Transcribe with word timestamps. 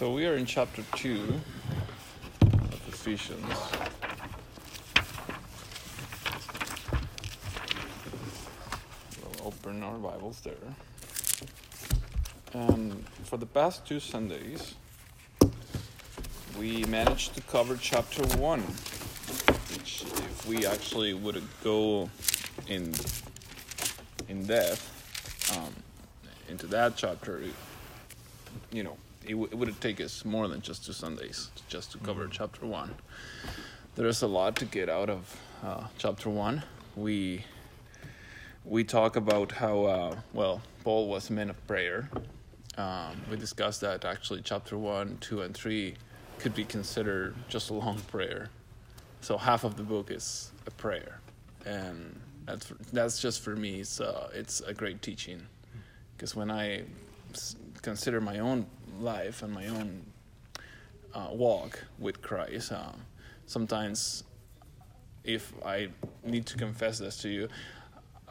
So 0.00 0.10
we 0.14 0.24
are 0.24 0.34
in 0.34 0.46
chapter 0.46 0.82
2 0.96 1.40
of 2.40 2.88
Ephesians. 2.88 3.44
We'll 9.20 9.48
open 9.48 9.82
our 9.82 9.98
Bibles 9.98 10.40
there. 10.40 10.54
And 12.54 13.06
for 13.24 13.36
the 13.36 13.44
past 13.44 13.86
two 13.86 14.00
Sundays, 14.00 14.74
we 16.58 16.86
managed 16.86 17.34
to 17.34 17.42
cover 17.42 17.76
chapter 17.76 18.22
1, 18.38 18.60
which, 18.60 20.04
if 20.04 20.46
we 20.48 20.64
actually 20.64 21.12
would 21.12 21.42
go 21.62 22.08
in, 22.68 22.94
in 24.30 24.46
depth 24.46 25.58
um, 25.58 25.74
into 26.48 26.66
that 26.68 26.96
chapter, 26.96 27.42
you 28.72 28.82
know, 28.82 28.96
it, 29.30 29.34
w- 29.34 29.48
it 29.50 29.54
would 29.54 29.80
take 29.80 30.00
us 30.00 30.24
more 30.24 30.48
than 30.48 30.60
just 30.60 30.84
two 30.84 30.92
Sundays 30.92 31.50
just 31.68 31.92
to 31.92 31.98
cover 31.98 32.22
Mm-hmm. 32.24 32.32
chapter 32.32 32.66
one. 32.66 32.94
There's 33.94 34.22
a 34.22 34.26
lot 34.26 34.56
to 34.56 34.64
get 34.64 34.88
out 34.88 35.08
of 35.10 35.36
uh, 35.64 35.84
chapter 35.98 36.28
one. 36.30 36.62
We 36.96 37.44
we 38.64 38.84
talk 38.84 39.16
about 39.16 39.52
how 39.52 39.84
uh, 39.84 40.16
well 40.32 40.60
Paul 40.84 41.08
was 41.08 41.30
a 41.30 41.32
man 41.32 41.50
of 41.50 41.66
prayer. 41.66 42.08
Um, 42.76 43.20
we 43.30 43.36
discussed 43.36 43.80
that 43.82 44.04
actually 44.04 44.42
chapter 44.42 44.76
one, 44.78 45.18
two, 45.20 45.42
and 45.42 45.54
three 45.54 45.94
could 46.38 46.54
be 46.54 46.64
considered 46.64 47.34
just 47.48 47.70
a 47.70 47.74
long 47.74 47.98
prayer. 48.10 48.48
So 49.20 49.36
half 49.38 49.64
of 49.64 49.76
the 49.76 49.82
book 49.82 50.10
is 50.10 50.50
a 50.66 50.70
prayer, 50.70 51.20
and 51.66 52.18
that's 52.46 52.72
that's 52.92 53.20
just 53.20 53.42
for 53.42 53.54
me. 53.54 53.80
It's 53.80 54.00
uh, 54.00 54.30
it's 54.34 54.60
a 54.60 54.72
great 54.74 55.02
teaching 55.02 55.46
because 56.16 56.34
when 56.34 56.50
I 56.50 56.82
consider 57.82 58.20
my 58.20 58.38
own 58.38 58.66
life 59.00 59.42
and 59.42 59.52
my 59.52 59.66
own 59.66 60.02
uh, 61.14 61.28
walk 61.32 61.84
with 61.98 62.22
Christ, 62.22 62.72
um, 62.72 63.02
sometimes 63.46 64.24
if 65.24 65.52
I 65.64 65.88
need 66.24 66.46
to 66.46 66.56
confess 66.56 66.98
this 66.98 67.18
to 67.18 67.28
you, 67.28 67.48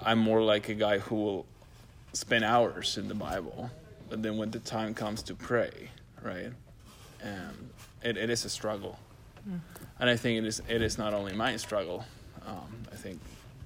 I'm 0.02 0.20
more 0.20 0.42
like 0.42 0.70
a 0.70 0.74
guy 0.74 1.00
who 1.00 1.16
will 1.16 1.46
spend 2.14 2.44
hours 2.44 2.98
in 2.98 3.08
the 3.08 3.16
Bible, 3.16 3.70
but 4.10 4.24
then 4.24 4.38
when 4.38 4.52
the 4.52 4.60
time 4.60 4.94
comes 4.94 5.22
to 5.24 5.36
pray, 5.36 5.90
right, 6.22 6.52
and 7.22 7.70
it, 8.02 8.18
it 8.18 8.30
is 8.30 8.46
a 8.46 8.50
struggle, 8.50 8.98
and 10.00 10.10
I 10.10 10.16
think 10.16 10.40
it 10.40 10.48
is 10.48 10.62
it 10.68 10.82
is 10.82 10.98
not 10.98 11.14
only 11.14 11.34
my 11.34 11.58
struggle. 11.58 12.06
Um, 12.46 12.84
I 12.92 12.96
think 12.96 13.20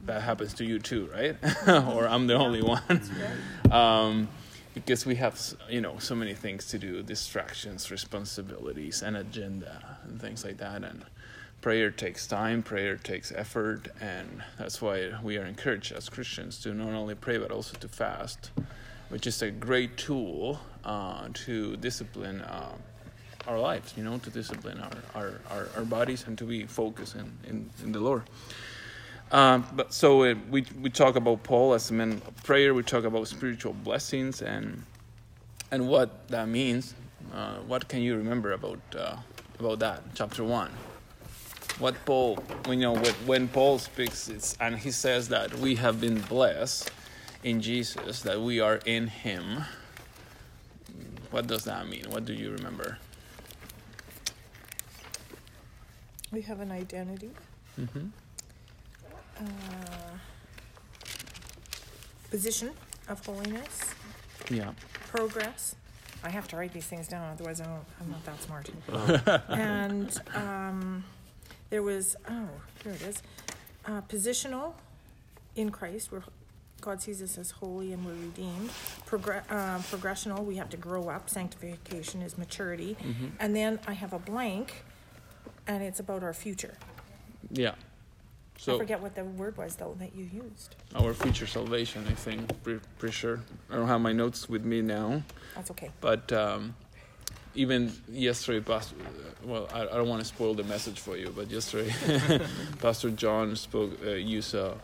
that 0.05 0.21
happens 0.21 0.53
to 0.55 0.65
you 0.65 0.79
too, 0.79 1.09
right? 1.13 1.37
or 1.67 2.07
I'm 2.07 2.27
the 2.27 2.35
only 2.35 2.61
one. 2.61 3.01
um, 3.71 4.27
because 4.73 5.05
we 5.05 5.15
have 5.15 5.39
you 5.69 5.81
know 5.81 5.97
so 5.99 6.15
many 6.15 6.33
things 6.33 6.67
to 6.67 6.79
do 6.79 7.03
distractions 7.03 7.91
responsibilities 7.91 9.01
and 9.01 9.17
agenda 9.17 9.97
and 10.03 10.19
things 10.19 10.43
like 10.43 10.57
that 10.57 10.83
and 10.83 11.05
prayer 11.61 11.91
takes 11.91 12.27
time 12.27 12.61
prayer 12.63 12.97
takes 12.97 13.31
effort 13.31 13.87
and 14.01 14.43
that's 14.57 14.81
why 14.81 15.11
we 15.23 15.37
are 15.37 15.45
encouraged 15.45 15.91
as 15.91 16.09
christians 16.09 16.59
to 16.59 16.73
not 16.73 16.89
only 16.89 17.15
pray 17.15 17.37
but 17.37 17.51
also 17.51 17.77
to 17.77 17.87
fast 17.87 18.51
which 19.09 19.27
is 19.27 19.41
a 19.41 19.51
great 19.51 19.95
tool 19.95 20.59
uh, 20.85 21.27
to 21.33 21.77
discipline 21.77 22.41
uh, 22.41 22.73
our 23.47 23.59
lives 23.59 23.93
you 23.95 24.03
know 24.03 24.17
to 24.17 24.29
discipline 24.29 24.79
our, 24.79 25.21
our, 25.21 25.41
our, 25.49 25.69
our 25.77 25.85
bodies 25.85 26.25
and 26.27 26.37
to 26.37 26.45
be 26.45 26.65
focused 26.65 27.15
in, 27.15 27.31
in, 27.47 27.69
in 27.83 27.91
the 27.91 27.99
lord 27.99 28.23
um, 29.33 29.67
but 29.73 29.93
so 29.93 30.23
uh, 30.23 30.35
we 30.49 30.65
we 30.79 30.89
talk 30.89 31.15
about 31.15 31.43
Paul 31.43 31.73
as 31.73 31.89
a 31.89 31.93
man 31.93 32.21
of 32.25 32.43
prayer. 32.43 32.73
We 32.73 32.83
talk 32.83 33.03
about 33.03 33.27
spiritual 33.27 33.73
blessings 33.73 34.41
and 34.41 34.83
and 35.71 35.89
what 35.89 36.27
that 36.29 36.47
means. 36.47 36.93
Uh, 37.33 37.55
what 37.67 37.87
can 37.87 38.01
you 38.01 38.15
remember 38.15 38.53
about 38.53 38.79
uh, 38.95 39.17
about 39.59 39.79
that? 39.79 40.03
Chapter 40.13 40.43
one. 40.43 40.71
What 41.79 41.95
Paul, 42.05 42.37
you 42.69 42.75
know, 42.75 42.93
when, 42.93 43.13
when 43.25 43.47
Paul 43.47 43.79
speaks, 43.79 44.29
it's 44.29 44.55
and 44.61 44.77
he 44.77 44.91
says 44.91 45.29
that 45.29 45.55
we 45.55 45.75
have 45.75 45.99
been 45.99 46.21
blessed 46.21 46.91
in 47.43 47.61
Jesus, 47.61 48.21
that 48.21 48.39
we 48.39 48.59
are 48.59 48.79
in 48.85 49.07
Him. 49.07 49.63
What 51.31 51.47
does 51.47 51.63
that 51.65 51.87
mean? 51.89 52.05
What 52.09 52.25
do 52.25 52.33
you 52.33 52.51
remember? 52.51 52.99
We 56.31 56.41
have 56.43 56.59
an 56.59 56.71
identity. 56.71 57.31
Mm-hmm. 57.79 58.07
Uh, 59.39 59.43
position 62.29 62.71
of 63.07 63.23
holiness, 63.25 63.93
Yeah. 64.49 64.71
progress. 65.09 65.75
I 66.23 66.29
have 66.29 66.47
to 66.49 66.55
write 66.57 66.73
these 66.73 66.85
things 66.87 67.07
down, 67.07 67.29
otherwise 67.31 67.59
I 67.61 67.65
don't, 67.65 67.85
I'm 67.99 68.09
not 68.11 68.23
that 68.25 68.41
smart. 68.41 68.69
and 69.49 70.21
um, 70.33 71.03
there 71.69 71.83
was, 71.83 72.15
oh, 72.29 72.47
here 72.83 72.93
it 72.93 73.01
is. 73.01 73.21
Uh, 73.85 74.01
positional 74.01 74.73
in 75.55 75.69
Christ, 75.69 76.11
where 76.11 76.23
God 76.79 77.01
sees 77.01 77.21
us 77.21 77.37
as 77.37 77.51
holy 77.51 77.91
and 77.93 78.05
we're 78.05 78.13
redeemed. 78.13 78.69
Progr- 79.05 79.43
uh, 79.49 79.79
progressional, 79.79 80.43
we 80.45 80.55
have 80.55 80.69
to 80.69 80.77
grow 80.77 81.09
up. 81.09 81.29
Sanctification 81.29 82.21
is 82.21 82.37
maturity. 82.37 82.95
Mm-hmm. 83.01 83.25
And 83.39 83.55
then 83.55 83.79
I 83.85 83.93
have 83.93 84.13
a 84.13 84.19
blank, 84.19 84.83
and 85.67 85.83
it's 85.83 85.99
about 85.99 86.23
our 86.23 86.33
future. 86.33 86.77
Yeah. 87.51 87.75
I 88.59 88.77
forget 88.77 89.01
what 89.01 89.15
the 89.15 89.23
word 89.25 89.57
was, 89.57 89.75
though, 89.75 89.95
that 89.99 90.15
you 90.15 90.23
used. 90.25 90.75
our 90.95 91.13
future 91.13 91.47
salvation, 91.47 92.05
I 92.07 92.13
think, 92.13 92.63
pretty, 92.63 92.79
pretty 92.97 93.13
sure. 93.13 93.39
I 93.69 93.75
don't 93.75 93.87
have 93.87 94.01
my 94.01 94.13
notes 94.13 94.47
with 94.47 94.63
me 94.63 94.81
now. 94.81 95.21
That's 95.55 95.69
okay. 95.71 95.89
But 95.99 96.31
um, 96.31 96.75
even 97.55 97.91
yesterday, 98.09 98.61
Pastor, 98.61 98.95
well, 99.43 99.67
I, 99.73 99.81
I 99.81 99.85
don't 99.97 100.07
want 100.07 100.21
to 100.21 100.27
spoil 100.27 100.53
the 100.53 100.63
message 100.63 100.99
for 100.99 101.17
you, 101.17 101.33
but 101.35 101.49
yesterday, 101.51 101.93
Pastor 102.81 103.09
John 103.09 103.55
spoke, 103.55 103.91
uh, 104.05 104.11
used 104.11 104.53
a, 104.55 104.75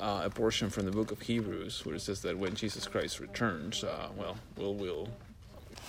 uh, 0.00 0.22
a 0.24 0.30
portion 0.30 0.68
from 0.70 0.84
the 0.86 0.90
book 0.92 1.12
of 1.12 1.20
Hebrews 1.20 1.84
where 1.86 1.94
it 1.94 2.00
says 2.00 2.20
that 2.22 2.36
when 2.36 2.54
Jesus 2.54 2.86
Christ 2.86 3.20
returns, 3.20 3.84
uh, 3.84 4.08
well, 4.16 4.36
we'll, 4.56 4.74
we'll, 4.74 5.08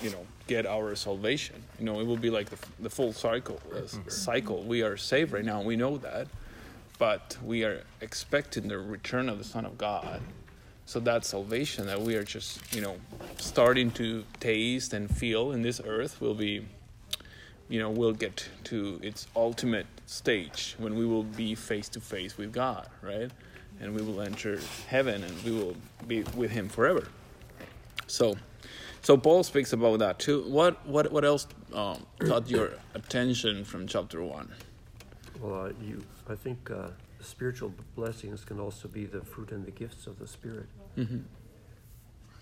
you 0.03 0.11
know, 0.11 0.25
get 0.47 0.65
our 0.67 0.95
salvation. 0.95 1.55
You 1.79 1.85
know, 1.85 1.99
it 1.99 2.05
will 2.05 2.17
be 2.17 2.29
like 2.29 2.49
the, 2.49 2.57
the 2.79 2.89
full 2.89 3.13
cycle. 3.13 3.59
uh, 3.75 3.87
cycle. 4.09 4.63
We 4.63 4.83
are 4.83 4.95
saved 4.95 5.31
right 5.33 5.43
now, 5.45 5.61
we 5.61 5.75
know 5.75 5.97
that, 5.97 6.27
but 6.99 7.37
we 7.43 7.63
are 7.63 7.83
expecting 8.01 8.67
the 8.67 8.77
return 8.77 9.29
of 9.29 9.39
the 9.39 9.43
Son 9.43 9.65
of 9.65 9.77
God. 9.77 10.21
So 10.85 10.99
that 11.01 11.23
salvation 11.23 11.85
that 11.87 12.01
we 12.01 12.15
are 12.15 12.23
just, 12.23 12.75
you 12.75 12.81
know, 12.81 12.97
starting 13.37 13.89
to 13.91 14.25
taste 14.39 14.93
and 14.93 15.09
feel 15.09 15.51
in 15.51 15.61
this 15.61 15.79
earth 15.83 16.19
will 16.19 16.33
be, 16.33 16.65
you 17.69 17.79
know, 17.79 17.89
will 17.89 18.11
get 18.11 18.49
to 18.65 18.99
its 19.01 19.27
ultimate 19.35 19.85
stage 20.07 20.75
when 20.77 20.95
we 20.95 21.05
will 21.05 21.23
be 21.23 21.55
face 21.55 21.89
to 21.89 22.01
face 22.01 22.37
with 22.37 22.51
God, 22.51 22.87
right? 23.01 23.31
And 23.79 23.95
we 23.95 24.01
will 24.01 24.19
enter 24.19 24.59
heaven 24.87 25.23
and 25.23 25.43
we 25.43 25.51
will 25.51 25.75
be 26.07 26.23
with 26.35 26.51
Him 26.51 26.67
forever. 26.67 27.07
So, 28.07 28.35
so 29.01 29.15
Paul 29.15 29.43
speaks 29.43 29.71
about 29.71 29.99
that 29.99 30.19
too. 30.19 30.43
What 30.47 30.85
what 30.85 31.11
what 31.11 31.23
else 31.23 31.47
um, 31.73 32.05
caught 32.17 32.49
your 32.49 32.71
attention 32.95 33.63
from 33.63 33.87
chapter 33.87 34.23
one? 34.23 34.51
Well, 35.39 35.67
uh, 35.67 35.71
you, 35.81 36.03
I 36.29 36.35
think 36.35 36.69
uh, 36.69 36.89
spiritual 37.21 37.73
blessings 37.95 38.45
can 38.45 38.59
also 38.59 38.87
be 38.87 39.05
the 39.05 39.21
fruit 39.21 39.51
and 39.51 39.65
the 39.65 39.71
gifts 39.71 40.05
of 40.07 40.19
the 40.19 40.27
Spirit. 40.27 40.67
Mm-hmm. 40.97 41.19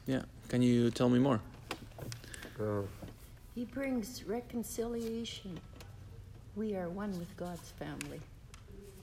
Yeah, 0.05 0.23
can 0.49 0.61
you 0.61 0.91
tell 0.91 1.09
me 1.09 1.19
more? 1.19 1.39
Uh, 2.59 2.81
He 3.55 3.65
brings 3.65 4.23
reconciliation. 4.25 5.59
We 6.55 6.75
are 6.75 6.89
one 6.89 7.11
with 7.17 7.35
God's 7.37 7.71
family. 7.71 8.19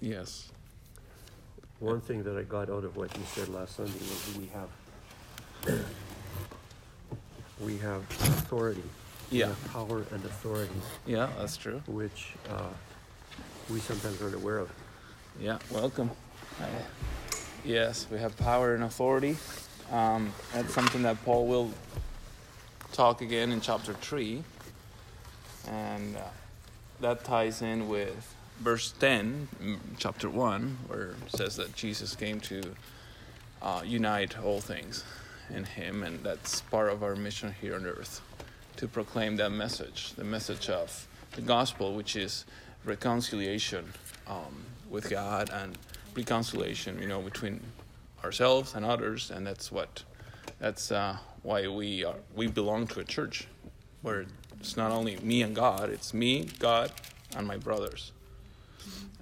Yes. 0.01 0.51
one 1.81 2.01
thing 2.01 2.23
that 2.25 2.37
I 2.37 2.43
got 2.43 2.69
out 2.71 2.85
of 2.85 2.97
what 2.97 3.15
you 3.17 3.23
said 3.35 3.49
last 3.49 3.77
Sunday 3.77 3.93
was 3.99 4.37
we 4.39 4.47
have 4.47 4.69
we 7.61 7.77
have 7.79 8.03
authority. 8.11 8.83
We 9.31 9.39
Yeah. 9.41 9.47
have 9.49 9.65
power 9.73 10.05
and 10.13 10.25
authority, 10.25 10.81
Yeah, 11.07 11.29
that's 11.39 11.57
true. 11.57 11.81
which 11.87 12.35
uh, 12.51 12.69
we 13.71 13.81
sometimes 13.81 14.21
aren't 14.21 14.35
aware 14.35 14.59
of. 14.59 14.71
Yeah, 15.41 15.59
welcome. 15.71 16.11
Yes, 17.65 18.07
we 18.11 18.19
have 18.19 18.37
power 18.37 18.75
and 18.75 18.85
authority. 18.85 19.37
Um, 19.91 20.33
that's 20.53 20.73
something 20.75 21.03
that 21.03 21.23
Paul 21.25 21.47
will 21.47 21.71
talk 22.93 23.23
again 23.23 23.53
in 23.53 23.61
chapter 23.61 23.95
3. 23.95 24.43
And 25.69 26.17
uh, 26.17 26.21
that 27.01 27.25
ties 27.25 27.63
in 27.63 27.89
with 27.89 28.35
verse 28.61 28.93
10, 29.01 29.49
mm, 29.63 29.79
chapter 29.99 30.29
1, 30.29 30.79
where 30.87 31.11
it 31.13 31.37
says 31.37 31.57
that 31.57 31.75
Jesus 31.75 32.15
came 32.15 32.41
to 32.41 32.75
uh, 33.63 33.83
unite 33.85 34.39
all 34.39 34.61
things 34.61 35.05
in 35.49 35.65
Him. 35.65 36.03
And 36.03 36.23
that's 36.23 36.61
part 36.61 36.91
of 36.91 37.03
our 37.03 37.17
mission 37.17 37.55
here 37.61 37.75
on 37.77 37.87
earth 37.87 38.21
to 38.77 38.89
proclaim 38.89 39.37
that 39.37 39.51
message 39.51 40.13
the 40.15 40.25
message 40.25 40.69
of 40.69 41.09
the 41.33 41.41
gospel, 41.41 41.95
which 41.95 42.17
is 42.17 42.45
reconciliation 42.85 43.93
um, 44.27 44.65
with 44.91 45.11
God 45.11 45.51
and 45.51 45.77
reconciliation, 46.15 47.01
you 47.01 47.09
know, 47.09 47.21
between 47.21 47.61
ourselves 48.23 48.75
and 48.75 48.85
others, 48.85 49.31
and 49.31 49.47
that's 49.47 49.71
what 49.73 50.03
that's 50.61 50.93
uh, 50.93 51.17
why 51.43 51.67
we 51.69 52.05
are 52.05 52.17
we 52.35 52.47
belong 52.47 52.87
to 52.89 53.01
a 53.01 53.05
church 53.05 53.49
where 54.03 54.27
It's 54.61 54.77
not 54.77 54.91
only 54.93 55.17
me 55.17 55.43
and 55.43 55.55
God, 55.55 55.91
it's 55.91 56.13
me, 56.15 56.49
God, 56.59 56.93
and 57.37 57.47
my 57.47 57.57
brothers. 57.57 58.13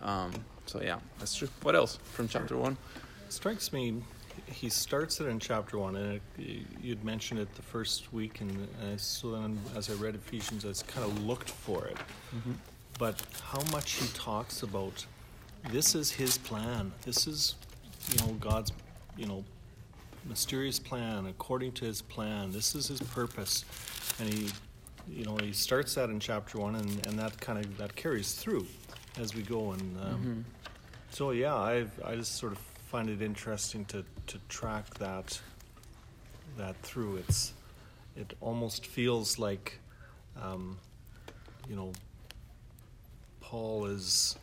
Um, 0.01 0.33
so, 0.67 0.81
yeah, 0.81 0.99
that's 1.19 1.35
true. 1.35 1.49
What 1.63 1.75
else 1.75 1.99
from 2.13 2.29
chapter 2.29 2.57
1? 2.57 2.77
strikes 3.33 3.73
me 3.73 4.03
he 4.47 4.69
starts 4.69 5.21
it 5.21 5.27
in 5.27 5.39
chapter 5.39 5.79
one 5.79 5.97
and 5.97 6.21
it, 6.39 6.63
you'd 6.83 7.03
mentioned 7.03 7.41
it 7.41 7.53
the 7.55 7.63
first 7.63 8.13
week 8.13 8.43
and, 8.43 8.69
and 8.83 9.01
so 9.01 9.33
then 9.33 9.59
as 9.75 9.89
i 9.89 9.95
read 9.95 10.15
ephesians 10.15 10.65
i 10.65 10.93
kind 10.93 11.07
of 11.07 11.25
looked 11.25 11.49
for 11.49 11.87
it 11.87 11.97
mm-hmm. 12.37 12.53
But 12.99 13.21
how 13.43 13.63
much 13.71 13.93
he 13.95 14.07
talks 14.09 14.63
about 14.63 15.07
this 15.71 15.95
is 15.95 16.11
his 16.11 16.39
plan 16.39 16.93
this 17.05 17.27
is 17.27 17.55
you 18.11 18.19
know 18.19 18.33
god's 18.35 18.73
you 19.17 19.27
know 19.27 19.45
mysterious 20.29 20.79
plan 20.79 21.27
according 21.27 21.73
to 21.73 21.85
his 21.85 22.01
plan 22.03 22.51
this 22.53 22.75
is 22.75 22.89
his 22.89 23.01
purpose 23.01 23.65
and 24.21 24.29
he 24.29 24.51
you 25.09 25.25
know 25.25 25.37
he 25.37 25.53
starts 25.53 25.95
that 25.95 26.11
in 26.11 26.21
chapter 26.21 26.59
one 26.59 26.77
and, 26.77 27.07
and 27.07 27.19
that 27.19 27.39
kind 27.41 27.59
of 27.65 27.77
that 27.77 27.95
carries 27.97 28.35
through 28.35 28.65
as 29.19 29.35
we 29.35 29.43
go 29.43 29.73
and 29.73 29.81
um, 29.99 30.15
mm-hmm. 30.15 30.41
so 31.11 31.33
yeah 31.33 31.55
i 31.55 31.85
i 32.05 32.15
just 32.15 32.37
sort 32.37 32.53
of 32.53 32.59
find 32.93 33.09
it 33.09 33.23
interesting 33.23 33.87
to, 33.87 34.05
to 34.27 34.39
track 34.51 34.93
that 34.99 35.41
that 36.59 36.77
through. 36.83 37.17
It's 37.17 37.55
it 38.15 38.35
almost 38.43 38.87
feels 38.87 39.39
like 39.39 39.81
um, 40.41 40.79
you 41.67 41.75
know 41.75 41.93
Paul 43.53 43.85
is 43.85 44.37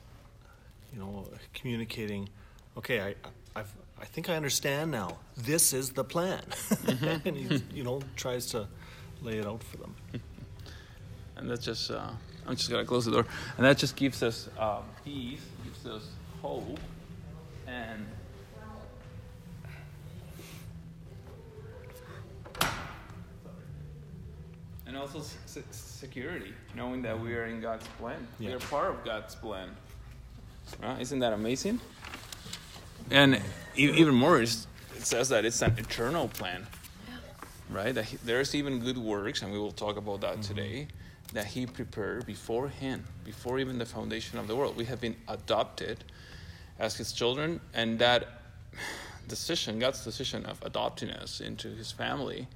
you 0.94 1.00
know 1.00 1.28
communicating. 1.56 2.30
Okay, 2.78 3.02
I 3.02 3.16
I've, 3.56 3.74
I 4.00 4.06
think 4.06 4.30
I 4.30 4.36
understand 4.36 4.92
now. 4.92 5.18
This 5.36 5.74
is 5.74 5.90
the 5.90 6.04
plan, 6.04 6.44
mm-hmm. 6.46 7.28
and 7.28 7.36
he 7.36 7.64
you 7.74 7.84
know 7.84 8.02
tries 8.16 8.46
to 8.52 8.68
lay 9.24 9.40
it 9.40 9.48
out 9.48 9.64
for 9.64 9.78
them. 9.78 9.96
And 11.38 11.50
that's 11.50 11.64
just 11.64 11.90
uh, 11.90 12.12
I'm 12.46 12.56
just 12.58 12.70
gonna 12.70 12.86
close 12.86 13.06
the 13.06 13.12
door, 13.12 13.26
and 13.58 13.66
that 13.66 13.78
just 13.78 13.96
gives 13.96 14.22
us 14.22 14.50
um, 14.60 14.84
peace, 15.06 15.46
gives 15.64 15.86
us 15.86 16.06
hope, 16.42 16.80
and 17.66 18.06
and 24.90 24.98
also 24.98 25.22
security, 25.72 26.52
knowing 26.76 27.04
that 27.04 27.18
we 27.18 27.36
are 27.36 27.46
in 27.46 27.62
God's 27.62 27.88
plan. 28.00 28.28
Yeah. 28.40 28.50
We 28.50 28.54
are 28.56 28.60
part 28.60 28.90
of 28.90 29.06
God's 29.06 29.36
plan. 29.36 29.70
Right? 30.82 31.00
Isn't 31.00 31.20
that 31.20 31.32
amazing? 31.32 31.80
And 33.12 33.40
even 33.76 34.16
more, 34.16 34.42
it 34.42 34.50
says 34.98 35.30
that 35.30 35.46
it's 35.46 35.62
an 35.62 35.76
eternal 35.78 36.28
plan. 36.28 36.66
Right? 37.70 37.94
That 37.94 38.06
he, 38.06 38.18
there's 38.26 38.56
even 38.56 38.80
good 38.80 38.98
works, 38.98 39.44
and 39.44 39.52
we 39.52 39.60
will 39.60 39.72
talk 39.72 39.96
about 39.96 40.22
that 40.22 40.40
mm-hmm. 40.40 40.56
today, 40.56 40.88
that 41.34 41.46
He 41.46 41.68
prepared 41.68 42.26
beforehand, 42.26 43.04
before 43.24 43.60
even 43.60 43.78
the 43.78 43.86
foundation 43.86 44.40
of 44.40 44.48
the 44.48 44.56
world. 44.56 44.76
We 44.76 44.86
have 44.86 45.00
been 45.00 45.16
adopted 45.28 46.04
as 46.80 46.96
His 46.96 47.14
children, 47.14 47.62
and 47.76 48.00
that 48.00 48.42
decision, 49.28 49.78
God's 49.78 50.04
decision 50.04 50.48
of 50.48 50.60
adopting 50.64 51.12
us 51.12 51.42
into 51.42 51.68
His 51.76 51.92
family, 51.92 52.48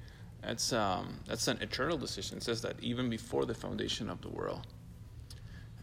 that's, 0.46 0.74
um, 0.74 1.20
that's 1.26 1.48
an 1.48 1.62
eternal 1.62 1.98
decision. 1.98 2.38
It 2.38 2.44
says 2.44 2.62
that 2.62 2.76
even 2.82 3.10
before 3.10 3.46
the 3.46 3.54
foundation 3.54 4.10
of 4.10 4.22
the 4.22 4.30
world. 4.30 4.68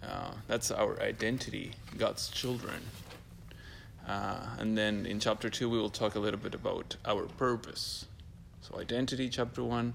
Uh, 0.02 0.32
that's 0.48 0.70
our 0.70 1.00
identity, 1.00 1.72
God's 1.98 2.28
children. 2.28 2.80
Uh, 4.06 4.46
and 4.58 4.76
then 4.76 5.06
in 5.06 5.20
chapter 5.20 5.50
2, 5.50 5.68
we 5.68 5.78
will 5.78 5.90
talk 5.90 6.14
a 6.14 6.18
little 6.18 6.40
bit 6.40 6.54
about 6.54 6.96
our 7.04 7.24
purpose. 7.24 8.06
So, 8.62 8.78
identity, 8.78 9.28
chapter 9.28 9.62
1, 9.62 9.92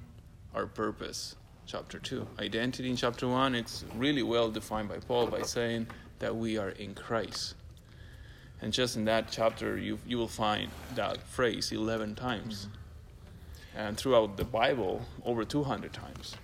our 0.54 0.68
purpose, 0.68 1.36
chapter 1.66 2.00
2. 2.00 2.28
Identity 2.40 2.90
in 2.90 2.96
chapter 2.96 3.28
1, 3.28 3.56
it's 3.56 3.84
really 3.96 4.24
well 4.24 4.50
defined 4.52 4.90
by 4.90 4.98
Paul 4.98 5.28
by 5.28 5.42
saying 5.42 5.88
that 6.20 6.36
we 6.36 6.58
are 6.58 6.70
in 6.70 6.94
Christ. 6.94 7.56
And 8.62 8.72
just 8.72 8.96
in 8.96 9.06
that 9.06 9.30
chapter, 9.32 9.78
you, 9.78 10.00
you 10.08 10.18
will 10.18 10.28
find 10.28 10.70
that 10.96 11.22
phrase 11.24 11.72
11 11.72 12.16
times. 12.16 12.68
Mm-hmm 12.68 12.85
and 13.76 13.98
throughout 13.98 14.38
the 14.38 14.46
Bible 14.46 15.02
over 15.26 15.44
200 15.44 15.92
times. 15.94 16.36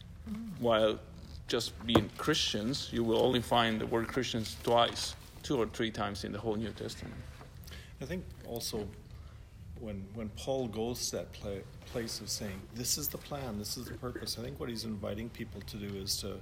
While 0.60 1.00
just 1.48 1.74
being 1.86 2.10
Christians, 2.18 2.90
you 2.92 3.04
will 3.04 3.22
only 3.22 3.42
find 3.42 3.82
the 3.82 3.86
word 3.86 4.08
Christians 4.08 4.56
twice, 4.64 5.16
two 5.44 5.58
or 5.58 5.66
three 5.68 5.92
times 5.92 6.24
in 6.24 6.32
the 6.32 6.40
whole 6.40 6.56
New 6.56 6.72
Testament. 6.72 7.16
I 8.02 8.06
think 8.06 8.24
also 8.48 8.88
when 9.80 10.06
when 10.14 10.30
Paul 10.30 10.68
goes 10.68 11.10
to 11.10 11.18
that 11.18 11.32
play, 11.34 11.62
place 11.88 12.20
of 12.22 12.30
saying, 12.30 12.62
"This 12.76 12.98
is 12.98 13.08
the 13.08 13.18
plan, 13.18 13.58
this 13.58 13.78
is 13.78 13.86
the 13.86 13.96
purpose," 13.96 14.38
I 14.40 14.44
think 14.44 14.60
what 14.60 14.70
he's 14.70 14.86
inviting 14.86 15.30
people 15.30 15.62
to 15.62 15.78
do 15.78 15.96
is 15.98 16.18
to 16.18 16.40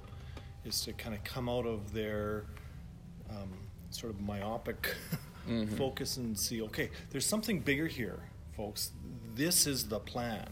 is 0.64 0.80
to 0.82 0.92
kind 0.92 1.14
of 1.14 1.24
come 1.24 1.48
out 1.48 1.66
of 1.66 1.92
their 1.92 2.44
um, 3.30 3.50
sort 3.90 4.12
of 4.12 4.20
myopic 4.20 4.94
mm-hmm. 5.48 5.74
focus 5.76 6.18
and 6.18 6.38
see, 6.38 6.60
okay, 6.62 6.90
there's 7.10 7.26
something 7.26 7.60
bigger 7.60 7.86
here, 7.86 8.20
folks. 8.56 8.92
This 9.34 9.66
is 9.66 9.88
the 9.88 9.98
plan 9.98 10.46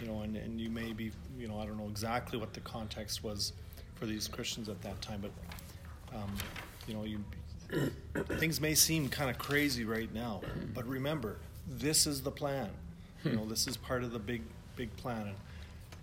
you 0.00 0.06
know, 0.06 0.20
and, 0.20 0.36
and 0.36 0.60
you 0.60 0.70
may 0.70 0.92
be, 0.92 1.10
you 1.38 1.48
know, 1.48 1.58
I 1.58 1.66
don't 1.66 1.78
know 1.78 1.88
exactly 1.88 2.38
what 2.38 2.52
the 2.54 2.60
context 2.60 3.24
was 3.24 3.52
for 3.94 4.06
these 4.06 4.28
Christians 4.28 4.68
at 4.68 4.80
that 4.82 5.00
time, 5.02 5.20
but, 5.20 6.16
um, 6.16 6.32
you 6.86 6.94
know, 6.94 7.04
you, 7.04 7.24
things 8.38 8.60
may 8.60 8.74
seem 8.74 9.08
kind 9.08 9.30
of 9.30 9.38
crazy 9.38 9.84
right 9.84 10.12
now, 10.14 10.40
but 10.74 10.86
remember, 10.86 11.38
this 11.66 12.06
is 12.06 12.22
the 12.22 12.30
plan. 12.30 12.70
You 13.24 13.32
know, 13.32 13.44
this 13.44 13.66
is 13.66 13.76
part 13.76 14.04
of 14.04 14.12
the 14.12 14.18
big, 14.18 14.42
big 14.76 14.94
plan. 14.96 15.28
And, 15.28 15.36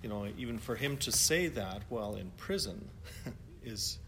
you 0.03 0.09
know, 0.09 0.27
even 0.37 0.59
for 0.59 0.75
him 0.75 0.97
to 0.97 1.11
say 1.11 1.47
that 1.47 1.81
while 1.89 2.15
in 2.15 2.31
prison 2.37 2.87
is, 3.63 3.99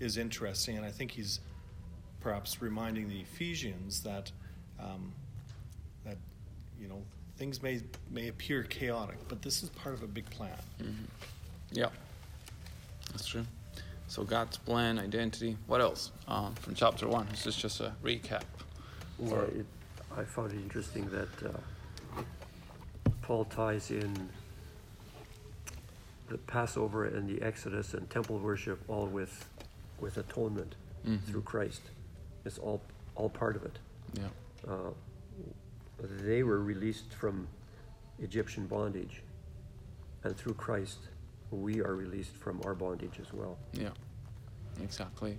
is 0.00 0.16
interesting. 0.16 0.76
And 0.76 0.84
I 0.84 0.90
think 0.90 1.12
he's 1.12 1.40
perhaps 2.20 2.60
reminding 2.60 3.08
the 3.08 3.20
Ephesians 3.20 4.02
that, 4.02 4.32
um, 4.80 5.12
that, 6.04 6.16
you 6.80 6.88
know, 6.88 7.02
things 7.36 7.62
may 7.62 7.80
may 8.10 8.28
appear 8.28 8.62
chaotic, 8.62 9.16
but 9.28 9.42
this 9.42 9.62
is 9.62 9.68
part 9.70 9.94
of 9.94 10.02
a 10.02 10.06
big 10.06 10.28
plan. 10.30 10.50
Mm-hmm. 10.80 11.04
Yeah, 11.72 11.88
that's 13.12 13.26
true. 13.26 13.44
So 14.08 14.22
God's 14.24 14.56
plan, 14.56 14.98
identity. 14.98 15.56
What 15.66 15.80
else 15.80 16.12
um, 16.28 16.54
from 16.54 16.74
chapter 16.74 17.08
one? 17.08 17.26
This 17.30 17.46
is 17.46 17.56
just 17.56 17.80
a 17.80 17.92
recap. 18.02 18.42
Well, 19.18 19.42
it, 19.42 19.66
I 20.16 20.24
found 20.24 20.52
it 20.52 20.56
interesting 20.56 21.08
that 21.10 21.28
uh, 21.44 22.22
Paul 23.22 23.44
ties 23.46 23.90
in 23.90 24.28
the 26.28 26.38
Passover 26.38 27.06
and 27.06 27.28
the 27.28 27.44
Exodus 27.44 27.94
and 27.94 28.08
temple 28.10 28.38
worship 28.38 28.80
all 28.88 29.06
with 29.06 29.48
with 30.00 30.18
atonement 30.18 30.74
mm-hmm. 31.06 31.30
through 31.30 31.42
Christ. 31.42 31.82
It's 32.44 32.58
all 32.58 32.80
all 33.16 33.28
part 33.28 33.56
of 33.56 33.64
it. 33.64 33.78
Yeah. 34.14 34.22
Uh, 34.68 34.90
they 35.98 36.42
were 36.42 36.60
released 36.60 37.12
from 37.12 37.48
Egyptian 38.18 38.66
bondage. 38.66 39.22
And 40.24 40.36
through 40.36 40.54
Christ, 40.54 40.98
we 41.50 41.80
are 41.80 41.94
released 41.94 42.36
from 42.36 42.60
our 42.64 42.74
bondage 42.74 43.20
as 43.20 43.32
well. 43.32 43.56
Yeah, 43.72 43.90
exactly. 44.82 45.38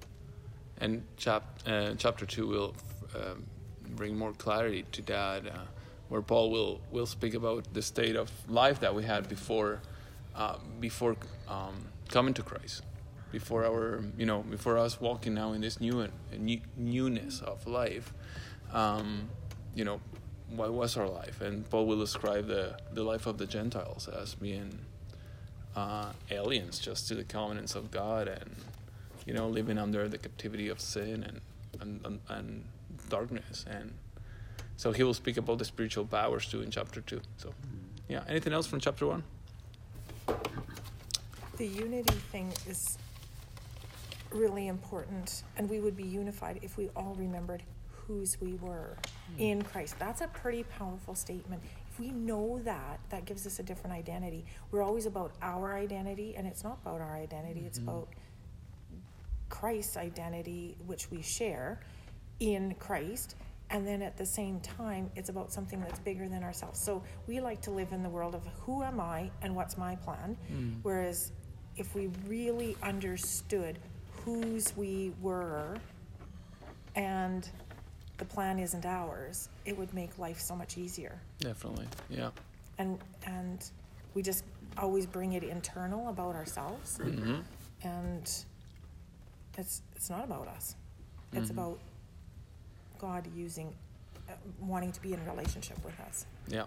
And 0.80 1.04
chap, 1.18 1.44
uh, 1.66 1.94
chapter 1.98 2.26
2 2.26 2.48
will 2.48 2.76
um, 3.16 3.46
bring 3.96 4.18
more 4.18 4.34
clarity 4.34 4.86
to 4.92 5.02
that, 5.04 5.48
uh, 5.48 5.52
where 6.10 6.22
Paul 6.22 6.52
will, 6.52 6.82
will 6.92 7.06
speak 7.06 7.34
about 7.34 7.74
the 7.74 7.82
state 7.82 8.16
of 8.16 8.32
life 8.48 8.80
that 8.80 8.94
we 8.94 9.04
had 9.04 9.28
before, 9.28 9.82
uh, 10.36 10.58
before 10.80 11.16
um, 11.48 11.76
coming 12.10 12.34
to 12.36 12.44
Christ. 12.44 12.84
Before 13.32 13.66
our, 13.66 14.04
you 14.18 14.26
know, 14.26 14.40
before 14.44 14.78
us 14.78 15.02
walking 15.02 15.34
now 15.34 15.52
in 15.52 15.60
this 15.60 15.82
new, 15.82 16.08
new 16.38 16.62
newness 16.78 17.42
of 17.42 17.68
life, 17.68 18.14
um, 18.72 19.28
you 19.76 19.84
know, 19.84 20.00
what 20.50 20.74
was 20.74 20.98
our 20.98 21.08
life? 21.08 21.42
And 21.42 21.70
Paul 21.70 21.86
will 21.86 22.00
describe 22.00 22.48
the, 22.48 22.78
the 22.94 23.04
life 23.04 23.26
of 23.26 23.38
the 23.38 23.46
Gentiles 23.46 24.08
as 24.08 24.36
being 24.36 24.80
uh, 25.76 26.12
aliens 26.32 26.80
just 26.80 27.08
to 27.10 27.16
the 27.16 27.24
covenants 27.24 27.76
of 27.76 27.92
God 27.92 28.28
and, 28.28 28.56
you 29.26 29.34
know, 29.34 29.48
living 29.48 29.78
under 29.78 30.08
the 30.08 30.18
captivity 30.18 30.70
of 30.70 30.80
sin 30.80 31.24
and, 31.24 31.42
and, 31.82 32.06
and, 32.06 32.20
and 32.30 32.64
darkness. 33.10 33.66
And 33.70 33.94
so 34.78 34.92
he 34.92 35.04
will 35.04 35.14
speak 35.14 35.38
about 35.38 35.58
the 35.60 35.66
spiritual 35.66 36.06
powers 36.06 36.48
too 36.48 36.62
in 36.62 36.72
chapter 36.72 37.02
2. 37.02 37.22
So, 37.38 37.54
yeah. 38.08 38.24
Anything 38.28 38.54
else 38.54 38.68
from 38.68 38.80
chapter 38.80 39.06
1? 39.06 39.24
The 41.58 41.68
unity 41.68 42.14
thing 42.32 42.54
is 42.68 42.98
really 44.32 44.68
important, 44.68 45.44
and 45.58 45.70
we 45.70 45.80
would 45.80 45.98
be 45.98 46.04
unified 46.04 46.60
if 46.62 46.78
we 46.78 46.90
all 46.96 47.16
remembered 47.18 47.64
whose 48.08 48.40
we 48.40 48.56
were 48.56 48.98
mm. 49.36 49.40
in 49.40 49.62
Christ. 49.62 49.96
That's 50.00 50.22
a 50.22 50.28
pretty 50.28 50.64
powerful 50.64 51.16
statement. 51.16 51.62
If 51.92 52.00
we 52.00 52.12
know 52.12 52.60
that, 52.64 53.00
that 53.10 53.26
gives 53.26 53.46
us 53.46 53.60
a 53.60 53.64
different 53.64 53.96
identity. 53.96 54.46
We're 54.72 54.84
always 54.84 55.06
about 55.06 55.34
our 55.42 55.76
identity, 55.76 56.36
and 56.36 56.48
it's 56.48 56.64
not 56.64 56.80
about 56.84 57.02
our 57.02 57.16
identity, 57.16 57.60
mm-hmm. 57.60 57.68
it's 57.68 57.80
about 57.80 58.08
Christ's 59.50 59.98
identity, 59.98 60.78
which 60.86 61.10
we 61.12 61.22
share 61.22 61.80
in 62.40 62.76
Christ. 62.80 63.36
And 63.70 63.86
then 63.86 64.02
at 64.02 64.16
the 64.16 64.26
same 64.26 64.62
time, 64.62 65.12
it's 65.16 65.30
about 65.30 65.52
something 65.52 65.82
that's 65.82 66.00
bigger 66.00 66.30
than 66.30 66.44
ourselves. 66.44 66.80
So 66.80 67.04
we 67.28 67.42
like 67.42 67.62
to 67.64 67.72
live 67.72 67.92
in 67.92 68.02
the 68.02 68.10
world 68.10 68.34
of 68.34 68.48
who 68.62 68.82
am 68.84 69.02
I 69.02 69.30
and 69.42 69.56
what's 69.56 69.78
my 69.78 69.96
plan. 69.98 70.38
Mm. 70.50 70.76
Whereas 70.84 71.34
if 71.76 71.94
we 71.94 72.10
really 72.28 72.78
understood 72.82 73.78
whose 74.24 74.76
we 74.78 75.14
were 75.22 75.78
and 76.96 77.50
the 78.18 78.26
plan 78.26 78.60
isn't 78.60 78.86
ours, 78.86 79.50
it 79.66 79.78
would 79.78 79.94
make 79.94 80.18
life 80.18 80.40
so 80.40 80.56
much 80.56 80.78
easier. 80.78 81.20
Definitely. 81.40 81.88
Yeah. 82.10 82.30
And 82.78 83.00
and 83.26 83.70
we 84.14 84.22
just 84.22 84.44
always 84.78 85.06
bring 85.06 85.34
it 85.34 85.44
internal 85.44 86.10
about 86.10 86.36
ourselves. 86.36 87.00
Mm-hmm. 87.02 87.42
And 87.84 88.24
it's 89.58 89.82
it's 89.96 90.10
not 90.10 90.24
about 90.24 90.48
us. 90.48 90.76
It's 91.34 91.50
Mhm. 91.50 91.54
about 91.54 91.80
God 93.00 93.28
using 93.36 93.74
uh, 94.30 94.34
wanting 94.60 94.92
to 94.92 95.02
be 95.02 95.14
in 95.14 95.26
relationship 95.26 95.84
with 95.86 95.98
us. 96.02 96.26
Yeah. 96.48 96.66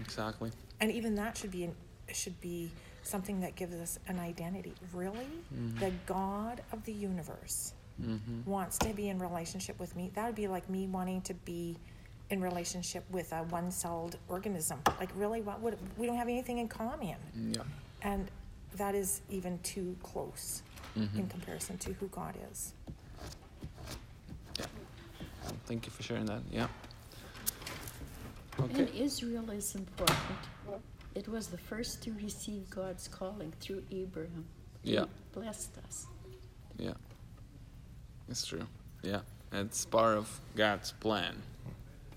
Exactly. 0.00 0.50
And 0.80 0.90
even 0.90 1.14
that 1.14 1.36
should 1.36 1.50
be 1.52 1.64
an, 1.64 1.74
should 2.12 2.38
be 2.40 2.70
something 3.02 3.40
that 3.40 3.54
gives 3.54 3.74
us 3.74 3.98
an 4.08 4.18
identity. 4.18 4.74
Really? 4.92 5.28
Mhm. 5.54 5.78
The 5.78 5.92
God 6.06 6.62
of 6.72 6.84
the 6.84 6.92
universe 6.92 7.72
Mm-hmm. 8.02 8.50
wants 8.50 8.76
to 8.78 8.88
be 8.92 9.08
in 9.08 9.18
relationship 9.20 9.78
with 9.78 9.94
me. 9.94 10.10
That 10.14 10.26
would 10.26 10.34
be 10.34 10.48
like 10.48 10.68
me 10.68 10.86
wanting 10.88 11.20
to 11.22 11.34
be 11.34 11.78
in 12.30 12.40
relationship 12.40 13.04
with 13.10 13.32
a 13.32 13.44
one-celled 13.44 14.16
organism. 14.28 14.80
Like 14.98 15.10
really 15.14 15.42
what 15.42 15.60
would 15.60 15.78
we 15.96 16.06
don't 16.06 16.16
have 16.16 16.26
anything 16.28 16.58
in 16.58 16.66
common. 16.68 17.16
Yeah. 17.36 17.62
And 18.02 18.28
that 18.76 18.94
is 18.96 19.20
even 19.30 19.58
too 19.60 19.96
close 20.02 20.62
in 20.96 21.08
Mhm. 21.08 21.30
comparison 21.30 21.78
to 21.78 21.92
who 21.92 22.08
God 22.08 22.34
is. 22.50 22.72
Yeah. 24.58 24.66
Thank 25.66 25.86
you 25.86 25.92
for 25.92 26.02
sharing 26.02 26.26
that. 26.26 26.42
Yeah. 26.50 26.66
And 28.58 28.70
Okay. 28.80 29.00
Israel 29.00 29.48
is 29.50 29.74
important. 29.74 30.18
It 31.14 31.28
was 31.28 31.46
the 31.48 31.58
first 31.58 32.02
to 32.02 32.12
receive 32.14 32.68
God's 32.70 33.06
calling 33.06 33.52
through 33.60 33.84
Abraham. 33.90 34.46
He 34.82 34.94
Yeah. 34.94 35.04
blessed 35.32 35.78
us. 35.86 36.06
Yeah. 36.78 36.94
It's 38.28 38.46
true. 38.46 38.66
Yeah. 39.02 39.20
It's 39.52 39.84
part 39.84 40.16
of 40.16 40.40
God's 40.56 40.92
plan 40.92 41.42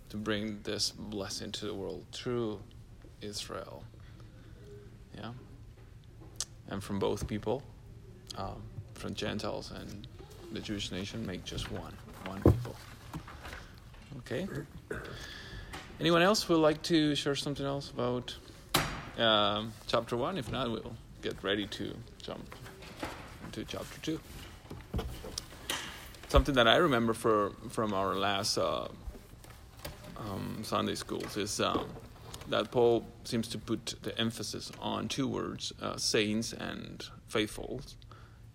to 0.10 0.18
bring 0.18 0.60
this 0.64 0.92
blessing 0.92 1.52
to 1.54 1.66
the 1.66 1.74
world 1.74 2.06
through 2.12 2.60
Israel. 3.22 3.84
Yeah. 5.16 5.32
And 6.70 6.84
from 6.84 7.00
both 7.00 7.28
people, 7.28 7.62
um, 8.38 8.62
from 8.94 9.14
Gentiles 9.14 9.72
and 9.72 10.08
the 10.52 10.60
Jewish 10.60 10.92
nation, 10.92 11.26
make 11.26 11.44
just 11.44 11.72
one, 11.72 11.94
one 12.26 12.42
people. 12.42 12.76
Okay. 14.20 14.48
Anyone 16.00 16.22
else 16.22 16.48
would 16.50 16.60
like 16.60 16.82
to 16.84 17.16
share 17.16 17.36
something 17.36 17.66
else 17.66 17.92
about 17.92 18.36
um, 19.18 19.74
chapter 19.88 20.16
one? 20.16 20.38
If 20.38 20.52
not, 20.52 20.70
we'll 20.70 20.94
get 21.22 21.42
ready 21.44 21.68
to 21.68 21.96
jump 22.22 22.56
into 23.46 23.64
chapter 23.66 24.00
two 24.02 24.20
something 26.28 26.56
that 26.56 26.68
I 26.68 26.78
remember 26.78 27.14
for, 27.14 27.52
from 27.70 27.94
our 27.94 28.16
last 28.16 28.58
uh, 28.58 28.88
um, 30.18 30.60
Sunday 30.64 30.96
schools 30.96 31.38
is 31.38 31.60
um, 31.62 31.88
that 32.50 32.72
Paul 32.72 33.06
seems 33.24 33.48
to 33.50 33.58
put 33.58 33.96
the 34.04 34.18
emphasis 34.20 34.72
on 34.82 35.08
two 35.08 35.28
words, 35.28 35.74
uh, 35.82 35.98
saints 35.98 36.54
and 36.54 37.06
faithfuls. 37.28 37.96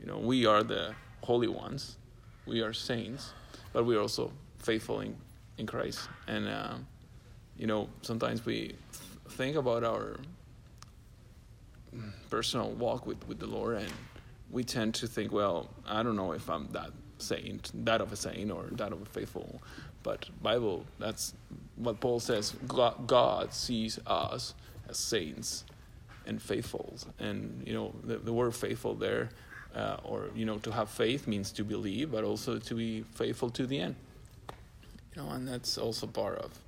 You 0.00 0.07
know, 0.07 0.19
we 0.19 0.47
are 0.47 0.62
the 0.62 0.95
holy 1.23 1.49
ones, 1.49 1.97
we 2.47 2.61
are 2.61 2.73
saints, 2.73 3.33
but 3.73 3.85
we 3.85 3.97
are 3.97 4.00
also 4.00 4.33
faithful 4.59 5.00
in, 5.00 5.17
in 5.59 5.67
Christ. 5.67 6.09
And, 6.26 6.49
uh, 6.49 6.75
you 7.57 7.67
know, 7.67 7.88
sometimes 8.02 8.45
we 8.45 8.55
th- 8.69 8.79
think 9.31 9.57
about 9.57 9.85
our 9.85 10.17
personal 12.29 12.71
walk 12.73 13.07
with, 13.07 13.26
with 13.29 13.38
the 13.38 13.47
Lord 13.47 13.76
and 13.76 13.93
we 14.50 14.64
tend 14.64 14.95
to 14.97 15.07
think, 15.07 15.33
well, 15.33 15.69
I 15.87 16.02
don't 16.02 16.17
know 16.17 16.33
if 16.33 16.50
I'm 16.50 16.69
that 16.73 16.91
saint, 17.23 17.71
that 17.85 18.00
of 18.00 18.12
a 18.12 18.17
saint, 18.17 18.50
or 18.50 18.64
that 18.73 18.93
of 18.93 19.00
a 19.02 19.07
faithful. 19.07 19.62
But 20.02 20.29
Bible, 20.43 20.85
that's 20.99 21.35
what 21.76 22.00
Paul 22.00 22.21
says. 22.21 22.55
God, 22.67 23.52
sees 23.52 23.99
us 24.07 24.55
as 24.88 24.99
saints 24.99 25.64
and 26.26 26.41
faithfuls, 26.41 27.07
and 27.19 27.62
you 27.67 27.75
know 27.75 27.95
the, 28.05 28.19
the 28.19 28.33
word 28.33 28.55
faithful 28.55 28.95
there, 28.95 29.31
uh, 29.75 29.97
or 30.05 30.29
you 30.35 30.45
know 30.45 30.59
to 30.59 30.71
have 30.71 30.88
faith 30.88 31.26
means 31.26 31.52
to 31.52 31.64
believe, 31.64 32.12
but 32.12 32.25
also 32.25 32.59
to 32.59 32.75
be 32.75 33.05
faithful 33.14 33.50
to 33.50 33.67
the 33.67 33.79
end. 33.79 33.97
You 35.14 35.23
know, 35.23 35.31
and 35.31 35.47
that's 35.47 35.79
also 35.79 36.07
part 36.07 36.38
of 36.38 36.59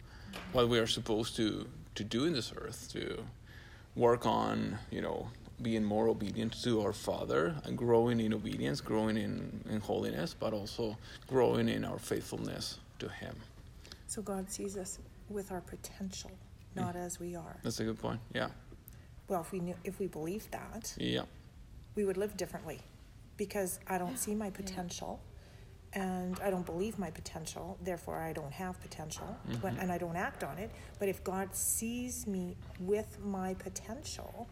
what 0.53 0.69
we 0.69 0.79
are 0.79 0.87
supposed 0.87 1.37
to 1.37 1.67
to 1.95 2.05
do 2.05 2.25
in 2.25 2.33
this 2.33 2.53
earth 2.57 2.89
to 2.93 3.23
work 3.97 4.27
on, 4.27 4.79
you 4.91 5.01
know, 5.01 5.29
being 5.63 5.85
more 5.85 6.09
obedient 6.09 6.61
to 6.63 6.83
our 6.83 6.93
Father 6.93 7.55
and 7.65 7.77
growing 7.79 8.21
in 8.21 8.35
obedience, 8.35 8.81
growing 8.81 9.17
in, 9.17 9.61
in 9.71 9.81
holiness, 9.81 10.35
but 10.39 10.53
also 10.53 10.97
growing 11.29 11.69
in 11.69 11.85
our 11.85 11.99
faithfulness 11.99 12.79
to 12.99 13.09
Him. 13.09 13.35
So 14.07 14.23
God 14.23 14.51
sees 14.51 14.77
us 14.77 14.99
with 15.29 15.53
our 15.53 15.61
potential, 15.61 16.31
not 16.75 16.97
as 16.97 17.19
we 17.21 17.35
are. 17.35 17.57
That's 17.63 17.81
a 17.81 17.85
good 17.85 17.99
point. 17.99 18.21
Yeah. 18.35 18.49
Well, 19.29 19.41
if 19.41 19.53
we 19.53 19.61
knew, 19.61 19.75
if 19.85 19.99
we 19.99 20.07
believed 20.07 20.51
that, 20.53 20.95
Yeah. 20.99 21.23
we 21.95 22.05
would 22.05 22.17
live 22.17 22.37
differently 22.37 22.81
because 23.37 23.81
I 23.87 23.99
don't 23.99 24.19
see 24.19 24.35
my 24.35 24.51
potential 24.51 25.21
and 25.95 26.39
I 26.41 26.51
don't 26.51 26.67
believe 26.67 26.99
my 26.99 27.11
potential, 27.11 27.79
therefore 27.81 28.19
I 28.21 28.33
don't 28.33 28.53
have 28.53 28.81
potential 28.81 29.37
when, 29.61 29.77
Mhm. 29.77 29.83
and 29.83 29.93
I 29.93 29.99
don't 29.99 30.17
act 30.17 30.43
on 30.43 30.59
it. 30.59 30.71
But 30.99 31.09
if 31.09 31.23
God 31.23 31.55
sees 31.55 32.27
me 32.27 32.57
with 32.81 33.21
my 33.21 33.55
potential, 33.55 34.49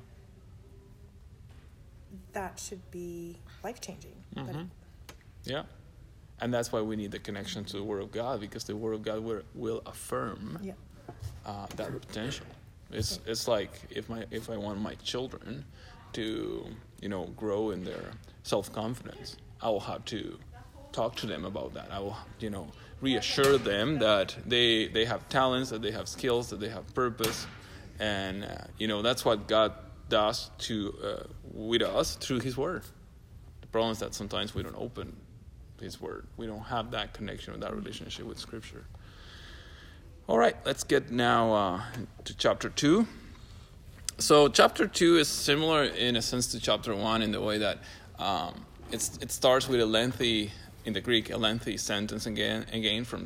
that 2.33 2.59
should 2.59 2.91
be 2.91 3.39
life 3.63 3.81
changing. 3.81 4.15
Mhm. 4.37 4.69
Yeah. 5.45 5.65
And 6.41 6.53
that's 6.53 6.73
why 6.73 6.81
we 6.81 6.97
need 6.97 7.13
the 7.13 7.19
connection 7.19 7.65
to 7.67 7.77
the 7.77 7.85
Word 7.85 8.03
of 8.03 8.11
God 8.13 8.41
because 8.41 8.65
the 8.65 8.75
Word 8.77 8.95
of 8.95 9.03
God 9.03 9.21
will, 9.21 9.43
will 9.55 9.83
affirm 9.87 10.59
Yeah. 10.63 10.73
uh, 11.47 11.67
that 11.77 11.93
potential. 12.01 12.47
It's 12.91 13.21
it's 13.27 13.49
like 13.49 13.71
if 13.91 14.09
my 14.09 14.27
if 14.31 14.51
I 14.51 14.57
want 14.57 14.81
my 14.81 14.95
children 14.97 15.65
to 16.13 16.67
you 17.01 17.09
know 17.09 17.25
grow 17.37 17.71
in 17.71 17.85
their 17.85 18.13
self 18.43 18.71
confidence, 18.73 19.37
I 19.63 19.71
will 19.71 19.81
have 19.81 20.05
to 20.07 20.39
talk 20.93 21.17
to 21.17 21.27
them 21.27 21.45
about 21.47 21.73
that. 21.75 21.91
I 21.91 22.01
will 22.01 22.17
you 22.39 22.51
know 22.51 22.69
reassure 23.01 23.57
them 23.57 23.99
that 24.01 24.37
they 24.47 24.89
they 24.89 25.05
have 25.07 25.27
talents, 25.29 25.71
that 25.71 25.81
they 25.81 25.91
have 25.93 26.07
skills, 26.09 26.51
that 26.51 26.61
they 26.61 26.69
have 26.69 26.93
purpose, 26.95 27.47
and 27.99 28.45
uh, 28.45 28.49
you 28.79 28.89
know 28.89 29.01
that's 29.01 29.25
what 29.25 29.49
God 29.49 29.73
does 30.13 30.51
to 30.59 30.95
uh, 31.03 31.23
with 31.55 31.81
us 31.81 32.17
through 32.17 32.41
His 32.41 32.55
Word. 32.55 32.83
The 33.63 33.67
problem 33.69 33.93
is 33.93 33.99
that 34.01 34.13
sometimes 34.15 34.55
we 34.55 34.63
don't 34.63 34.77
open 34.77 35.17
His 35.81 36.01
Word. 36.03 36.27
We 36.37 36.47
don't 36.47 36.61
have 36.65 36.91
that 36.91 37.15
connection, 37.15 37.55
or 37.55 37.57
that 37.57 37.75
relationship 37.75 38.27
with 38.27 38.39
Scripture. 38.39 38.85
All 40.29 40.37
right, 40.37 40.55
let's 40.67 40.85
get 40.85 41.11
now 41.11 41.53
uh, 41.53 41.81
to 42.25 42.37
chapter 42.37 42.69
2. 42.69 43.07
So, 44.19 44.49
chapter 44.49 44.87
2 44.87 45.17
is 45.17 45.29
similar 45.29 45.85
in 45.85 46.17
a 46.17 46.23
sense 46.23 46.47
to 46.49 46.61
chapter 46.61 46.95
1 46.95 47.23
in 47.23 47.33
the 47.33 47.41
way 47.41 47.57
that 47.57 47.79
um, 48.19 48.67
it's, 48.93 49.19
it 49.23 49.33
starts 49.33 49.67
with 49.67 49.81
a 49.81 49.87
lengthy, 49.87 50.53
in 50.85 50.93
the 50.93 51.01
Greek, 51.01 51.31
a 51.31 51.39
lengthy 51.39 51.79
sentence 51.79 52.27
again, 52.27 52.67
again 52.73 53.05
from 53.05 53.25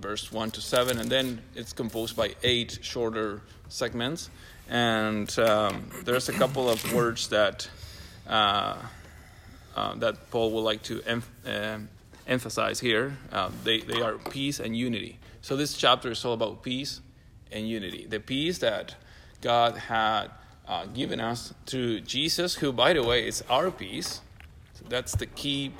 verse 0.00 0.32
1 0.32 0.50
to 0.50 0.60
7, 0.60 0.98
and 0.98 1.08
then 1.08 1.40
it's 1.54 1.72
composed 1.72 2.16
by 2.16 2.34
eight 2.42 2.80
shorter 2.82 3.40
segments. 3.68 4.30
And 4.68 5.38
um, 5.38 5.90
there's 6.04 6.28
a 6.28 6.32
couple 6.32 6.68
of 6.68 6.92
words 6.92 7.28
that, 7.28 7.68
uh, 8.26 8.76
uh, 9.76 9.94
that 9.96 10.30
Paul 10.30 10.52
would 10.52 10.62
like 10.62 10.82
to 10.84 11.02
em- 11.02 11.22
um 11.46 11.88
emphasize 12.26 12.80
here. 12.80 13.16
Uh, 13.32 13.50
they, 13.64 13.80
they 13.80 14.00
are 14.00 14.14
peace 14.14 14.60
and 14.60 14.76
unity. 14.76 15.18
So 15.42 15.56
this 15.56 15.76
chapter 15.76 16.10
is 16.10 16.24
all 16.24 16.32
about 16.32 16.62
peace 16.62 17.00
and 17.52 17.68
unity. 17.68 18.06
The 18.06 18.20
peace 18.20 18.58
that 18.58 18.96
God 19.40 19.76
had 19.76 20.30
uh, 20.66 20.86
given 20.86 21.20
us 21.20 21.52
through 21.66 22.00
Jesus, 22.00 22.54
who, 22.56 22.72
by 22.72 22.94
the 22.94 23.02
way, 23.02 23.26
is 23.26 23.44
our 23.50 23.70
peace. 23.70 24.20
So 24.74 24.84
that's 24.88 25.14
the 25.14 25.26
key 25.26 25.72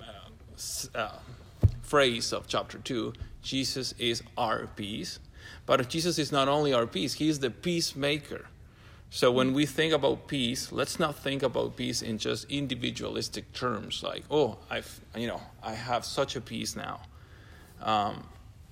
uh, 0.00 0.98
uh, 0.98 1.18
phrase 1.82 2.32
of 2.32 2.46
chapter 2.46 2.78
2. 2.78 3.14
Jesus 3.42 3.94
is 3.98 4.22
our 4.36 4.66
peace. 4.66 5.18
But 5.66 5.88
Jesus 5.88 6.18
is 6.18 6.32
not 6.32 6.48
only 6.48 6.72
our 6.72 6.86
peace, 6.86 7.14
he 7.14 7.28
is 7.28 7.40
the 7.40 7.50
peacemaker. 7.50 8.46
So 9.10 9.30
when 9.30 9.52
we 9.52 9.66
think 9.66 9.92
about 9.92 10.26
peace, 10.28 10.72
let's 10.72 10.98
not 10.98 11.16
think 11.16 11.42
about 11.42 11.76
peace 11.76 12.02
in 12.02 12.18
just 12.18 12.50
individualistic 12.50 13.52
terms, 13.52 14.02
like, 14.02 14.24
oh, 14.30 14.58
I've, 14.70 15.00
you 15.16 15.26
know, 15.26 15.40
I 15.62 15.74
have 15.74 16.04
such 16.04 16.36
a 16.36 16.40
peace 16.40 16.76
now. 16.76 17.00
Um, 17.82 18.24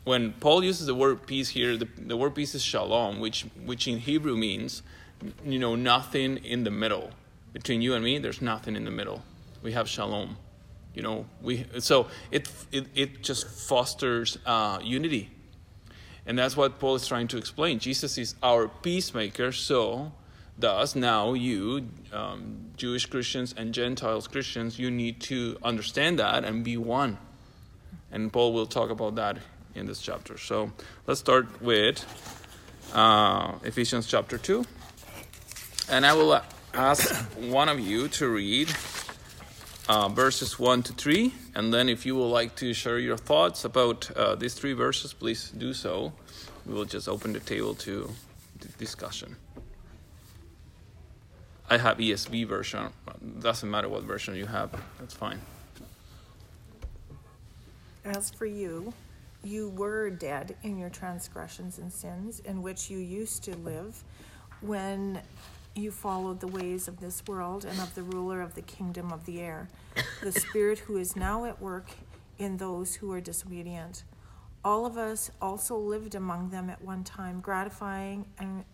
when 0.05 0.33
Paul 0.33 0.63
uses 0.65 0.87
the 0.87 0.95
word 0.95 1.27
peace 1.27 1.49
here, 1.49 1.77
the, 1.77 1.89
the 1.99 2.17
word 2.17 2.35
peace 2.35 2.55
is 2.55 2.63
shalom, 2.63 3.21
which, 3.21 3.47
which 3.65 3.89
in 3.89 3.99
Hebrew 3.99 4.37
means, 4.37 4.83
you 5.45 5.59
know, 5.59 5.75
nothing 5.75 6.39
in 6.39 6.65
the 6.65 6.71
middle. 6.71 7.11
Between 7.53 7.81
you 7.81 7.95
and 7.95 8.05
me, 8.05 8.19
there's 8.19 8.43
nothing 8.43 8.77
in 8.77 8.85
the 8.85 8.91
middle. 8.91 9.23
We 9.63 9.73
have 9.73 9.89
shalom. 9.89 10.37
You 10.95 11.03
know, 11.03 11.27
we 11.43 11.67
so 11.81 12.07
it 12.31 12.49
it, 12.71 12.87
it 12.95 13.23
just 13.23 13.49
fosters 13.49 14.39
uh, 14.47 14.79
unity, 14.83 15.31
and 16.26 16.38
that's 16.38 16.57
what 16.57 16.78
Paul 16.78 16.95
is 16.95 17.07
trying 17.07 17.28
to 17.28 17.37
explain. 17.37 17.78
Jesus 17.78 18.19
is 18.19 18.35
our 18.43 18.69
peacemaker, 18.69 19.52
so 19.52 20.12
Thus, 20.57 20.95
now 20.95 21.33
you, 21.33 21.88
um, 22.12 22.71
Jewish 22.76 23.07
Christians 23.07 23.54
and 23.57 23.75
Gentiles 23.75 24.28
Christians, 24.28 24.78
you 24.78 24.90
need 24.90 25.21
to 25.23 25.59
understand 25.64 26.21
that 26.21 26.45
and 26.45 26.62
be 26.62 26.76
one. 26.76 27.19
And 28.12 28.33
Paul 28.33 28.52
will 28.52 28.66
talk 28.66 28.90
about 28.90 29.16
that 29.16 29.38
in 29.75 29.87
this 29.87 30.00
chapter. 30.00 30.38
So 30.38 30.71
let's 31.09 31.19
start 31.19 31.61
with 31.61 32.04
uh, 32.93 33.54
Ephesians 33.64 34.07
chapter 34.07 34.38
2. 34.38 34.64
And 35.90 36.07
I 36.07 36.12
will 36.12 36.40
ask 36.73 37.12
one 37.37 37.69
of 37.69 37.81
you 37.81 38.07
to 38.09 38.28
read 38.28 38.73
uh, 39.88 40.09
verses 40.09 40.59
1 40.59 40.83
to 40.85 40.93
3. 40.93 41.33
And 41.55 41.73
then, 41.73 41.88
if 41.88 42.07
you 42.07 42.17
would 42.17 42.26
like 42.26 42.57
to 42.57 42.73
share 42.73 42.99
your 42.99 43.17
thoughts 43.17 43.64
about 43.64 44.11
uh, 44.12 44.35
these 44.35 44.55
three 44.55 44.73
verses, 44.73 45.12
please 45.12 45.50
do 45.50 45.73
so. 45.73 46.12
We 46.67 46.75
will 46.75 46.85
just 46.85 47.09
open 47.09 47.33
the 47.33 47.41
table 47.41 47.75
to 47.76 48.11
discussion. 48.79 49.37
I 51.69 51.79
have 51.79 51.99
ESV 51.99 52.47
version. 52.47 52.91
Doesn't 53.41 53.71
matter 53.71 53.88
what 53.88 54.03
version 54.03 54.35
you 54.35 54.47
have. 54.47 54.71
That's 54.99 55.14
fine. 55.14 55.41
As 58.05 58.31
for 58.31 58.47
you, 58.47 58.93
you 59.43 59.71
were 59.71 60.11
dead 60.11 60.57
in 60.62 60.79
your 60.79 60.91
transgressions 60.91 61.79
and 61.79 61.93
sins, 61.93 62.41
in 62.41 62.62
which 62.62 62.91
you 62.91 62.99
used 62.99 63.45
to 63.45 63.57
live 63.57 64.03
when 64.61 65.21
you 65.75 65.90
followed 65.90 66.40
the 66.40 66.47
ways 66.47 66.87
of 66.87 67.00
this 67.00 67.23
world 67.26 67.64
and 67.64 67.78
of 67.81 67.95
the 67.95 68.02
ruler 68.02 68.40
of 68.40 68.54
the 68.54 68.62
kingdom 68.62 69.12
of 69.12 69.25
the 69.26 69.40
air, 69.40 69.69
the 70.23 70.33
spirit 70.33 70.78
who 70.78 70.97
is 70.97 71.16
now 71.16 71.45
at 71.45 71.61
work 71.61 71.90
in 72.38 72.57
those 72.57 72.95
who 72.95 73.12
are 73.12 73.21
disobedient. 73.21 74.04
All 74.64 74.87
of 74.87 74.97
us 74.97 75.31
also 75.43 75.76
lived 75.76 76.14
among 76.14 76.50
them 76.50 76.71
at 76.71 76.83
one 76.83 77.04
time, 77.04 77.40
gratifying 77.40 78.26
and 78.38 78.64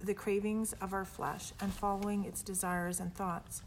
the 0.00 0.14
cravings 0.14 0.72
of 0.80 0.92
our 0.92 1.04
flesh 1.04 1.52
and 1.60 1.72
following 1.72 2.24
its 2.24 2.42
desires 2.42 3.00
and 3.00 3.14
thoughts. 3.14 3.62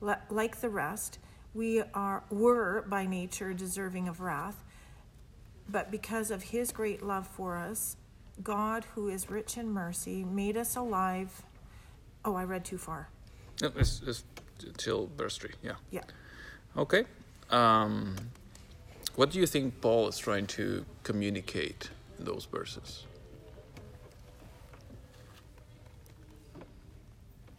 Like 0.00 0.60
the 0.60 0.68
rest, 0.68 1.18
we 1.52 1.82
are 1.94 2.24
were 2.30 2.84
by 2.88 3.06
nature 3.06 3.52
deserving 3.52 4.08
of 4.08 4.20
wrath, 4.20 4.64
but 5.68 5.90
because 5.90 6.30
of 6.30 6.42
his 6.42 6.72
great 6.72 7.02
love 7.02 7.26
for 7.26 7.56
us, 7.56 7.96
God, 8.42 8.84
who 8.94 9.08
is 9.08 9.30
rich 9.30 9.56
in 9.56 9.70
mercy, 9.70 10.24
made 10.24 10.56
us 10.56 10.74
alive. 10.74 11.42
Oh, 12.24 12.34
I 12.34 12.44
read 12.44 12.64
too 12.64 12.78
far. 12.78 13.08
No, 13.62 13.70
it's, 13.76 14.00
it's 14.06 14.24
till 14.76 15.10
verse 15.16 15.36
3, 15.36 15.50
yeah. 15.62 15.72
Yeah. 15.90 16.02
Okay. 16.76 17.04
Um, 17.50 18.16
what 19.16 19.30
do 19.30 19.38
you 19.38 19.46
think 19.46 19.80
Paul 19.80 20.08
is 20.08 20.18
trying 20.18 20.46
to 20.48 20.84
communicate 21.02 21.90
in 22.18 22.24
those 22.24 22.46
verses? 22.46 23.04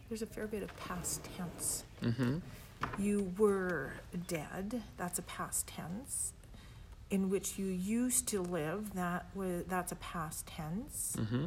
There's 0.08 0.22
a 0.22 0.26
fair 0.26 0.46
bit 0.46 0.62
of 0.62 0.76
past 0.76 1.26
tense. 1.36 1.84
Mm-hmm. 2.02 2.38
You 2.98 3.32
were 3.38 3.94
dead. 4.28 4.82
That's 4.96 5.18
a 5.18 5.22
past 5.22 5.66
tense. 5.66 6.32
In 7.10 7.30
which 7.30 7.58
you 7.58 7.66
used 7.66 8.28
to 8.28 8.42
live. 8.42 8.94
That 8.94 9.26
was 9.34 9.64
that's 9.66 9.92
a 9.92 9.96
past 9.96 10.46
tense. 10.46 11.16
Mm-hmm. 11.18 11.46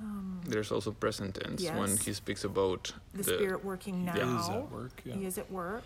Um, 0.00 0.40
There's 0.46 0.70
also 0.70 0.92
present 0.92 1.34
tense 1.34 1.64
when 1.70 1.96
he 1.96 2.12
speaks 2.12 2.44
about 2.44 2.92
the 3.14 3.24
spirit 3.24 3.64
working 3.64 4.04
now. 4.04 4.14
Yeah. 4.16 4.40
Is 4.40 4.48
at 4.48 4.70
work, 4.70 5.02
yeah. 5.04 5.14
He 5.14 5.26
is 5.26 5.38
at 5.38 5.50
work. 5.50 5.82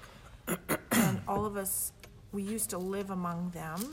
and 0.92 1.20
all 1.26 1.46
of 1.46 1.56
us, 1.56 1.92
we 2.32 2.42
used 2.42 2.70
to 2.70 2.78
live 2.78 3.10
among 3.10 3.50
them. 3.50 3.92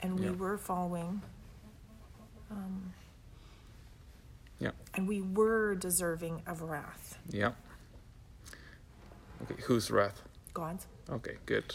And 0.00 0.18
we 0.18 0.26
Yeah. 0.26 0.32
were 0.32 0.56
following. 0.58 1.22
Um, 2.50 2.92
Yeah. 4.60 4.70
And 4.94 5.06
we 5.06 5.20
were 5.22 5.74
deserving 5.74 6.42
of 6.46 6.62
wrath. 6.62 7.18
Yeah. 7.28 7.52
Okay, 9.42 9.60
whose 9.66 9.90
wrath? 9.90 10.22
God's. 10.54 10.86
Okay, 11.10 11.36
good. 11.46 11.74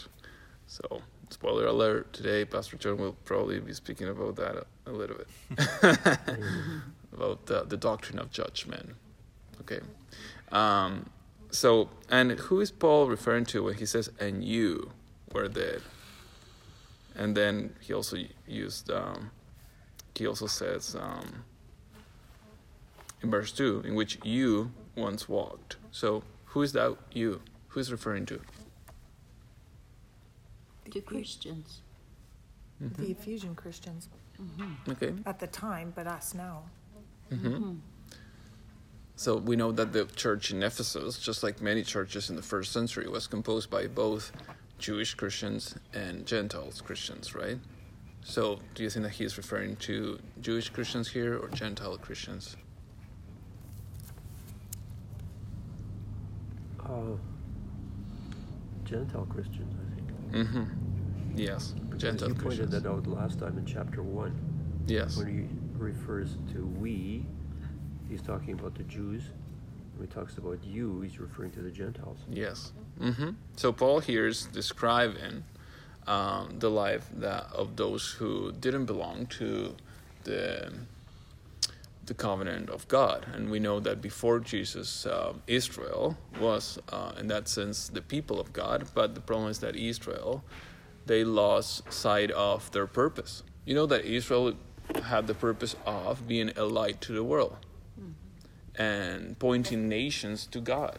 So, 0.66 1.00
spoiler 1.30 1.66
alert, 1.66 2.12
today 2.12 2.44
Pastor 2.44 2.76
John 2.76 2.98
will 2.98 3.16
probably 3.24 3.58
be 3.60 3.72
speaking 3.72 4.08
about 4.08 4.36
that 4.36 4.66
a, 4.86 4.90
a 4.90 4.92
little 4.92 5.16
bit. 5.16 5.28
about 7.14 7.46
the, 7.46 7.64
the 7.64 7.76
doctrine 7.76 8.18
of 8.18 8.30
judgment. 8.30 8.94
Okay. 9.60 9.80
Um, 10.52 11.10
so, 11.50 11.88
and 12.10 12.32
who 12.32 12.60
is 12.60 12.70
Paul 12.70 13.08
referring 13.08 13.44
to 13.46 13.64
when 13.64 13.74
he 13.74 13.86
says, 13.86 14.10
and 14.18 14.44
you 14.44 14.90
were 15.32 15.48
dead? 15.48 15.82
And 17.14 17.36
then 17.36 17.74
he 17.80 17.92
also 17.92 18.16
used, 18.46 18.90
um, 18.90 19.30
he 20.14 20.26
also 20.26 20.46
says, 20.46 20.96
um, 20.98 21.44
in 23.22 23.30
verse 23.30 23.52
2, 23.52 23.84
in 23.86 23.94
which 23.94 24.18
you 24.24 24.72
once 24.96 25.28
walked. 25.28 25.76
So, 25.92 26.24
who 26.46 26.62
is 26.62 26.72
that 26.72 26.96
you? 27.12 27.40
Who 27.68 27.80
is 27.80 27.90
referring 27.90 28.26
to? 28.26 28.40
The 30.90 31.00
Christians. 31.00 31.80
The 32.80 33.12
Ephesian 33.12 33.54
Christians 33.54 34.08
Okay. 34.88 35.12
at 35.26 35.38
the 35.38 35.46
time, 35.46 35.92
but 35.94 36.06
us 36.06 36.34
now. 36.34 36.62
hmm 37.30 37.74
So 39.16 39.36
we 39.36 39.56
know 39.56 39.72
that 39.72 39.92
the 39.92 40.04
church 40.06 40.50
in 40.50 40.62
Ephesus, 40.62 41.18
just 41.18 41.42
like 41.42 41.60
many 41.62 41.82
churches 41.84 42.30
in 42.30 42.36
the 42.36 42.42
first 42.42 42.72
century, 42.72 43.08
was 43.08 43.26
composed 43.26 43.70
by 43.70 43.86
both 43.86 44.32
Jewish 44.78 45.14
Christians 45.14 45.76
and 45.92 46.26
Gentiles 46.26 46.80
Christians, 46.80 47.34
right? 47.34 47.58
So 48.22 48.58
do 48.74 48.82
you 48.82 48.90
think 48.90 49.04
that 49.04 49.12
he 49.12 49.24
is 49.24 49.36
referring 49.36 49.76
to 49.76 50.18
Jewish 50.40 50.68
Christians 50.70 51.08
here 51.08 51.36
or 51.38 51.48
Gentile 51.48 51.96
Christians? 51.98 52.56
Uh, 56.80 57.16
Gentile 58.84 59.26
Christians, 59.26 59.74
I 59.74 59.94
think. 59.94 60.48
Mm-hmm. 60.48 60.64
Yes, 61.36 61.74
Because 61.94 62.22
you 62.28 62.34
pointed 62.34 62.70
that 62.70 62.86
out 62.86 63.06
last 63.06 63.38
time 63.38 63.58
in 63.58 63.64
chapter 63.64 64.02
one, 64.02 64.34
Yes. 64.86 65.16
when 65.16 65.26
he 65.26 65.78
refers 65.78 66.36
to 66.52 66.66
we, 66.78 67.24
he's 68.08 68.22
talking 68.22 68.54
about 68.54 68.74
the 68.74 68.82
Jews. 68.84 69.22
When 69.96 70.08
he 70.08 70.12
talks 70.12 70.36
about 70.38 70.58
you, 70.64 71.00
he's 71.02 71.20
referring 71.20 71.52
to 71.52 71.60
the 71.60 71.70
Gentiles. 71.70 72.18
Yes. 72.28 72.72
hmm 72.98 73.30
So 73.56 73.72
Paul 73.72 74.00
here 74.00 74.26
is 74.26 74.46
describing 74.46 75.44
um, 76.06 76.58
the 76.58 76.70
life 76.70 77.08
that 77.16 77.46
of 77.52 77.76
those 77.76 78.10
who 78.12 78.52
didn't 78.52 78.86
belong 78.86 79.26
to 79.38 79.74
the 80.24 80.72
the 82.06 82.12
covenant 82.14 82.68
of 82.68 82.86
God, 82.88 83.24
and 83.32 83.50
we 83.50 83.58
know 83.58 83.80
that 83.80 84.02
before 84.02 84.38
Jesus, 84.38 85.06
uh, 85.06 85.32
Israel 85.46 86.18
was, 86.38 86.78
uh, 86.90 87.12
in 87.18 87.28
that 87.28 87.48
sense, 87.48 87.88
the 87.88 88.02
people 88.02 88.38
of 88.38 88.52
God. 88.52 88.86
But 88.94 89.14
the 89.14 89.22
problem 89.22 89.48
is 89.50 89.60
that 89.60 89.74
Israel, 89.74 90.44
they 91.06 91.24
lost 91.24 91.92
sight 91.92 92.30
of 92.30 92.70
their 92.72 92.86
purpose. 92.86 93.42
You 93.64 93.74
know 93.74 93.86
that 93.86 94.04
Israel 94.04 94.54
had 95.04 95.26
the 95.26 95.34
purpose 95.34 95.76
of 95.86 96.26
being 96.28 96.50
a 96.56 96.64
light 96.64 97.00
to 97.02 97.12
the 97.12 97.24
world 97.24 97.56
and 98.76 99.38
pointing 99.38 99.88
nations 99.88 100.46
to 100.48 100.60
God. 100.60 100.98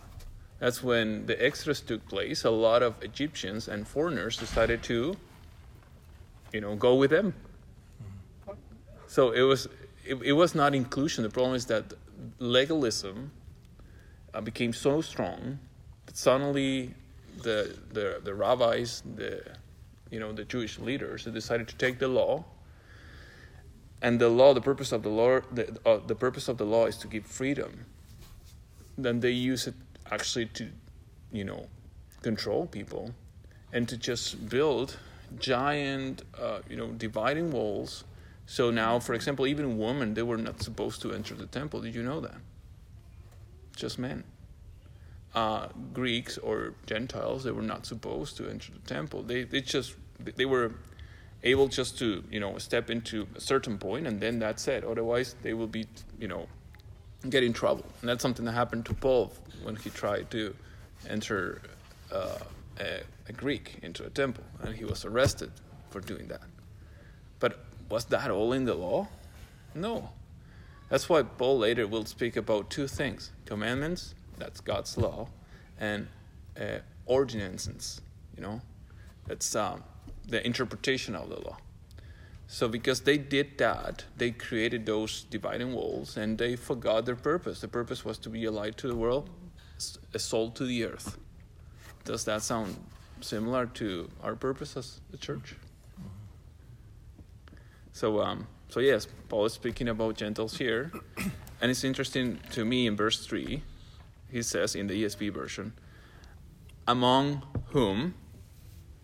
That's 0.60 0.82
when 0.82 1.26
the 1.26 1.44
Exodus 1.44 1.82
took 1.82 2.08
place. 2.08 2.44
A 2.46 2.50
lot 2.50 2.82
of 2.82 2.96
Egyptians 3.04 3.68
and 3.68 3.88
foreigners 3.88 4.38
decided 4.38 4.82
to, 4.84 5.18
you 6.54 6.62
know, 6.62 6.76
go 6.76 6.96
with 6.96 7.12
them. 7.12 7.34
So 9.08 9.32
it 9.32 9.41
was, 9.41 9.68
it, 10.06 10.15
it 10.24 10.32
was 10.34 10.56
not 10.56 10.74
inclusion. 10.74 11.24
The 11.24 11.30
problem 11.30 11.56
is 11.56 11.65
that 11.65 11.94
legalism 12.39 13.32
uh, 14.34 14.41
became 14.41 14.74
so 14.74 15.02
strong 15.02 15.60
that 16.06 16.18
suddenly 16.18 16.94
the, 17.41 17.78
the 17.91 18.22
the 18.24 18.34
rabbis, 18.34 19.04
the 19.15 19.44
you 20.15 20.21
know 20.23 20.32
the 20.41 20.45
Jewish 20.54 20.75
leaders, 20.80 21.19
decided 21.25 21.67
to 21.73 21.78
take 21.86 21.95
the 21.99 22.08
law. 22.08 22.34
And 24.01 24.13
the 24.19 24.30
law, 24.30 24.54
the 24.54 24.65
purpose 24.71 24.91
of 24.97 25.01
the 25.04 25.10
law, 25.10 25.41
the, 25.58 25.65
uh, 25.86 25.99
the 26.12 26.15
purpose 26.15 26.47
of 26.51 26.58
the 26.58 26.67
law 26.75 26.86
is 26.91 26.97
to 27.04 27.08
give 27.08 27.25
freedom. 27.25 27.71
Then 28.97 29.19
they 29.19 29.32
use 29.32 29.67
it 29.67 29.75
actually 30.15 30.47
to, 30.60 30.63
you 31.32 31.45
know, 31.49 31.67
control 32.21 32.62
people, 32.78 33.04
and 33.73 33.89
to 33.91 33.97
just 33.97 34.47
build 34.49 34.97
giant, 35.39 36.23
uh, 36.39 36.60
you 36.69 36.78
know, 36.78 36.89
dividing 37.06 37.51
walls. 37.51 38.06
So 38.45 38.71
now, 38.71 38.99
for 38.99 39.13
example, 39.15 39.47
even 39.47 39.78
women, 39.78 40.13
they 40.13 40.23
were 40.32 40.38
not 40.38 40.62
supposed 40.62 41.01
to 41.01 41.12
enter 41.12 41.36
the 41.36 41.47
temple. 41.47 41.82
Did 41.82 41.95
you 41.95 42.04
know 42.04 42.21
that? 42.21 42.39
Just 43.75 43.99
men. 43.99 44.23
Uh, 45.34 45.67
Greeks 45.93 46.38
or 46.38 46.75
Gentiles, 46.86 47.43
they 47.43 47.51
were 47.51 47.67
not 47.73 47.86
supposed 47.86 48.38
to 48.38 48.47
enter 48.47 48.71
the 48.71 48.88
temple. 48.95 49.23
They, 49.23 49.43
they 49.43 49.62
just, 49.62 49.95
they 50.19 50.45
were 50.45 50.71
able 51.43 51.67
just 51.67 51.97
to, 51.99 52.23
you 52.32 52.39
know, 52.39 52.58
step 52.58 52.89
into 52.89 53.28
a 53.36 53.41
certain 53.41 53.78
point 53.78 54.08
and 54.08 54.19
then 54.19 54.39
that's 54.39 54.67
it. 54.67 54.84
Otherwise, 54.84 55.36
they 55.43 55.54
will 55.54 55.67
be, 55.67 55.86
you 56.19 56.28
know, 56.28 56.47
get 57.30 57.43
in 57.43 57.54
trouble. 57.54 57.86
And 58.01 58.10
that's 58.10 58.21
something 58.21 58.45
that 58.45 58.54
happened 58.54 58.86
to 58.88 58.93
Paul 58.93 59.32
when 59.63 59.75
he 59.75 59.89
tried 59.89 60.32
to 60.32 60.56
enter 61.08 61.62
uh, 62.12 62.39
a, 62.80 63.01
a 63.28 63.34
Greek 63.34 63.80
into 63.84 64.06
a 64.06 64.10
temple 64.10 64.43
and 64.63 64.75
he 64.75 64.86
was 64.86 65.06
arrested 65.06 65.51
for 65.89 66.01
doing 66.01 66.28
that. 66.28 66.41
But 67.39 67.60
was 67.89 68.06
that 68.06 68.32
all 68.32 68.54
in 68.54 68.65
the 68.65 68.73
law? 68.73 69.08
No. 69.73 70.10
That's 70.89 71.10
why 71.10 71.23
Paul 71.23 71.60
later 71.60 71.88
will 71.88 72.06
speak 72.06 72.38
about 72.38 72.69
two 72.69 72.88
things 72.88 73.32
commandments, 73.45 74.15
that's 74.38 74.62
God's 74.62 74.97
law, 74.97 75.28
and 75.80 76.08
uh, 76.60 76.80
ordinances, 77.06 78.01
you 78.36 78.41
know, 78.41 78.62
that's 79.28 79.56
um, 79.56 79.84
the 80.28 80.46
interpretation 80.46 81.16
of 81.16 81.30
the 81.30 81.40
law. 81.42 81.58
So, 82.48 82.68
because 82.68 83.02
they 83.02 83.18
did 83.18 83.58
that, 83.58 84.06
they 84.18 84.32
created 84.32 84.86
those 84.86 85.24
dividing 85.24 85.74
walls 85.74 86.16
and 86.16 86.38
they 86.38 86.56
forgot 86.56 87.06
their 87.06 87.16
purpose. 87.16 87.60
The 87.60 87.68
purpose 87.68 88.06
was 88.06 88.18
to 88.20 88.30
be 88.30 88.46
a 88.46 88.52
light 88.52 88.78
to 88.78 88.88
the 88.88 88.96
world, 88.96 89.30
a 90.14 90.20
salt 90.20 90.56
to 90.58 90.66
the 90.66 90.86
earth. 90.86 91.18
Does 92.04 92.24
that 92.26 92.44
sound 92.44 92.76
similar 93.22 93.66
to 93.66 94.10
our 94.22 94.36
purpose 94.36 94.78
as 94.78 95.02
the 95.10 95.18
church? 95.18 95.56
So, 97.94 98.22
um, 98.22 98.48
so 98.70 98.80
yes, 98.80 99.08
Paul 99.28 99.46
is 99.46 99.54
speaking 99.54 99.88
about 99.88 100.16
Gentiles 100.16 100.58
here, 100.58 100.92
and 101.62 101.72
it's 101.72 101.84
interesting 101.84 102.40
to 102.52 102.64
me 102.64 102.86
in 102.86 102.96
verse 102.96 103.26
three. 103.26 103.64
He 104.30 104.44
says 104.44 104.76
in 104.76 104.88
the 104.88 105.04
ESV 105.04 105.30
version, 105.34 105.74
"Among 106.88 107.42
whom 107.72 108.16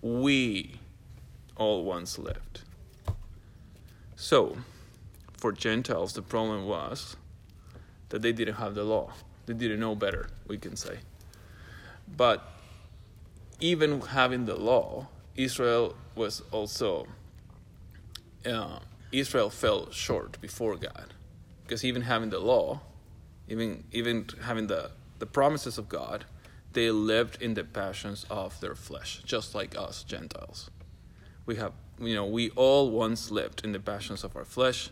we 0.01 0.80
all 1.61 1.83
once 1.83 2.17
left. 2.17 2.63
So, 4.15 4.57
for 5.37 5.51
Gentiles, 5.51 6.13
the 6.13 6.23
problem 6.23 6.65
was 6.65 7.15
that 8.09 8.23
they 8.23 8.33
didn't 8.33 8.55
have 8.55 8.73
the 8.73 8.83
law. 8.83 9.13
They 9.45 9.53
didn't 9.53 9.79
know 9.79 9.93
better, 9.93 10.23
we 10.47 10.57
can 10.57 10.75
say. 10.75 10.97
But 12.17 12.39
even 13.59 14.01
having 14.01 14.45
the 14.45 14.55
law, 14.55 15.07
Israel 15.35 15.95
was 16.15 16.41
also 16.51 17.05
uh, 18.43 18.79
Israel 19.11 19.51
fell 19.51 19.91
short 19.91 20.41
before 20.41 20.75
God, 20.77 21.13
because 21.63 21.85
even 21.85 22.01
having 22.13 22.31
the 22.31 22.39
law, 22.39 22.81
even 23.47 23.83
even 23.91 24.15
having 24.49 24.65
the 24.65 24.83
the 25.19 25.27
promises 25.27 25.77
of 25.77 25.87
God, 25.87 26.25
they 26.73 26.89
lived 26.89 27.39
in 27.39 27.53
the 27.53 27.63
passions 27.63 28.25
of 28.31 28.59
their 28.61 28.75
flesh, 28.75 29.21
just 29.33 29.53
like 29.53 29.77
us 29.77 30.03
Gentiles. 30.03 30.71
We 31.45 31.55
have, 31.55 31.73
you 31.99 32.15
know, 32.15 32.25
we 32.25 32.49
all 32.51 32.91
once 32.91 33.31
lived 33.31 33.63
in 33.63 33.71
the 33.71 33.79
passions 33.79 34.23
of 34.23 34.35
our 34.35 34.45
flesh. 34.45 34.89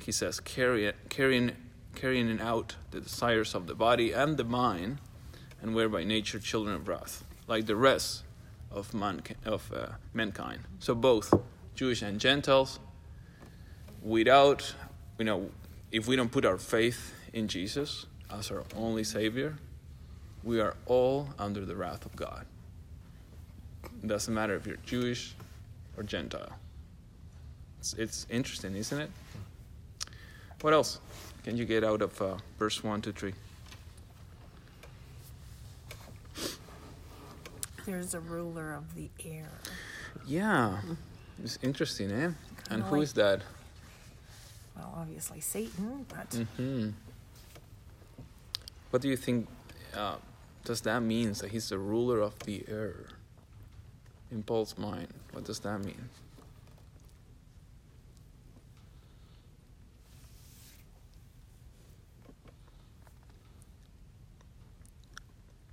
He 0.00 0.12
says, 0.12 0.40
carry, 0.40 0.92
carrying 1.08 1.52
carrying 1.94 2.40
out 2.40 2.76
the 2.90 3.00
desires 3.00 3.54
of 3.54 3.66
the 3.66 3.74
body 3.74 4.12
and 4.12 4.36
the 4.36 4.44
mind, 4.44 4.98
and 5.60 5.74
were 5.74 5.88
by 5.88 6.02
nature 6.04 6.38
children 6.38 6.74
of 6.74 6.88
wrath 6.88 7.24
like 7.46 7.66
the 7.66 7.76
rest 7.76 8.24
of, 8.70 8.94
man, 8.94 9.22
of 9.44 9.70
uh, 9.72 9.86
mankind. 10.14 10.60
So 10.78 10.94
both 10.94 11.34
Jewish 11.74 12.02
and 12.02 12.18
Gentiles, 12.18 12.78
without, 14.02 14.74
you 15.18 15.24
know, 15.24 15.50
if 15.90 16.06
we 16.06 16.16
don't 16.16 16.32
put 16.32 16.44
our 16.44 16.58
faith 16.58 17.12
in 17.32 17.48
Jesus 17.48 18.06
as 18.30 18.50
our 18.50 18.64
only 18.76 19.04
Savior, 19.04 19.58
we 20.42 20.60
are 20.60 20.74
all 20.86 21.28
under 21.38 21.64
the 21.64 21.76
wrath 21.76 22.06
of 22.06 22.16
God. 22.16 22.46
It 24.02 24.06
doesn't 24.06 24.32
matter 24.32 24.56
if 24.56 24.66
you're 24.66 24.76
Jewish 24.76 25.34
or 25.96 26.02
Gentile. 26.02 26.52
It's, 27.80 27.94
it's 27.94 28.26
interesting, 28.30 28.76
isn't 28.76 29.00
it? 29.00 29.10
What 30.60 30.72
else 30.72 31.00
can 31.44 31.56
you 31.56 31.64
get 31.64 31.82
out 31.84 32.02
of 32.02 32.20
uh, 32.22 32.36
verse 32.58 32.82
1 32.84 33.02
to 33.02 33.12
3? 33.12 33.32
There's 37.84 38.14
a 38.14 38.20
ruler 38.20 38.72
of 38.74 38.94
the 38.94 39.10
air. 39.24 39.48
Yeah, 40.24 40.78
it's 41.42 41.58
interesting, 41.62 42.12
eh? 42.12 42.24
And 42.24 42.36
Kinda 42.68 42.84
who 42.86 42.96
like- 42.96 43.02
is 43.04 43.12
that? 43.14 43.42
Well, 44.76 44.94
obviously 44.96 45.40
Satan, 45.40 46.06
but 46.08 46.32
hmm 46.56 46.90
What 48.90 49.02
do 49.02 49.08
you 49.08 49.16
think? 49.16 49.48
Uh, 49.94 50.16
does 50.64 50.80
that 50.82 51.00
mean 51.02 51.32
that 51.32 51.50
he's 51.50 51.68
the 51.70 51.78
ruler 51.78 52.20
of 52.20 52.38
the 52.40 52.64
air? 52.68 53.06
In 54.32 54.42
Paul's 54.42 54.78
mind, 54.78 55.08
what 55.32 55.44
does 55.44 55.58
that 55.60 55.84
mean? 55.84 56.08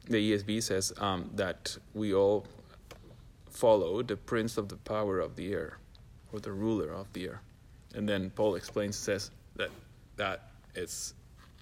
The 0.10 0.34
ESV 0.34 0.62
says 0.62 0.92
um, 0.98 1.30
that 1.36 1.78
we 1.94 2.14
all 2.14 2.46
follow 3.50 4.04
the 4.04 4.18
prince 4.18 4.58
of 4.58 4.68
the 4.68 4.76
power 4.76 5.20
of 5.20 5.38
the 5.38 5.54
air, 5.54 5.78
or 6.34 6.42
the 6.42 6.52
ruler 6.52 6.92
of 6.92 7.14
the 7.14 7.28
air. 7.28 7.42
And 7.96 8.10
then 8.10 8.30
Paul 8.32 8.56
explains, 8.56 8.98
says 8.98 9.32
that 9.56 9.70
that 10.18 10.50
it's 10.76 11.14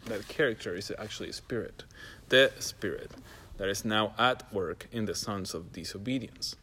that 0.06 0.28
character 0.28 0.76
is 0.76 0.92
actually 0.98 1.30
a 1.30 1.34
spirit, 1.34 1.84
the 2.30 2.52
spirit 2.58 3.12
that 3.58 3.70
is 3.70 3.86
now 3.86 4.16
at 4.18 4.52
work 4.52 4.88
in 4.92 5.06
the 5.06 5.14
sons 5.14 5.54
of 5.54 5.72
disobedience. 5.74 6.56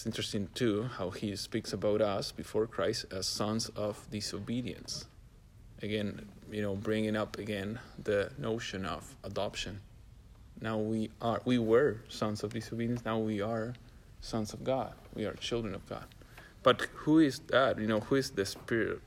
It's 0.00 0.06
interesting 0.06 0.48
too 0.54 0.84
how 0.96 1.10
he 1.10 1.36
speaks 1.36 1.74
about 1.74 2.00
us 2.00 2.32
before 2.32 2.66
Christ 2.66 3.04
as 3.12 3.26
sons 3.26 3.68
of 3.76 4.08
disobedience. 4.10 5.04
Again, 5.82 6.26
you 6.50 6.62
know, 6.62 6.74
bringing 6.74 7.16
up 7.16 7.36
again 7.36 7.78
the 8.02 8.32
notion 8.38 8.86
of 8.86 9.14
adoption. 9.24 9.82
Now 10.58 10.78
we 10.78 11.10
are, 11.20 11.42
we 11.44 11.58
were 11.58 11.98
sons 12.08 12.42
of 12.42 12.54
disobedience. 12.54 13.04
Now 13.04 13.18
we 13.18 13.42
are 13.42 13.74
sons 14.22 14.54
of 14.54 14.64
God. 14.64 14.94
We 15.14 15.26
are 15.26 15.34
children 15.34 15.74
of 15.74 15.86
God. 15.86 16.06
But 16.62 16.80
who 16.94 17.18
is 17.18 17.40
that? 17.48 17.78
You 17.78 17.86
know, 17.86 18.00
who 18.00 18.14
is 18.14 18.30
the 18.30 18.46
spirit 18.46 19.02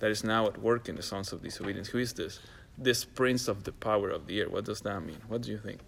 that 0.00 0.10
is 0.10 0.24
now 0.24 0.48
at 0.48 0.60
work 0.60 0.88
in 0.88 0.96
the 0.96 1.04
sons 1.04 1.32
of 1.32 1.40
disobedience? 1.40 1.86
Who 1.86 1.98
is 1.98 2.14
this? 2.14 2.40
This 2.76 3.04
prince 3.04 3.46
of 3.46 3.62
the 3.62 3.70
power 3.70 4.10
of 4.10 4.26
the 4.26 4.40
air. 4.40 4.48
What 4.48 4.64
does 4.64 4.80
that 4.80 5.04
mean? 5.04 5.20
What 5.28 5.42
do 5.42 5.52
you 5.52 5.58
think? 5.58 5.78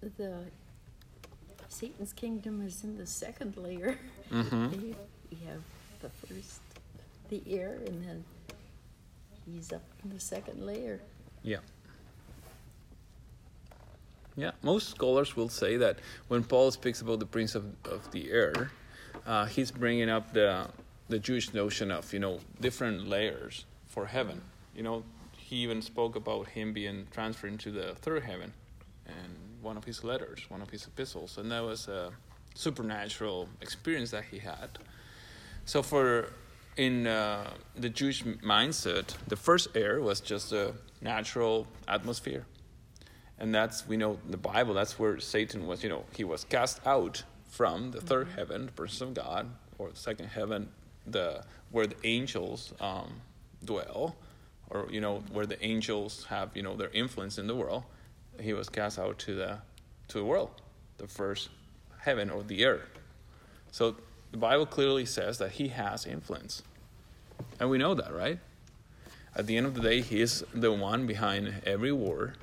The 0.00 0.46
Satan's 1.74 2.12
kingdom 2.12 2.64
is 2.64 2.84
in 2.84 2.96
the 2.96 3.06
second 3.06 3.56
layer. 3.56 3.98
Mm-hmm. 4.30 4.92
We 5.30 5.38
have 5.48 5.62
the 6.00 6.10
first, 6.10 6.60
the 7.28 7.42
air, 7.48 7.78
and 7.86 8.04
then 8.04 8.24
he's 9.44 9.72
up 9.72 9.82
in 10.04 10.10
the 10.10 10.20
second 10.20 10.64
layer. 10.64 11.00
Yeah. 11.42 11.58
Yeah, 14.36 14.52
most 14.62 14.90
scholars 14.90 15.34
will 15.34 15.48
say 15.48 15.76
that 15.78 15.98
when 16.28 16.44
Paul 16.44 16.70
speaks 16.70 17.00
about 17.00 17.18
the 17.18 17.26
prince 17.26 17.56
of, 17.56 17.64
of 17.84 18.08
the 18.12 18.30
air, 18.30 18.70
uh, 19.26 19.46
he's 19.46 19.72
bringing 19.72 20.08
up 20.08 20.32
the 20.32 20.68
the 21.08 21.18
Jewish 21.18 21.52
notion 21.52 21.90
of 21.90 22.12
you 22.12 22.20
know 22.20 22.38
different 22.60 23.08
layers 23.08 23.64
for 23.88 24.06
heaven. 24.06 24.40
You 24.76 24.84
know, 24.84 25.02
he 25.36 25.56
even 25.56 25.82
spoke 25.82 26.14
about 26.14 26.48
him 26.48 26.72
being 26.72 27.08
transferred 27.10 27.52
into 27.52 27.72
the 27.72 27.94
third 27.96 28.22
heaven, 28.22 28.52
and 29.06 29.43
one 29.64 29.76
of 29.76 29.84
his 29.84 30.04
letters, 30.04 30.44
one 30.48 30.62
of 30.62 30.70
his 30.70 30.86
epistles, 30.86 31.38
and 31.38 31.50
that 31.50 31.64
was 31.64 31.88
a 31.88 32.12
supernatural 32.54 33.48
experience 33.60 34.10
that 34.12 34.24
he 34.30 34.38
had. 34.38 34.78
So 35.64 35.82
for 35.82 36.32
in 36.76 37.06
uh, 37.06 37.50
the 37.76 37.88
Jewish 37.88 38.22
mindset, 38.22 39.14
the 39.28 39.36
first 39.36 39.68
air 39.74 40.00
was 40.00 40.20
just 40.20 40.52
a 40.52 40.74
natural 41.00 41.66
atmosphere, 41.88 42.44
and 43.38 43.54
that's 43.54 43.88
we 43.88 43.96
know 43.96 44.18
in 44.24 44.30
the 44.30 44.36
Bible. 44.36 44.74
That's 44.74 44.98
where 44.98 45.18
Satan 45.18 45.66
was. 45.66 45.82
You 45.82 45.88
know, 45.88 46.04
he 46.14 46.24
was 46.24 46.44
cast 46.44 46.86
out 46.86 47.24
from 47.48 47.92
the 47.92 48.00
3rd 48.00 48.34
heaven, 48.34 48.66
the 48.66 48.72
presence 48.72 49.00
of 49.00 49.14
God, 49.14 49.48
or 49.78 49.90
the 49.90 49.96
second 49.96 50.26
heaven, 50.26 50.68
the 51.06 51.42
where 51.70 51.86
the 51.86 51.96
angels 52.04 52.74
um, 52.80 53.20
dwell, 53.64 54.16
or 54.70 54.86
you 54.90 55.00
know 55.00 55.22
where 55.32 55.46
the 55.46 55.64
angels 55.64 56.24
have 56.28 56.50
you 56.54 56.62
know 56.62 56.76
their 56.76 56.90
influence 56.90 57.38
in 57.38 57.46
the 57.46 57.54
world. 57.54 57.84
He 58.40 58.52
was 58.52 58.68
cast 58.68 58.98
out 58.98 59.18
to 59.20 59.34
the 59.34 59.58
to 60.08 60.18
the 60.18 60.24
world, 60.24 60.50
the 60.98 61.06
first 61.06 61.48
heaven 61.98 62.30
or 62.30 62.42
the 62.42 62.64
earth. 62.66 62.98
So 63.72 63.96
the 64.30 64.36
Bible 64.36 64.66
clearly 64.66 65.06
says 65.06 65.38
that 65.38 65.52
he 65.52 65.68
has 65.68 66.06
influence. 66.06 66.62
And 67.58 67.70
we 67.70 67.78
know 67.78 67.94
that, 67.94 68.12
right? 68.12 68.38
At 69.36 69.46
the 69.46 69.56
end 69.56 69.66
of 69.66 69.74
the 69.74 69.80
day, 69.80 70.00
he 70.00 70.20
is 70.20 70.44
the 70.52 70.72
one 70.72 71.06
behind 71.06 71.62
every 71.66 71.92
war, 71.92 72.34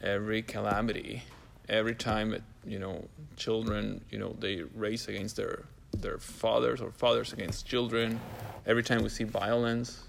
every 0.00 0.42
calamity, 0.42 1.22
every 1.68 1.94
time 1.94 2.42
you 2.66 2.78
know 2.78 3.08
children, 3.36 4.04
you 4.10 4.18
know, 4.18 4.36
they 4.38 4.62
race 4.74 5.08
against 5.08 5.36
their 5.36 5.64
their 5.92 6.18
fathers 6.18 6.80
or 6.80 6.90
fathers 6.90 7.32
against 7.32 7.66
children. 7.66 8.20
Every 8.66 8.82
time 8.82 9.02
we 9.02 9.08
see 9.08 9.24
violence, 9.24 10.02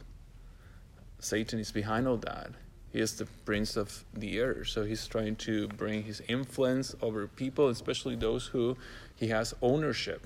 Satan 1.20 1.60
is 1.60 1.72
behind 1.72 2.08
all 2.08 2.18
that. 2.18 2.50
He 2.96 3.02
is 3.02 3.18
the 3.18 3.26
prince 3.44 3.76
of 3.76 4.06
the 4.14 4.40
air, 4.40 4.64
so 4.64 4.86
he's 4.86 5.06
trying 5.06 5.36
to 5.48 5.68
bring 5.68 6.04
his 6.04 6.22
influence 6.30 6.96
over 7.02 7.28
people, 7.28 7.68
especially 7.68 8.16
those 8.16 8.46
who 8.46 8.78
he 9.18 9.28
has 9.28 9.54
ownership, 9.62 10.26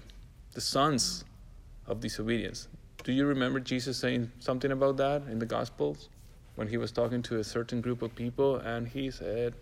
the 0.53 0.61
sons 0.61 1.25
of 1.87 1.99
disobedience. 1.99 2.67
Do 3.03 3.11
you 3.11 3.25
remember 3.25 3.59
Jesus 3.59 3.97
saying 3.97 4.31
something 4.37 4.71
about 4.71 4.97
that 4.97 5.23
in 5.23 5.39
the 5.39 5.47
Gospels 5.47 6.09
when 6.57 6.67
he 6.67 6.77
was 6.77 6.91
talking 6.91 7.23
to 7.23 7.39
a 7.39 7.43
certain 7.43 7.81
group 7.81 8.03
of 8.03 8.13
people 8.13 8.57
and 8.57 8.87
he 8.87 9.09
said, 9.09 9.55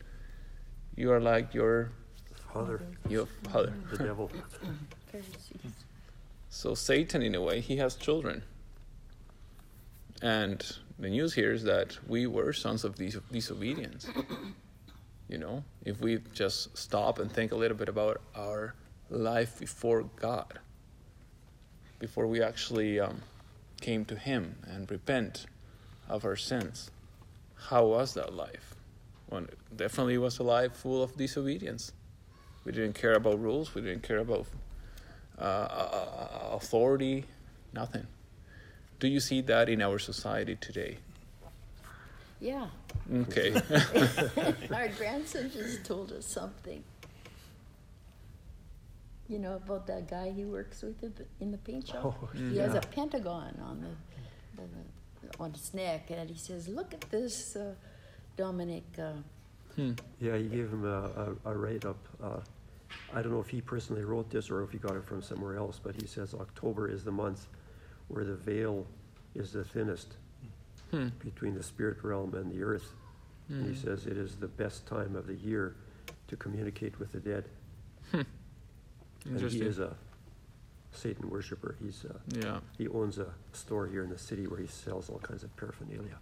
"You 0.97 1.13
are 1.13 1.21
like 1.21 1.53
your 1.53 1.91
Father, 2.53 2.81
your 3.07 3.27
father." 3.43 3.73
the 3.89 4.03
devil. 4.03 4.29
So 6.49 6.75
Satan, 6.75 7.21
in 7.21 7.35
a 7.35 7.41
way, 7.41 7.61
he 7.61 7.77
has 7.77 7.95
children. 7.95 8.43
And 10.21 10.59
the 10.99 11.09
news 11.09 11.33
here 11.33 11.51
is 11.51 11.63
that 11.63 11.97
we 12.07 12.27
were 12.27 12.53
sons 12.53 12.83
of 12.83 12.95
dis- 12.95 13.19
disobedience. 13.31 14.07
you 15.29 15.37
know, 15.37 15.63
if 15.85 16.01
we 16.01 16.19
just 16.33 16.75
stop 16.77 17.19
and 17.19 17.31
think 17.31 17.51
a 17.51 17.55
little 17.55 17.77
bit 17.77 17.89
about 17.89 18.21
our 18.35 18.73
life 19.09 19.59
before 19.59 20.03
God, 20.19 20.59
before 21.99 22.27
we 22.27 22.41
actually 22.41 22.99
um, 22.99 23.21
came 23.81 24.05
to 24.05 24.15
Him 24.15 24.55
and 24.67 24.89
repent 24.89 25.45
of 26.09 26.25
our 26.25 26.35
sins, 26.35 26.89
how 27.69 27.85
was 27.85 28.13
that 28.15 28.33
life? 28.33 28.75
Well, 29.29 29.43
it 29.43 29.57
definitely 29.75 30.17
was 30.17 30.39
a 30.39 30.43
life 30.43 30.73
full 30.73 31.03
of 31.03 31.15
disobedience. 31.17 31.91
We 32.63 32.71
didn't 32.71 32.93
care 32.93 33.13
about 33.13 33.39
rules. 33.39 33.75
We 33.75 33.81
didn't 33.81 34.03
care 34.03 34.19
about 34.19 34.47
uh, 35.37 35.41
uh, 35.41 36.49
authority. 36.53 37.25
Nothing. 37.73 38.07
Do 38.99 39.07
you 39.07 39.19
see 39.19 39.41
that 39.41 39.69
in 39.69 39.81
our 39.81 39.99
society 39.99 40.55
today? 40.55 40.97
Yeah. 42.39 42.67
Okay. 43.13 43.53
Our 44.73 44.87
grandson 44.89 45.51
just 45.51 45.85
told 45.85 46.11
us 46.11 46.25
something. 46.25 46.83
You 49.29 49.39
know 49.39 49.55
about 49.55 49.87
that 49.87 50.09
guy 50.09 50.31
he 50.31 50.45
works 50.45 50.81
with 50.81 51.03
in 51.41 51.51
the- 51.51 51.57
paint 51.57 51.87
shop. 51.87 52.15
Oh, 52.21 52.29
He 52.33 52.57
has 52.57 52.75
a 52.75 52.79
pentagon 52.79 53.59
on 53.63 53.81
the, 53.81 54.61
the 54.61 55.39
on 55.39 55.51
his 55.51 55.73
neck, 55.73 56.09
and 56.11 56.29
he 56.29 56.37
says, 56.37 56.69
"Look 56.69 56.93
at 56.93 57.01
this, 57.11 57.55
uh, 57.57 57.73
Dominic." 58.37 58.85
Uh, 58.97 59.13
hmm. 59.75 59.91
Yeah, 60.21 60.37
he 60.37 60.45
gave 60.45 60.71
him 60.71 60.85
a, 60.85 61.35
a, 61.45 61.51
a 61.51 61.57
write-up. 61.57 61.97
Uh, 62.23 62.39
I 63.13 63.21
don't 63.21 63.33
know 63.33 63.41
if 63.41 63.49
he 63.49 63.59
personally 63.59 64.05
wrote 64.05 64.29
this 64.29 64.49
or 64.49 64.63
if 64.63 64.71
he 64.71 64.77
got 64.77 64.95
it 64.95 65.03
from 65.03 65.21
somewhere 65.21 65.57
else, 65.57 65.77
but 65.83 65.95
he 65.95 66.07
says 66.07 66.33
October 66.33 66.89
is 66.89 67.03
the 67.03 67.11
month 67.11 67.47
where 68.07 68.23
the 68.25 68.35
veil 68.35 68.85
is 69.35 69.51
the 69.51 69.63
thinnest 69.63 70.15
Hmm. 70.91 71.09
between 71.19 71.53
the 71.53 71.63
spirit 71.63 72.01
realm 72.01 72.33
and 72.33 72.49
the 72.49 72.63
earth. 72.63 72.93
And 73.49 73.65
he 73.67 73.73
Hmm. 73.73 73.85
says 73.87 74.05
it 74.07 74.15
is 74.17 74.37
the 74.37 74.47
best 74.47 74.85
time 74.85 75.15
of 75.17 75.27
the 75.27 75.35
year 75.35 75.75
to 76.29 76.37
communicate 76.37 76.97
with 76.99 77.11
the 77.11 77.19
dead. 77.19 77.43
And 78.13 78.25
he 79.51 79.61
is 79.61 79.79
a 79.79 79.95
Satan 80.93 81.29
worshiper. 81.29 81.75
He's 81.81 82.05
uh, 82.05 82.17
Yeah. 82.29 82.61
he 82.77 82.87
owns 82.87 83.17
a 83.19 83.33
store 83.51 83.87
here 83.87 84.03
in 84.03 84.09
the 84.09 84.17
city 84.17 84.47
where 84.47 84.59
he 84.59 84.67
sells 84.67 85.09
all 85.09 85.19
kinds 85.19 85.43
of 85.43 85.53
paraphernalia. 85.57 86.17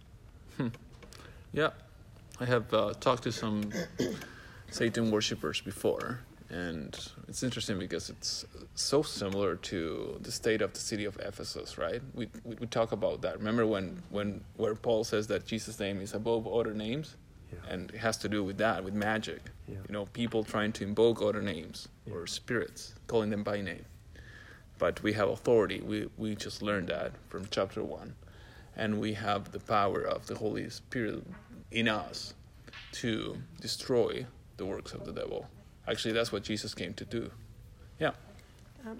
Yeah. 1.52 1.70
I 2.40 2.44
have 2.44 2.74
uh, 2.74 2.92
talked 2.94 3.22
to 3.22 3.32
some 3.32 3.70
Satan 4.70 5.10
worshippers 5.12 5.60
before, 5.60 6.20
and 6.48 6.96
it's 7.28 7.42
interesting 7.42 7.78
because 7.78 8.08
it's 8.08 8.44
so 8.74 9.02
similar 9.02 9.56
to 9.56 10.18
the 10.20 10.30
state 10.30 10.62
of 10.62 10.72
the 10.72 10.78
city 10.80 11.04
of 11.04 11.18
Ephesus, 11.18 11.76
right? 11.76 12.00
We, 12.14 12.28
we, 12.44 12.56
we 12.60 12.66
talk 12.66 12.92
about 12.92 13.22
that. 13.22 13.38
Remember 13.38 13.66
when, 13.66 14.02
when 14.10 14.44
where 14.56 14.74
Paul 14.74 15.02
says 15.04 15.26
that 15.26 15.44
Jesus' 15.44 15.80
name 15.80 16.00
is 16.00 16.14
above 16.14 16.46
other 16.46 16.72
names? 16.72 17.16
Yeah. 17.52 17.72
And 17.72 17.90
it 17.90 17.98
has 17.98 18.16
to 18.18 18.28
do 18.28 18.44
with 18.44 18.58
that, 18.58 18.84
with 18.84 18.94
magic. 18.94 19.40
Yeah. 19.66 19.76
You 19.88 19.92
know, 19.92 20.06
people 20.06 20.44
trying 20.44 20.72
to 20.72 20.84
invoke 20.84 21.20
other 21.20 21.42
names 21.42 21.88
Yeah. 22.06 22.14
or 22.14 22.26
spirits, 22.26 22.94
calling 23.08 23.30
them 23.30 23.42
by 23.42 23.60
name. 23.60 23.84
But 24.78 25.02
we 25.02 25.12
have 25.14 25.28
authority. 25.28 25.80
We, 25.80 26.08
we 26.16 26.36
just 26.36 26.62
learned 26.62 26.88
that 26.88 27.12
from 27.28 27.46
chapter 27.50 27.82
1. 27.82 28.14
And 28.76 29.00
we 29.00 29.14
have 29.14 29.52
the 29.52 29.60
power 29.60 30.02
of 30.02 30.26
the 30.26 30.34
Holy 30.34 30.68
Spirit 30.70 31.24
in 31.70 31.88
us 31.88 32.34
to 32.92 33.38
destroy 33.60 34.26
the 34.58 34.66
works 34.66 34.92
of 34.92 35.04
the 35.06 35.12
devil. 35.12 35.48
Actually, 35.88 36.14
that's 36.14 36.32
what 36.32 36.42
Jesus 36.42 36.74
came 36.74 36.94
to 36.94 37.04
do. 37.04 37.30
Yeah. 38.00 38.10
Um, 38.86 38.98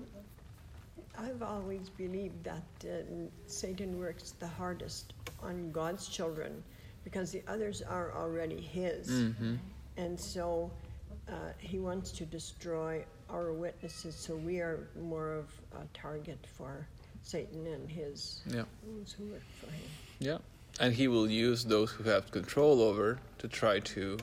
I've 1.18 1.42
always 1.42 1.88
believed 1.88 2.44
that 2.44 2.62
uh, 2.84 3.02
Satan 3.46 3.98
works 3.98 4.32
the 4.38 4.46
hardest 4.48 5.14
on 5.42 5.70
God's 5.72 6.08
children 6.08 6.62
because 7.04 7.30
the 7.32 7.42
others 7.48 7.82
are 7.82 8.12
already 8.14 8.60
his. 8.60 9.08
Mm-hmm. 9.08 9.54
And 9.96 10.18
so 10.20 10.70
uh, 11.28 11.32
he 11.58 11.78
wants 11.78 12.10
to 12.12 12.24
destroy 12.26 13.04
our 13.30 13.52
witnesses, 13.52 14.14
so 14.14 14.36
we 14.36 14.60
are 14.60 14.88
more 15.00 15.32
of 15.32 15.46
a 15.72 15.84
target 15.98 16.38
for 16.56 16.86
Satan 17.22 17.66
and 17.66 17.90
his 17.90 18.42
Yeah. 18.46 18.64
those 18.84 19.12
who 19.12 19.24
work 19.24 19.42
for 19.60 19.66
him. 19.66 19.90
Yeah. 20.18 20.38
And 20.78 20.92
he 20.94 21.08
will 21.08 21.28
use 21.28 21.64
those 21.64 21.90
who 21.90 22.04
have 22.04 22.30
control 22.30 22.82
over 22.82 23.18
to 23.38 23.48
try 23.48 23.80
to 23.80 24.18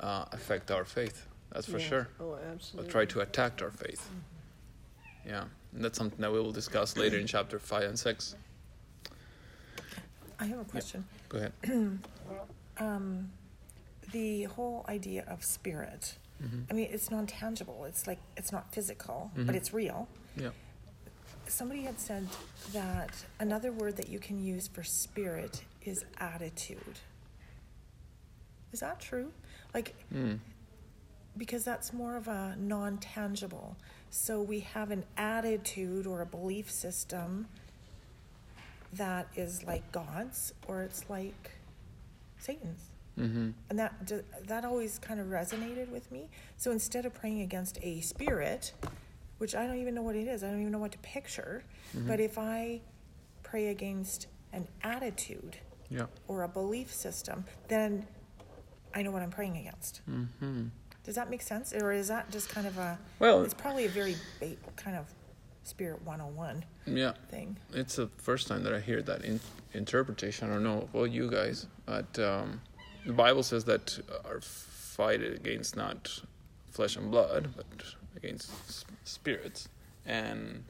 uh, 0.00 0.24
affect 0.32 0.70
our 0.70 0.84
faith. 0.84 1.26
That's 1.52 1.66
for 1.66 1.78
Yes. 1.78 1.88
sure. 1.88 2.08
Oh, 2.20 2.30
Or 2.32 2.40
absolutely. 2.52 2.90
try 2.90 3.04
to 3.06 3.20
attack 3.20 3.60
our 3.62 3.70
faith. 3.70 4.08
Yeah. 5.24 5.44
And 5.72 5.84
that's 5.84 5.96
something 5.98 6.20
that 6.20 6.32
we 6.32 6.38
will 6.38 6.52
discuss 6.52 6.96
later 6.96 7.18
in 7.18 7.26
chapter 7.26 7.58
5 7.58 7.84
and 7.84 7.98
6. 7.98 8.34
I 10.38 10.44
have 10.46 10.58
a 10.60 10.64
question. 10.64 11.04
Go 11.28 11.38
ahead. 11.38 11.52
Um, 12.78 13.30
the 14.12 14.42
whole 14.44 14.84
idea 14.86 15.24
of 15.28 15.42
spirit. 15.42 16.18
I 16.68 16.74
mean, 16.74 16.88
it's 16.92 17.10
non-tangible. 17.10 17.86
It's 17.86 18.06
like 18.06 18.18
it's 18.36 18.52
not 18.52 18.70
physical, 18.70 19.30
Mhm. 19.34 19.46
but 19.46 19.54
it's 19.54 19.72
real. 19.72 20.06
Yeah. 20.36 20.50
Somebody 21.48 21.80
had 21.84 21.98
said 21.98 22.28
that 22.74 23.24
another 23.40 23.72
word 23.72 23.96
that 23.96 24.10
you 24.10 24.18
can 24.18 24.38
use 24.44 24.68
for 24.68 24.82
spirit 24.84 25.64
is 25.80 26.04
attitude. 26.18 26.98
Is 28.72 28.80
that 28.80 29.00
true? 29.00 29.32
Like, 29.72 29.94
Mm. 30.12 30.40
Because 31.36 31.64
that's 31.64 31.92
more 31.92 32.16
of 32.16 32.28
a 32.28 32.56
non 32.58 32.98
tangible. 32.98 33.76
So 34.10 34.40
we 34.40 34.60
have 34.60 34.90
an 34.90 35.04
attitude 35.16 36.06
or 36.06 36.22
a 36.22 36.26
belief 36.26 36.70
system 36.70 37.46
that 38.92 39.28
is 39.36 39.64
like 39.64 39.90
God's 39.92 40.54
or 40.66 40.82
it's 40.82 41.08
like 41.10 41.50
Satan's. 42.38 42.82
Mm-hmm. 43.18 43.50
And 43.70 43.78
that 43.78 44.12
that 44.46 44.64
always 44.64 44.98
kind 44.98 45.20
of 45.20 45.28
resonated 45.28 45.90
with 45.90 46.10
me. 46.12 46.28
So 46.58 46.70
instead 46.70 47.06
of 47.06 47.14
praying 47.14 47.40
against 47.40 47.78
a 47.82 48.00
spirit, 48.00 48.72
which 49.38 49.54
I 49.54 49.66
don't 49.66 49.78
even 49.78 49.94
know 49.94 50.02
what 50.02 50.16
it 50.16 50.26
is, 50.28 50.44
I 50.44 50.48
don't 50.50 50.60
even 50.60 50.72
know 50.72 50.78
what 50.78 50.92
to 50.92 50.98
picture, 50.98 51.64
but 51.94 52.20
if 52.20 52.36
I 52.38 52.80
pray 53.42 53.68
against 53.68 54.26
an 54.52 54.68
attitude 54.82 55.56
Yeah. 55.88 56.06
or 56.28 56.42
a 56.42 56.48
belief 56.48 56.92
system, 56.92 57.44
then 57.68 58.06
I 58.94 59.02
know 59.02 59.10
what 59.10 59.22
I'm 59.22 59.30
praying 59.30 59.56
against. 59.56 60.00
Mm-hmm. 60.10 60.64
Does 61.06 61.14
that 61.14 61.30
make 61.30 61.40
sense? 61.40 61.72
Or 61.72 61.92
is 61.92 62.08
that 62.08 62.30
just 62.32 62.48
kind 62.48 62.66
of 62.66 62.76
a, 62.78 62.98
Well- 63.20 63.44
it's 63.44 63.54
probably 63.54 63.84
a 63.86 63.88
very 63.88 64.16
ba- 64.40 64.56
kind 64.74 64.96
of 64.96 65.06
spirit 65.62 66.02
101 66.02 66.64
Yeah. 66.84 67.12
thing. 67.30 67.56
It's 67.72 67.94
the 67.94 68.08
first 68.18 68.48
time 68.48 68.64
that 68.64 68.74
I 68.74 68.80
hear 68.80 69.00
that 69.02 69.24
in, 69.24 69.38
interpretation. 69.72 70.50
I 70.50 70.54
don't 70.54 70.64
know 70.64 70.82
about 70.92 71.12
you 71.12 71.30
guys, 71.30 71.66
but 71.86 72.18
um, 72.18 72.60
the 73.06 73.12
Bible 73.12 73.44
says 73.44 73.64
that 73.66 73.98
our 74.24 74.40
fight 74.40 75.22
against 75.22 75.76
not 75.76 76.22
flesh 76.72 76.96
and 76.96 77.08
blood, 77.10 77.50
but 77.56 77.66
against 78.16 78.50
spirits. 79.04 79.68
And 80.06 80.64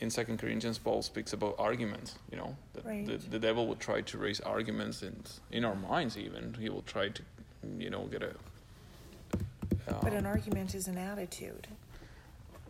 in 0.00 0.10
Second 0.10 0.38
Corinthians, 0.38 0.78
Paul 0.78 1.02
speaks 1.02 1.32
about 1.32 1.54
arguments. 1.60 2.16
You 2.32 2.38
know, 2.38 2.56
the, 2.72 2.82
Right. 2.82 3.30
the 3.30 3.38
devil 3.38 3.68
will 3.68 3.76
try 3.76 4.00
to 4.00 4.18
raise 4.18 4.40
arguments 4.40 5.02
in 5.04 5.22
in 5.52 5.64
our 5.64 5.76
minds. 5.76 6.16
Even 6.18 6.54
he 6.54 6.68
will 6.70 6.82
try 6.82 7.08
to, 7.10 7.22
you 7.78 7.90
know, 7.90 8.06
get 8.06 8.22
a. 8.24 8.34
But 10.02 10.12
an 10.12 10.26
argument 10.26 10.74
is 10.74 10.88
an 10.88 10.98
attitude. 10.98 11.66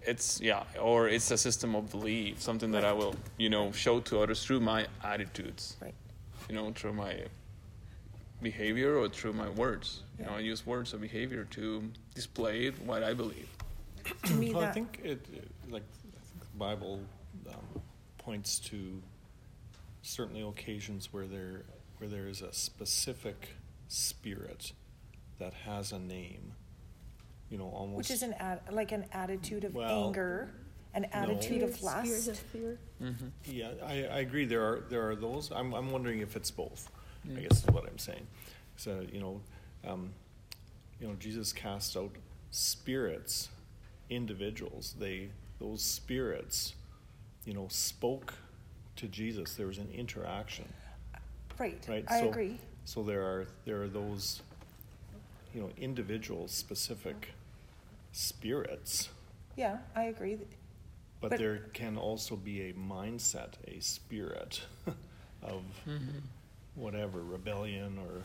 it's 0.02 0.40
yeah 0.40 0.62
or 0.80 1.08
it's 1.08 1.30
a 1.30 1.36
system 1.36 1.74
of 1.74 1.90
belief 1.90 2.40
something 2.40 2.70
that 2.72 2.84
i 2.86 2.92
will 3.00 3.14
you 3.36 3.50
know 3.50 3.70
show 3.72 4.00
to 4.00 4.18
others 4.22 4.42
through 4.44 4.58
my 4.60 4.86
attitudes 5.04 5.76
Right. 5.82 5.94
you 6.48 6.54
know 6.54 6.72
through 6.72 6.94
my 6.94 7.14
behavior 8.40 8.96
or 8.96 9.08
through 9.10 9.34
my 9.34 9.48
words 9.50 10.02
you 10.18 10.24
know 10.24 10.32
i 10.32 10.38
use 10.40 10.64
words 10.64 10.94
or 10.94 10.98
behavior 10.98 11.44
to 11.50 11.82
display 12.14 12.70
what 12.86 13.02
i 13.02 13.12
believe 13.12 13.48
To 14.24 14.32
me, 14.34 14.54
Well, 14.54 14.64
I 14.64 14.72
think 14.72 15.00
it, 15.04 15.20
it- 15.32 15.50
like 15.70 15.82
I 15.84 16.20
think 16.28 16.40
the 16.40 16.58
Bible 16.58 17.00
um, 17.48 17.82
points 18.16 18.58
to 18.70 19.02
certainly 20.02 20.40
occasions 20.42 21.12
where 21.12 21.26
there 21.26 21.64
where 21.98 22.08
there 22.08 22.26
is 22.26 22.40
a 22.40 22.52
specific 22.54 23.50
spirit 23.88 24.72
that 25.38 25.52
has 25.68 25.92
a 25.92 25.98
name. 25.98 26.54
You 27.50 27.58
know, 27.58 27.68
almost 27.68 27.98
which 27.98 28.10
is 28.10 28.22
an 28.22 28.32
at, 28.34 28.72
like 28.72 28.92
an 28.92 29.04
attitude 29.12 29.64
of 29.64 29.74
Well, 29.74 30.06
anger, 30.06 30.50
an 30.94 31.04
attitude 31.06 31.58
fear, 31.60 31.64
of 31.64 31.74
spirit 31.76 32.06
lust. 32.06 32.28
of 32.28 32.38
fear. 32.38 32.78
Yeah, 33.44 33.70
I, 33.84 33.92
I 34.04 34.18
agree. 34.20 34.44
There 34.44 34.62
are 34.62 34.84
there 34.88 35.08
are 35.08 35.16
those. 35.16 35.50
I'm 35.50 35.74
I'm 35.74 35.90
wondering 35.90 36.20
if 36.20 36.36
it's 36.36 36.50
both. 36.50 36.90
Mm. 37.28 37.38
I 37.38 37.40
guess 37.42 37.58
is 37.64 37.66
what 37.66 37.84
I'm 37.86 37.98
saying. 37.98 38.26
So 38.76 39.04
you 39.12 39.20
know, 39.20 39.40
um, 39.86 40.10
you 41.00 41.08
know, 41.08 41.14
Jesus 41.18 41.52
cast 41.52 41.96
out 41.96 42.12
spirits, 42.50 43.48
individuals. 44.08 44.94
They 44.98 45.30
those 45.58 45.82
spirits, 45.82 46.74
you 47.44 47.52
know, 47.54 47.66
spoke 47.68 48.34
to 48.96 49.08
Jesus. 49.08 49.54
There 49.54 49.66
was 49.66 49.78
an 49.78 49.88
interaction, 49.92 50.68
Right. 51.58 51.84
right? 51.88 52.04
I 52.08 52.20
so, 52.20 52.28
agree. 52.28 52.58
So 52.84 53.02
there 53.02 53.22
are 53.22 53.46
there 53.64 53.82
are 53.82 53.88
those, 53.88 54.40
you 55.54 55.60
know, 55.62 55.70
individual 55.76 56.48
specific 56.48 57.30
spirits. 58.12 59.08
Yeah, 59.56 59.78
I 59.94 60.04
agree. 60.04 60.36
but, 61.20 61.30
But- 61.30 61.38
there 61.38 61.58
can 61.74 61.96
also 61.96 62.36
be 62.36 62.70
a 62.70 62.72
mindset, 62.72 63.54
a 63.66 63.80
spirit 63.80 64.62
of 65.42 65.62
mm-hmm. 65.86 66.18
whatever 66.74 67.22
rebellion 67.22 67.98
or 67.98 68.22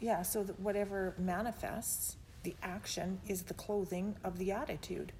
Yeah, 0.00 0.22
so 0.22 0.42
that 0.42 0.58
whatever 0.58 1.14
manifests, 1.18 2.16
the 2.42 2.56
action 2.62 3.20
is 3.28 3.42
the 3.42 3.54
clothing 3.54 4.16
of 4.24 4.38
the 4.38 4.52
attitude. 4.52 5.12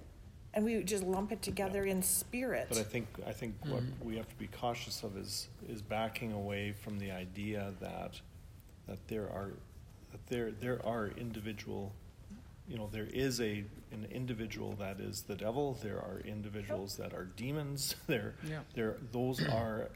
And 0.55 0.65
we 0.65 0.83
just 0.83 1.03
lump 1.03 1.31
it 1.31 1.41
together 1.41 1.85
in 1.85 2.03
spirit. 2.03 2.67
But 2.69 2.77
I 2.77 2.83
think 2.83 3.07
I 3.25 3.31
think 3.31 3.55
what 3.63 3.81
mm-hmm. 3.81 4.05
we 4.05 4.17
have 4.17 4.29
to 4.29 4.35
be 4.35 4.45
cautious 4.47 5.01
of 5.01 5.17
is 5.17 5.47
is 5.67 5.81
backing 5.81 6.31
away 6.31 6.73
from 6.73 6.99
the 6.99 7.09
idea 7.09 7.73
that 7.79 8.21
that 8.87 9.07
there 9.07 9.23
are 9.23 9.49
that 10.11 10.27
there 10.27 10.51
there 10.51 10.85
are 10.85 11.07
individual 11.17 11.91
you 12.67 12.77
know 12.77 12.87
there 12.91 13.07
is 13.11 13.39
a 13.41 13.63
an 13.91 14.07
individual 14.11 14.73
that 14.79 14.99
is 14.99 15.23
the 15.23 15.35
devil 15.35 15.77
there 15.83 15.97
are 15.97 16.21
individuals 16.25 16.95
that 16.97 17.13
are 17.13 17.25
demons 17.25 17.95
there 18.07 18.35
Yeah. 18.47 18.59
there 18.75 18.97
those 19.11 19.43
are 19.49 19.89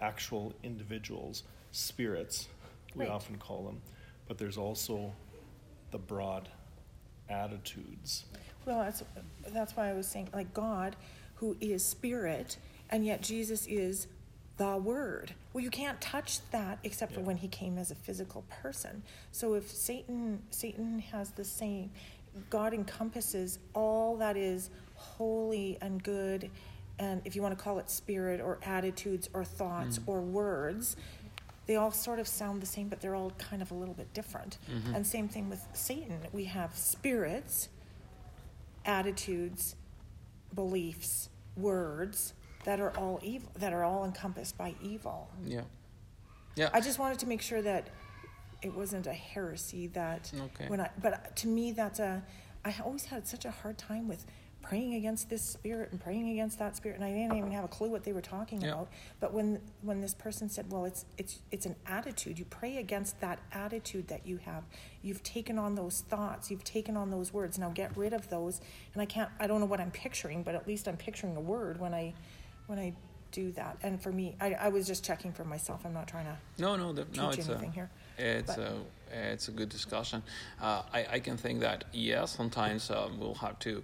actual 0.00 0.52
individuals 0.62 1.42
spirits 1.72 2.48
we 2.94 3.04
Right. 3.04 3.10
often 3.12 3.36
call 3.38 3.64
them 3.64 3.80
but 4.28 4.38
there's 4.38 4.56
also 4.58 5.12
the 5.90 5.98
broad 5.98 6.48
attitudes 7.28 8.24
Well, 8.66 8.78
that's, 8.80 9.02
that's 9.48 9.76
why 9.76 9.88
I 9.90 9.92
was 9.94 10.06
saying, 10.06 10.28
like 10.32 10.54
God, 10.54 10.94
who 11.36 11.56
is 11.60 11.84
spirit, 11.84 12.56
and 12.90 13.04
yet 13.04 13.20
Jesus 13.22 13.66
is 13.66 14.06
the 14.56 14.76
Word. 14.76 15.34
Well, 15.52 15.64
you 15.64 15.70
can't 15.70 16.00
touch 16.00 16.40
that 16.50 16.78
except 16.84 17.12
for 17.12 17.20
when 17.20 17.36
he 17.36 17.48
came 17.48 17.78
as 17.78 17.90
a 17.90 17.94
physical 17.94 18.44
person. 18.62 19.02
So 19.30 19.54
if 19.54 19.70
Satan, 19.70 20.42
Satan 20.50 20.98
has 21.10 21.30
the 21.30 21.44
same, 21.44 21.90
God 22.50 22.72
encompasses 22.72 23.58
all 23.74 24.16
that 24.16 24.36
is 24.36 24.70
holy 24.94 25.78
and 25.80 26.02
good, 26.02 26.50
and 26.98 27.20
if 27.24 27.34
you 27.34 27.42
want 27.42 27.56
to 27.56 27.62
call 27.62 27.78
it 27.78 27.90
spirit 27.90 28.40
or 28.40 28.58
attitudes 28.64 29.28
or 29.34 29.44
thoughts 29.44 29.98
mm. 29.98 30.02
or 30.06 30.20
words, 30.20 30.96
they 31.66 31.76
all 31.76 31.90
sort 31.90 32.18
of 32.18 32.28
sound 32.28 32.60
the 32.60 32.66
same, 32.66 32.88
but 32.88 33.00
they're 33.00 33.14
all 33.14 33.32
kind 33.38 33.62
of 33.62 33.70
a 33.70 33.74
little 33.74 33.94
bit 33.94 34.12
different. 34.14 34.58
Mm-hmm. 34.70 34.94
And 34.94 35.06
same 35.06 35.28
thing 35.28 35.48
with 35.48 35.64
Satan. 35.72 36.18
We 36.32 36.44
have 36.44 36.76
spirits, 36.76 37.68
attitudes, 38.84 39.76
beliefs, 40.54 41.28
words 41.56 42.34
that 42.64 42.80
are 42.80 42.96
all 42.96 43.18
evil, 43.22 43.50
that 43.58 43.72
are 43.72 43.84
all 43.84 44.04
encompassed 44.04 44.56
by 44.56 44.74
evil. 44.82 45.28
Yeah. 45.44 45.62
Yeah. 46.54 46.70
I 46.72 46.80
just 46.80 46.98
wanted 46.98 47.18
to 47.20 47.26
make 47.26 47.42
sure 47.42 47.62
that 47.62 47.88
it 48.62 48.74
wasn't 48.74 49.06
a 49.06 49.12
heresy 49.12 49.88
that 49.88 50.30
Okay. 50.38 50.68
when 50.68 50.80
I, 50.80 50.90
but 51.00 51.34
to 51.36 51.48
me, 51.48 51.72
that's 51.72 51.98
a, 51.98 52.22
I 52.64 52.74
always 52.84 53.06
had 53.06 53.26
such 53.26 53.44
a 53.44 53.50
hard 53.50 53.78
time 53.78 54.06
with 54.06 54.24
praying 54.60 54.94
against 54.94 55.28
this 55.28 55.42
spirit 55.42 55.90
and 55.90 56.00
praying 56.00 56.28
against 56.30 56.60
that 56.60 56.76
spirit, 56.76 56.94
and 56.94 57.04
I 57.04 57.10
didn't 57.10 57.36
even 57.36 57.50
have 57.50 57.64
a 57.64 57.68
clue 57.68 57.90
what 57.90 58.04
they 58.04 58.12
were 58.12 58.20
talking 58.20 58.60
Yeah. 58.60 58.74
about. 58.74 58.88
But 59.18 59.32
when 59.34 59.60
when 59.80 60.00
this 60.00 60.14
person 60.14 60.48
said, 60.48 60.70
"Well, 60.70 60.84
it's 60.84 61.04
it's 61.18 61.40
it's 61.50 61.66
an 61.66 61.74
attitude. 61.84 62.38
You 62.38 62.44
pray 62.44 62.76
against 62.76 63.18
that 63.20 63.40
attitude 63.50 64.06
that 64.06 64.24
you 64.24 64.36
have. 64.36 64.62
You've 65.02 65.24
taken 65.24 65.58
on 65.58 65.74
those 65.74 66.02
thoughts. 66.02 66.48
You've 66.48 66.62
taken 66.62 66.96
on 66.96 67.10
those 67.10 67.32
words. 67.32 67.58
Now 67.58 67.70
get 67.70 67.96
rid 67.96 68.12
of 68.12 68.28
those." 68.28 68.60
And 68.92 69.02
I 69.02 69.06
can't. 69.06 69.30
I 69.40 69.48
don't 69.48 69.58
know 69.58 69.66
what 69.66 69.80
I'm 69.80 69.90
picturing, 69.90 70.44
but 70.44 70.54
at 70.54 70.68
least 70.68 70.86
I'm 70.86 70.96
picturing 70.96 71.34
a 71.34 71.40
word 71.40 71.80
when 71.80 71.92
I 71.92 72.14
when 72.72 72.80
I 72.80 72.92
do 73.32 73.52
that. 73.52 73.76
And 73.82 74.00
for 74.02 74.10
me, 74.12 74.34
I, 74.40 74.54
I 74.54 74.68
was 74.68 74.86
just 74.86 75.04
checking 75.04 75.30
for 75.32 75.44
myself. 75.44 75.82
I'm 75.84 75.92
not 75.92 76.08
trying 76.08 76.24
to 76.26 76.36
No, 76.58 76.76
no, 76.76 76.92
the, 76.92 77.06
no. 77.14 77.30
teach 77.30 77.40
It's 77.40 77.48
a, 77.48 77.58
here. 77.70 77.90
it's 78.18 78.56
but- 78.56 78.58
a 78.58 78.74
it's 79.14 79.48
a 79.48 79.50
good 79.50 79.68
discussion. 79.68 80.22
Uh, 80.60 80.82
I 80.92 81.06
I 81.16 81.18
can 81.20 81.36
think 81.36 81.60
that 81.60 81.84
yes, 81.92 82.30
sometimes 82.34 82.90
uh, 82.90 83.08
we'll 83.18 83.34
have 83.46 83.58
to 83.60 83.82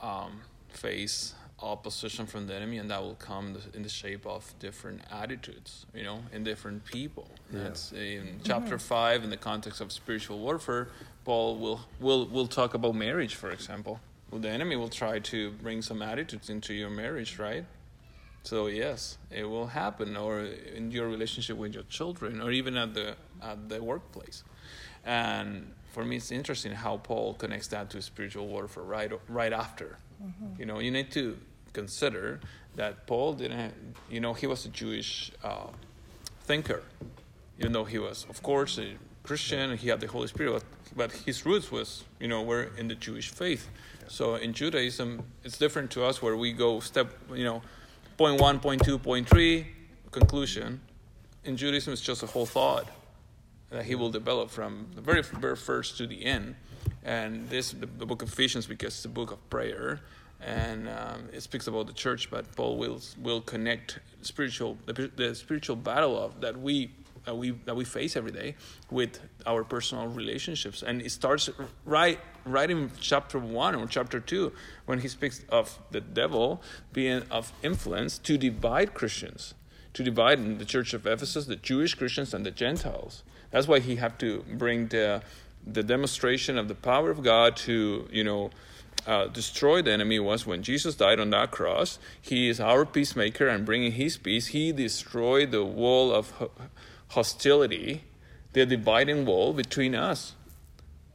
um, 0.00 0.40
face 0.68 1.34
opposition 1.60 2.26
from 2.26 2.46
the 2.46 2.54
enemy, 2.54 2.78
and 2.78 2.88
that 2.92 3.02
will 3.02 3.16
come 3.16 3.56
in 3.74 3.82
the 3.82 3.88
shape 3.88 4.24
of 4.24 4.54
different 4.60 5.00
attitudes, 5.10 5.84
you 5.92 6.04
know, 6.04 6.20
in 6.32 6.44
different 6.44 6.84
people. 6.84 7.26
Yeah. 7.52 7.64
That's 7.64 7.90
in 7.92 8.38
chapter 8.44 8.78
five, 8.78 9.24
in 9.24 9.30
the 9.30 9.36
context 9.50 9.80
of 9.80 9.90
spiritual 9.90 10.38
warfare. 10.38 10.86
Paul 11.24 11.56
will 11.58 11.80
will 11.98 12.28
will 12.28 12.46
talk 12.46 12.74
about 12.74 12.94
marriage, 12.94 13.34
for 13.34 13.50
example. 13.50 13.98
Well, 14.30 14.40
the 14.40 14.50
enemy 14.50 14.76
will 14.76 14.90
try 14.90 15.18
to 15.32 15.50
bring 15.62 15.82
some 15.82 16.02
attitudes 16.02 16.50
into 16.50 16.72
your 16.74 16.90
marriage, 16.90 17.38
right? 17.40 17.64
So 18.48 18.68
yes, 18.68 19.18
it 19.30 19.44
will 19.44 19.66
happen, 19.66 20.16
or 20.16 20.40
in 20.74 20.90
your 20.90 21.06
relationship 21.08 21.58
with 21.58 21.74
your 21.74 21.82
children, 21.90 22.40
or 22.40 22.50
even 22.50 22.78
at 22.78 22.94
the 22.94 23.14
at 23.42 23.68
the 23.68 23.78
workplace. 23.82 24.42
And 25.04 25.74
for 25.92 26.02
me, 26.02 26.16
it's 26.16 26.32
interesting 26.32 26.72
how 26.72 26.96
Paul 26.96 27.34
connects 27.34 27.68
that 27.68 27.90
to 27.90 28.00
spiritual 28.00 28.46
warfare 28.46 28.84
right 28.84 29.12
right 29.28 29.52
after. 29.52 29.98
You 30.58 30.64
know, 30.64 30.78
you 30.80 30.90
need 30.90 31.10
to 31.10 31.36
consider 31.74 32.40
that 32.76 33.06
Paul 33.06 33.34
didn't. 33.34 33.74
You 34.08 34.20
know, 34.20 34.32
he 34.32 34.46
was 34.46 34.64
a 34.64 34.70
Jewish 34.70 35.30
uh, 35.44 35.68
thinker, 36.48 36.82
even 37.58 37.72
though 37.72 37.84
he 37.84 37.98
was, 37.98 38.26
of 38.30 38.42
course, 38.42 38.78
a 38.78 38.96
Christian. 39.24 39.70
And 39.72 39.78
he 39.78 39.88
had 39.90 40.00
the 40.00 40.06
Holy 40.06 40.26
Spirit, 40.26 40.52
but, 40.52 40.64
but 40.96 41.12
his 41.26 41.44
roots 41.44 41.70
was, 41.70 42.04
you 42.18 42.28
know, 42.28 42.40
were 42.42 42.70
in 42.78 42.88
the 42.88 42.94
Jewish 42.94 43.28
faith. 43.28 43.68
So 44.08 44.36
in 44.36 44.54
Judaism, 44.54 45.22
it's 45.44 45.58
different 45.58 45.90
to 45.90 46.04
us, 46.08 46.22
where 46.22 46.36
we 46.36 46.52
go 46.52 46.80
step, 46.80 47.08
you 47.34 47.44
know, 47.44 47.60
point 48.18 48.40
one, 48.40 48.58
point 48.58 48.84
two, 48.84 48.98
point 48.98 49.28
three, 49.28 49.68
conclusion. 50.10 50.80
In 51.44 51.56
Judaism, 51.56 51.92
it's 51.92 52.02
just 52.02 52.22
a 52.24 52.26
whole 52.26 52.44
thought 52.44 52.86
that 53.70 53.84
he 53.84 53.94
will 53.94 54.10
develop 54.10 54.50
from 54.50 54.88
the 54.94 55.00
very, 55.00 55.22
very 55.22 55.56
first 55.56 55.96
to 55.98 56.06
the 56.06 56.24
end. 56.24 56.56
And 57.04 57.48
this, 57.48 57.70
the, 57.70 57.86
the 57.86 58.04
book 58.04 58.22
of 58.22 58.28
Ephesians, 58.28 58.66
because 58.66 58.94
it's 58.94 59.04
a 59.04 59.08
book 59.08 59.30
of 59.30 59.50
prayer, 59.50 60.00
and 60.40 60.88
um, 60.88 61.28
it 61.32 61.42
speaks 61.42 61.68
about 61.68 61.86
the 61.86 61.92
church. 61.92 62.28
But 62.30 62.44
Paul 62.56 62.76
will 62.76 63.00
will 63.22 63.40
connect 63.40 64.00
spiritual 64.22 64.76
the, 64.86 65.10
the 65.14 65.34
spiritual 65.34 65.76
battle 65.76 66.18
of 66.18 66.40
that 66.40 66.60
we 66.60 66.90
that 67.28 67.36
we 67.36 67.50
that 67.66 67.76
we 67.76 67.84
face 67.84 68.16
every 68.16 68.32
day 68.32 68.54
with 68.90 69.20
our 69.44 69.62
personal 69.62 70.06
relationships, 70.06 70.82
and 70.82 71.02
it 71.02 71.10
starts 71.10 71.50
right 71.84 72.18
right 72.46 72.70
in 72.70 72.90
chapter 73.00 73.38
one 73.38 73.74
or 73.74 73.86
chapter 73.86 74.18
two 74.18 74.50
when 74.86 75.00
he 75.00 75.08
speaks 75.08 75.44
of 75.50 75.78
the 75.90 76.00
devil 76.00 76.62
being 76.94 77.22
of 77.30 77.52
influence 77.62 78.16
to 78.16 78.38
divide 78.38 78.94
Christians 78.94 79.52
to 79.92 80.02
divide 80.02 80.38
in 80.38 80.56
the 80.56 80.64
church 80.64 80.94
of 80.94 81.06
Ephesus 81.06 81.44
the 81.44 81.56
Jewish 81.56 81.94
Christians 81.94 82.32
and 82.32 82.46
the 82.46 82.50
Gentiles. 82.50 83.24
That's 83.50 83.68
why 83.68 83.80
he 83.80 83.96
had 83.96 84.18
to 84.20 84.42
bring 84.54 84.88
the 84.88 85.22
the 85.66 85.82
demonstration 85.82 86.56
of 86.56 86.68
the 86.68 86.74
power 86.74 87.10
of 87.10 87.22
God 87.22 87.56
to 87.68 88.08
you 88.10 88.24
know 88.24 88.50
uh, 89.06 89.26
destroy 89.26 89.82
the 89.82 89.92
enemy 89.92 90.18
was 90.18 90.46
when 90.46 90.62
Jesus 90.62 90.94
died 90.94 91.20
on 91.20 91.30
that 91.30 91.50
cross. 91.50 91.98
He 92.20 92.48
is 92.48 92.60
our 92.60 92.84
peacemaker 92.84 93.48
and 93.48 93.64
bringing 93.64 93.92
His 93.92 94.16
peace. 94.16 94.48
He 94.48 94.72
destroyed 94.72 95.50
the 95.50 95.64
wall 95.64 96.12
of 96.12 96.32
hostility, 97.08 98.04
the 98.52 98.66
dividing 98.66 99.24
wall 99.26 99.52
between 99.52 99.94
us. 99.94 100.34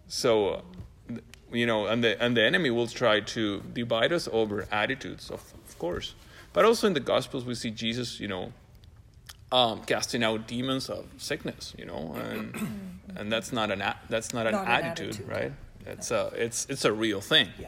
So. 0.07 0.49
Uh, 0.49 0.61
you 1.51 1.67
know, 1.67 1.85
and 1.85 2.03
the 2.03 2.19
and 2.19 2.35
the 2.35 2.41
enemy 2.41 2.71
will 2.71 2.87
try 2.87 3.19
to 3.19 3.61
divide 3.73 4.11
us 4.11 4.27
over 4.31 4.65
attitudes, 4.71 5.29
of 5.29 5.53
of 5.67 5.77
course. 5.77 6.15
But 6.51 6.65
also 6.65 6.87
in 6.87 6.93
the 6.93 6.99
Gospels, 6.99 7.45
we 7.45 7.53
see 7.53 7.69
Jesus, 7.69 8.19
you 8.19 8.27
know, 8.27 8.53
um, 9.51 9.83
casting 9.83 10.23
out 10.23 10.47
demons 10.47 10.89
of 10.89 11.05
sickness, 11.19 11.75
you 11.77 11.85
know, 11.85 12.15
and 12.15 12.99
and 13.15 13.31
that's 13.31 13.51
not 13.53 13.69
an 13.69 13.81
a, 13.81 13.95
that's 14.09 14.33
not 14.33 14.47
an, 14.47 14.53
Not 14.53 14.65
an 14.65 14.71
attitude, 14.71 15.09
attitude. 15.09 15.29
right? 15.29 15.51
It's 15.85 16.09
a 16.09 16.31
it's 16.35 16.65
it's 16.69 16.85
a 16.85 16.91
real 16.91 17.21
thing. 17.21 17.49
Yeah. 17.59 17.67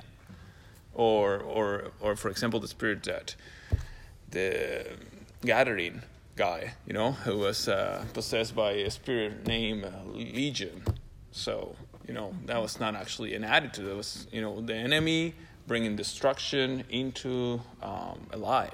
Or 0.95 1.37
or 1.39 1.91
or 2.01 2.15
for 2.15 2.29
example, 2.31 2.59
the 2.59 2.67
spirit 2.67 3.03
that 3.03 3.35
the 4.31 4.87
Gadarene 5.43 6.01
guy, 6.35 6.73
you 6.85 6.93
know, 6.93 7.11
who 7.11 7.37
was 7.37 7.67
uh, 7.67 8.03
possessed 8.13 8.55
by 8.55 8.71
a 8.71 8.91
spirit 8.91 9.47
named 9.47 9.85
uh, 9.85 9.91
Legion. 10.13 10.83
So 11.31 11.75
you 12.07 12.13
know 12.13 12.33
that 12.45 12.61
was 12.61 12.79
not 12.79 12.95
actually 12.95 13.35
an 13.35 13.43
attitude. 13.43 13.87
It 13.87 13.95
was 13.95 14.27
you 14.31 14.41
know 14.41 14.61
the 14.61 14.75
enemy 14.75 15.33
bringing 15.67 15.95
destruction 15.95 16.83
into 16.89 17.61
um, 17.81 18.27
a 18.31 18.37
lie, 18.37 18.71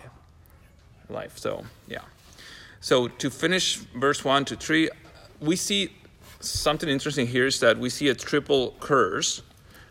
life. 1.10 1.38
So 1.38 1.66
yeah. 1.88 2.02
So 2.82 3.08
to 3.08 3.30
finish 3.30 3.78
verse 3.96 4.26
one 4.26 4.46
to 4.46 4.56
three, 4.56 4.90
we 5.40 5.56
see 5.56 5.92
something 6.40 6.90
interesting 6.90 7.28
here 7.28 7.46
is 7.46 7.60
that 7.60 7.78
we 7.78 7.90
see 7.90 8.10
a 8.10 8.16
triple 8.16 8.76
curse. 8.80 9.44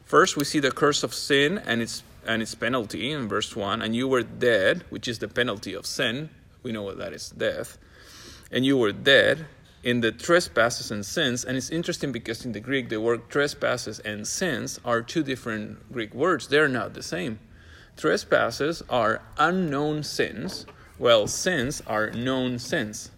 First, 0.05 0.37
we 0.37 0.45
see 0.45 0.59
the 0.59 0.73
curse 0.73 1.05
of 1.05 1.15
sin 1.15 1.59
and 1.59 1.81
its 1.81 2.03
and 2.27 2.43
its 2.43 2.55
penalty 2.55 3.13
in 3.13 3.29
verse 3.29 3.57
one. 3.57 3.81
And 3.81 3.95
you 3.95 4.09
were 4.09 4.23
dead, 4.23 4.85
which 4.91 5.09
is 5.09 5.19
the 5.19 5.29
penalty 5.29 5.73
of 5.75 5.87
sin. 5.87 6.31
We 6.63 6.73
know 6.73 6.83
what 6.83 6.99
that 6.99 7.13
is, 7.13 7.31
death. 7.31 7.79
And 8.51 8.65
you 8.65 8.77
were 8.77 8.93
dead 8.93 9.47
in 9.83 10.01
the 10.01 10.13
trespasses 10.13 10.91
and 10.91 11.05
sins. 11.05 11.45
And 11.45 11.57
it's 11.57 11.71
interesting 11.71 12.13
because 12.13 12.45
in 12.45 12.53
the 12.53 12.61
Greek, 12.61 12.89
the 12.89 13.01
word 13.01 13.29
trespasses 13.29 13.99
and 14.01 14.27
sins 14.27 14.79
are 14.85 15.03
two 15.03 15.23
different 15.23 15.93
Greek 15.93 16.15
words. 16.15 16.49
They're 16.49 16.69
not 16.69 16.95
the 16.95 17.03
same. 17.03 17.39
Trespasses 17.97 18.83
are 18.89 19.23
unknown 19.39 20.03
sins, 20.03 20.67
while 20.99 21.27
sins 21.27 21.83
are 21.87 22.11
known 22.11 22.59
sins. 22.59 23.11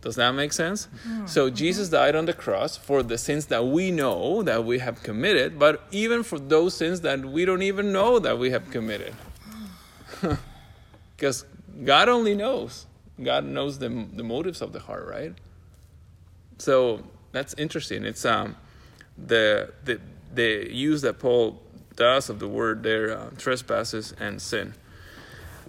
Does 0.00 0.16
that 0.16 0.32
make 0.32 0.52
sense? 0.52 0.86
Mm-hmm. 0.86 1.26
So 1.26 1.48
Jesus 1.48 1.88
mm-hmm. 1.88 1.96
died 1.96 2.14
on 2.14 2.26
the 2.26 2.34
cross 2.34 2.76
for 2.76 3.02
the 3.02 3.16
sins 3.16 3.46
that 3.46 3.64
we 3.66 3.90
know 3.90 4.42
that 4.42 4.64
we 4.64 4.78
have 4.78 5.02
committed, 5.02 5.58
but 5.58 5.84
even 5.90 6.22
for 6.22 6.38
those 6.38 6.76
sins 6.76 7.00
that 7.00 7.24
we 7.24 7.44
don't 7.44 7.62
even 7.62 7.90
know 7.90 8.18
that 8.18 8.38
we 8.38 8.50
have 8.50 8.70
committed. 8.70 9.14
because 11.16 11.46
God 11.82 12.08
only 12.08 12.34
knows. 12.34 12.86
God 13.22 13.44
knows 13.44 13.78
the 13.78 13.88
the 13.88 14.24
motives 14.24 14.60
of 14.60 14.72
the 14.72 14.80
heart, 14.80 15.06
right? 15.08 15.34
So 16.58 17.02
that's 17.32 17.54
interesting. 17.54 18.04
It's 18.04 18.24
um 18.24 18.56
the 19.18 19.72
the 19.84 20.00
the 20.34 20.68
use 20.72 21.02
that 21.02 21.18
Paul 21.18 21.60
does 21.96 22.28
of 22.28 22.38
the 22.38 22.48
word 22.48 22.82
there, 22.82 23.16
uh, 23.16 23.30
trespasses 23.38 24.14
and 24.18 24.40
sin. 24.40 24.74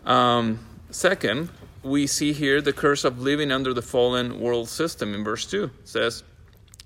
Um, 0.05 0.59
second, 0.89 1.49
we 1.83 2.07
see 2.07 2.33
here 2.33 2.61
the 2.61 2.73
curse 2.73 3.03
of 3.03 3.19
living 3.21 3.51
under 3.51 3.73
the 3.73 3.81
fallen 3.81 4.39
world 4.39 4.69
system 4.69 5.13
in 5.13 5.23
verse 5.23 5.45
2. 5.45 5.65
It 5.65 5.71
says, 5.83 6.23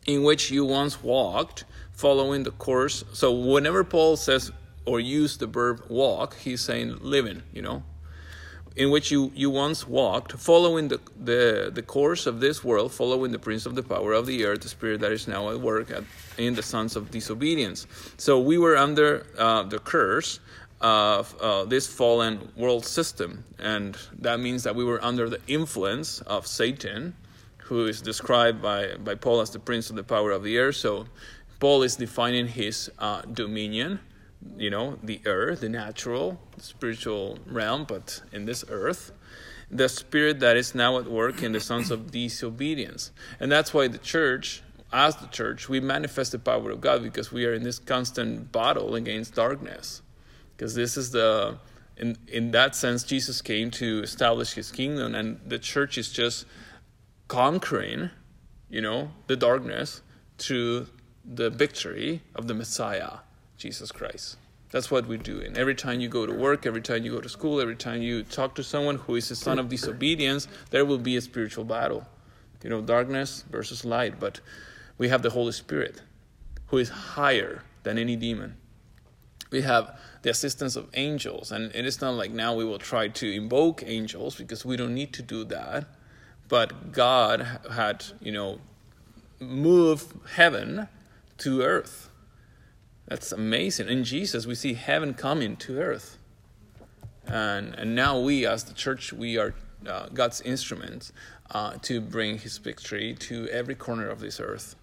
In 0.06 0.24
which 0.24 0.52
you 0.52 0.66
once 0.66 1.02
walked, 1.02 1.64
following 1.94 2.44
the 2.44 2.52
course. 2.52 3.04
So 3.14 3.32
whenever 3.32 3.84
Paul 3.84 4.18
says 4.18 4.52
or 4.86 5.00
use 5.00 5.38
the 5.38 5.48
verb 5.48 5.84
walk, 5.90 6.36
he's 6.38 6.62
saying 6.62 6.98
living, 7.02 7.44
you 7.54 7.62
know, 7.62 7.84
in 8.80 8.90
which 8.90 9.12
you, 9.12 9.30
you 9.36 9.50
once 9.50 9.86
walked, 9.86 10.32
following 10.32 10.88
the, 10.88 11.02
the, 11.22 11.70
the 11.74 11.82
course 11.82 12.26
of 12.26 12.40
this 12.40 12.64
world, 12.64 12.94
following 12.94 13.30
the 13.30 13.38
prince 13.38 13.66
of 13.66 13.76
the 13.76 13.84
power 13.84 14.14
of 14.14 14.26
the 14.26 14.42
air, 14.42 14.56
the 14.56 14.70
spirit 14.70 15.02
that 15.02 15.12
is 15.12 15.28
now 15.28 15.50
at 15.50 15.60
work 15.60 15.92
at, 15.92 16.06
in 16.38 16.56
the 16.56 16.64
sons 16.64 16.96
of 16.96 17.12
disobedience. 17.12 17.88
So 18.16 18.40
we 18.40 18.58
were 18.58 18.78
under 18.78 19.28
uh, 19.38 19.64
the 19.64 19.80
curse 19.80 20.40
of 20.80 21.36
uh, 21.42 21.66
this 21.66 21.88
fallen 21.88 22.54
world 22.56 22.86
system, 22.86 23.44
and 23.60 23.98
that 24.18 24.40
means 24.40 24.64
that 24.64 24.74
we 24.74 24.86
were 24.86 25.04
under 25.04 25.30
the 25.30 25.42
influence 25.46 26.22
of 26.22 26.48
Satan, 26.48 27.14
who 27.58 27.86
is 27.86 28.02
described 28.02 28.62
by, 28.62 28.96
by 28.96 29.14
Paul 29.14 29.42
as 29.42 29.50
the 29.50 29.60
prince 29.60 29.90
of 29.90 29.98
the 29.98 30.06
power 30.06 30.32
of 30.32 30.42
the 30.42 30.56
air. 30.56 30.72
So 30.72 31.06
Paul 31.60 31.84
is 31.84 31.98
defining 31.98 32.48
his 32.48 32.90
uh, 32.98 33.24
dominion 33.24 34.00
you 34.58 34.70
know, 34.70 34.98
the 35.04 35.22
earth, 35.26 35.62
the 35.62 35.70
natural, 35.70 36.40
spiritual 36.58 37.40
realm, 37.46 37.86
but 37.86 38.22
in 38.32 38.46
this 38.46 38.64
earth, 38.70 39.12
the 39.70 39.90
spirit 39.90 40.40
that 40.40 40.58
is 40.58 40.74
now 40.74 40.98
at 40.98 41.06
work 41.06 41.44
in 41.44 41.52
the 41.52 41.60
sons 41.60 41.92
of 41.92 42.12
disobedience. 42.12 43.12
And 43.40 43.52
that's 43.52 43.74
why 43.74 43.88
the 43.88 43.98
church, 43.98 44.64
as 44.92 45.16
the 45.18 45.28
church, 45.28 45.70
we 45.70 45.80
manifest 45.80 46.32
the 46.32 46.40
power 46.40 46.72
of 46.72 46.82
God 46.82 47.04
because 47.04 47.32
we 47.32 47.46
are 47.46 47.54
in 47.54 47.64
this 47.64 47.80
constant 47.80 48.52
battle 48.52 48.96
against 48.96 49.36
darkness. 49.36 50.02
Because 50.56 50.74
this 50.74 50.98
is 50.98 51.12
the, 51.12 51.58
in, 51.98 52.18
in 52.28 52.52
that 52.52 52.76
sense, 52.76 53.04
Jesus 53.04 53.42
came 53.42 53.70
to 53.72 54.02
establish 54.02 54.54
his 54.54 54.72
kingdom, 54.72 55.16
and 55.16 55.40
the 55.46 55.60
church 55.60 55.98
is 55.98 56.12
just 56.12 56.46
conquering, 57.28 58.10
you 58.70 58.82
know, 58.82 59.12
the 59.28 59.36
darkness 59.36 60.02
through 60.38 60.88
the 61.24 61.50
victory 61.50 62.22
of 62.34 62.48
the 62.48 62.54
Messiah 62.54 63.20
Jesus 63.60 63.92
Christ. 63.92 64.38
That's 64.72 64.90
what 64.90 65.08
we 65.08 65.18
do. 65.18 65.42
And 65.42 65.58
every 65.58 65.76
time 65.76 66.00
you 66.00 66.08
go 66.08 66.26
to 66.26 66.34
work, 66.34 66.66
every 66.66 66.82
time 66.82 67.04
you 67.04 67.12
go 67.12 67.22
to 67.22 67.30
school, 67.30 67.60
every 67.60 67.76
time 67.76 68.02
you 68.02 68.24
talk 68.24 68.56
to 68.56 68.64
someone 68.64 68.96
who 68.96 69.16
is 69.16 69.30
a 69.30 69.36
son 69.36 69.60
of 69.60 69.68
disobedience, 69.68 70.48
there 70.70 70.86
will 70.86 70.98
be 70.98 71.18
a 71.18 71.22
spiritual 71.22 71.66
battle. 71.66 72.08
You 72.64 72.70
know, 72.70 72.82
darkness 72.82 73.44
versus 73.50 73.84
light. 73.84 74.20
But 74.20 74.40
we 74.98 75.10
have 75.10 75.24
the 75.24 75.32
Holy 75.32 75.52
Spirit, 75.52 76.02
who 76.68 76.78
is 76.78 76.90
higher 76.90 77.64
than 77.84 77.98
any 77.98 78.16
demon. 78.16 78.56
We 79.52 79.62
have 79.64 80.00
the 80.22 80.30
assistance 80.30 80.76
of 80.76 80.88
angels. 80.94 81.52
And 81.52 81.74
it 81.76 81.86
is 81.86 82.00
not 82.00 82.12
like 82.12 82.32
now 82.32 82.56
we 82.56 82.64
will 82.64 82.80
try 82.80 83.08
to 83.08 83.32
invoke 83.32 83.84
angels 83.86 84.36
because 84.36 84.64
we 84.64 84.78
don't 84.78 84.94
need 84.94 85.14
to 85.14 85.22
do 85.22 85.44
that. 85.46 85.86
But 86.48 86.92
God 86.92 87.60
had, 87.72 88.06
you 88.22 88.32
know, 88.32 88.60
moved 89.40 90.14
heaven 90.36 90.88
to 91.40 91.62
earth 91.62 92.09
that's 93.10 93.32
amazing. 93.32 93.90
In 93.90 94.04
Jesus, 94.04 94.46
we 94.46 94.54
see 94.54 94.76
heaven 94.76 95.16
coming 95.16 95.58
to 95.58 95.80
earth. 95.80 96.18
And, 97.26 97.74
and 97.74 97.96
now 97.96 98.20
we, 98.20 98.46
as 98.46 98.64
the 98.64 98.74
church, 98.74 99.12
we 99.12 99.38
are 99.38 99.56
uh, 99.88 100.08
God's 100.14 100.42
instruments 100.42 101.12
uh, 101.52 101.74
to 101.82 102.02
bring 102.02 102.38
his 102.38 102.60
victory 102.60 103.16
to 103.16 103.48
every 103.50 103.74
corner 103.76 104.08
of 104.08 104.20
this 104.20 104.40
earth. 104.40 104.76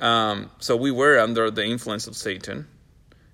Um, 0.00 0.50
so 0.58 0.76
we 0.76 0.90
were 0.90 1.18
under 1.18 1.50
the 1.50 1.64
influence 1.64 2.06
of 2.06 2.14
Satan. 2.14 2.66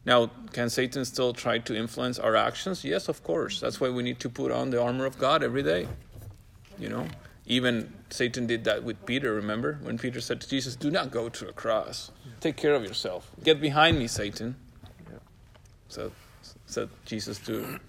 Now, 0.07 0.31
can 0.53 0.71
Satan 0.71 1.05
still 1.05 1.33
try 1.33 1.59
to 1.59 1.75
influence 1.75 2.19
our 2.19 2.37
actions? 2.37 2.85
Yes, 2.85 3.09
of 3.09 3.23
course. 3.25 3.59
That's 3.59 3.81
why 3.81 3.89
we 3.89 4.03
need 4.03 4.21
to 4.21 4.29
put 4.29 4.53
on 4.53 4.71
the 4.71 4.81
armor 4.81 5.05
of 5.05 5.19
God 5.19 5.43
every 5.43 5.63
day. 5.63 5.89
You 6.79 6.89
know, 6.89 7.07
even 7.51 7.93
Satan 8.11 8.47
did 8.47 8.63
that 8.65 8.85
with 8.85 9.05
Peter, 9.05 9.35
remember? 9.35 9.81
When 9.83 9.99
Peter 9.99 10.21
said 10.21 10.41
to 10.41 10.49
Jesus, 10.49 10.77
Do 10.77 10.89
not 10.89 11.11
go 11.11 11.29
to 11.29 11.45
the 11.45 11.53
cross. 11.53 12.13
Take 12.39 12.57
care 12.57 12.75
of 12.75 12.85
yourself. 12.85 13.29
Get 13.43 13.61
behind 13.61 13.99
me, 13.99 14.07
Satan. 14.07 14.55
So 15.89 16.13
said 16.67 16.89
Jesus 17.05 17.39
to 17.41 17.81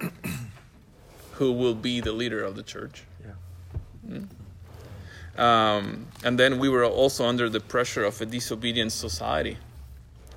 who 1.34 1.52
will 1.52 1.76
be 1.76 2.02
the 2.02 2.12
leader 2.12 2.44
of 2.44 2.56
the 2.56 2.64
church. 2.64 3.04
Yeah. 3.24 4.18
Hmm? 5.36 5.40
Um, 5.40 6.08
and 6.24 6.40
then 6.40 6.58
we 6.58 6.68
were 6.68 6.84
also 6.84 7.26
under 7.26 7.48
the 7.48 7.60
pressure 7.60 8.04
of 8.04 8.20
a 8.20 8.26
disobedient 8.26 8.92
society. 8.92 9.58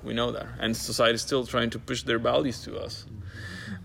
We 0.03 0.13
know 0.13 0.31
that. 0.31 0.45
And 0.59 0.77
society 0.77 1.15
is 1.15 1.23
still 1.23 1.47
trying 1.47 1.71
to 1.71 1.79
push 1.79 2.03
their 2.03 2.19
values 2.19 2.63
to 2.63 2.77
us. 2.77 3.05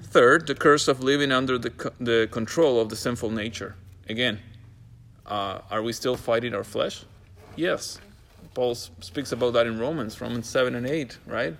Third, 0.02 0.46
the 0.46 0.54
curse 0.54 0.86
of 0.86 1.02
living 1.02 1.32
under 1.32 1.56
the, 1.56 1.92
the 1.98 2.28
control 2.30 2.78
of 2.78 2.90
the 2.90 2.96
sinful 2.96 3.30
nature. 3.30 3.74
Again, 4.06 4.40
uh, 5.30 5.60
are 5.70 5.82
we 5.82 5.92
still 5.92 6.16
fighting 6.16 6.54
our 6.54 6.64
flesh? 6.64 7.04
Yes. 7.56 7.98
Paul 8.52 8.74
speaks 8.74 9.32
about 9.32 9.52
that 9.52 9.66
in 9.66 9.78
Romans, 9.78 10.20
Romans 10.20 10.48
7 10.48 10.74
and 10.74 10.86
8, 10.86 11.18
right? 11.26 11.56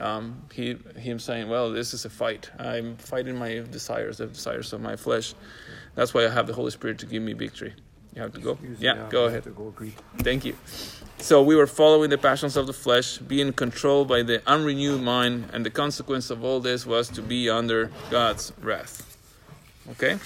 Um, 0.00 0.42
he 0.52 0.76
him 0.96 1.18
saying, 1.18 1.48
"Well, 1.48 1.72
this 1.72 1.92
is 1.92 2.04
a 2.04 2.10
fight. 2.10 2.50
I'm 2.58 2.96
fighting 2.98 3.36
my 3.36 3.64
desires, 3.70 4.18
the 4.18 4.26
desires 4.26 4.72
of 4.72 4.80
my 4.80 4.94
flesh. 4.94 5.34
That's 5.96 6.14
why 6.14 6.24
I 6.24 6.28
have 6.28 6.46
the 6.46 6.52
Holy 6.52 6.70
Spirit 6.70 6.98
to 6.98 7.06
give 7.06 7.20
me 7.22 7.32
victory." 7.32 7.74
You 8.14 8.22
have 8.22 8.32
to 8.34 8.40
go. 8.40 8.52
Excuse 8.52 8.80
yeah, 8.80 8.94
me, 8.94 9.10
go 9.10 9.24
ahead. 9.26 9.44
go. 9.54 9.72
Thank 10.18 10.44
you. 10.44 10.56
So 11.18 11.42
we 11.42 11.56
were 11.56 11.66
following 11.66 12.10
the 12.10 12.18
passions 12.18 12.56
of 12.56 12.66
the 12.66 12.72
flesh, 12.72 13.18
being 13.18 13.52
controlled 13.52 14.08
by 14.08 14.22
the 14.22 14.40
unrenewed 14.46 15.02
mind, 15.02 15.50
and 15.52 15.66
the 15.66 15.70
consequence 15.70 16.30
of 16.30 16.44
all 16.44 16.60
this 16.60 16.86
was 16.86 17.08
to 17.10 17.22
be 17.22 17.50
under 17.50 17.90
God's 18.10 18.52
wrath. 18.60 19.16
Okay. 19.92 20.18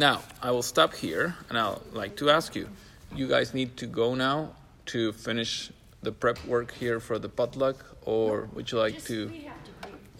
Now, 0.00 0.22
I 0.40 0.50
will 0.50 0.62
stop 0.62 0.94
here 0.94 1.36
and 1.50 1.58
I'll 1.58 1.82
like 1.92 2.16
to 2.16 2.30
ask 2.30 2.56
you 2.56 2.70
you 3.14 3.28
guys 3.28 3.52
need 3.52 3.76
to 3.76 3.86
go 3.86 4.14
now 4.14 4.54
to 4.86 5.12
finish 5.12 5.70
the 6.00 6.10
prep 6.10 6.42
work 6.46 6.72
here 6.72 7.00
for 7.00 7.18
the 7.18 7.28
potluck, 7.28 7.84
or 8.06 8.48
would 8.54 8.72
you 8.72 8.78
like 8.78 9.04
to? 9.04 9.30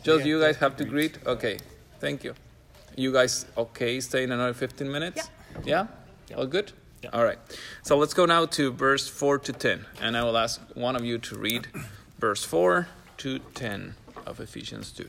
Just 0.02 0.26
you 0.26 0.38
guys 0.38 0.56
have 0.58 0.76
to 0.76 0.84
greet? 0.84 1.16
Okay, 1.24 1.56
thank 1.98 2.24
you. 2.24 2.34
You 2.94 3.10
guys 3.10 3.46
okay 3.56 4.00
staying 4.00 4.32
another 4.32 4.52
15 4.52 4.92
minutes? 4.92 5.30
Yeah. 5.64 5.86
Yeah? 6.28 6.36
All 6.36 6.46
good? 6.46 6.72
Yeah. 7.02 7.10
All 7.14 7.24
right. 7.24 7.38
So 7.82 7.96
let's 7.96 8.12
go 8.12 8.26
now 8.26 8.44
to 8.44 8.70
verse 8.72 9.08
4 9.08 9.38
to 9.38 9.52
10. 9.54 9.86
And 10.02 10.14
I 10.14 10.22
will 10.24 10.36
ask 10.36 10.60
one 10.74 10.94
of 10.94 11.06
you 11.06 11.16
to 11.16 11.38
read 11.38 11.68
verse 12.18 12.44
4 12.44 12.86
to 13.16 13.38
10 13.38 13.94
of 14.26 14.40
Ephesians 14.40 14.92
2. 14.92 15.08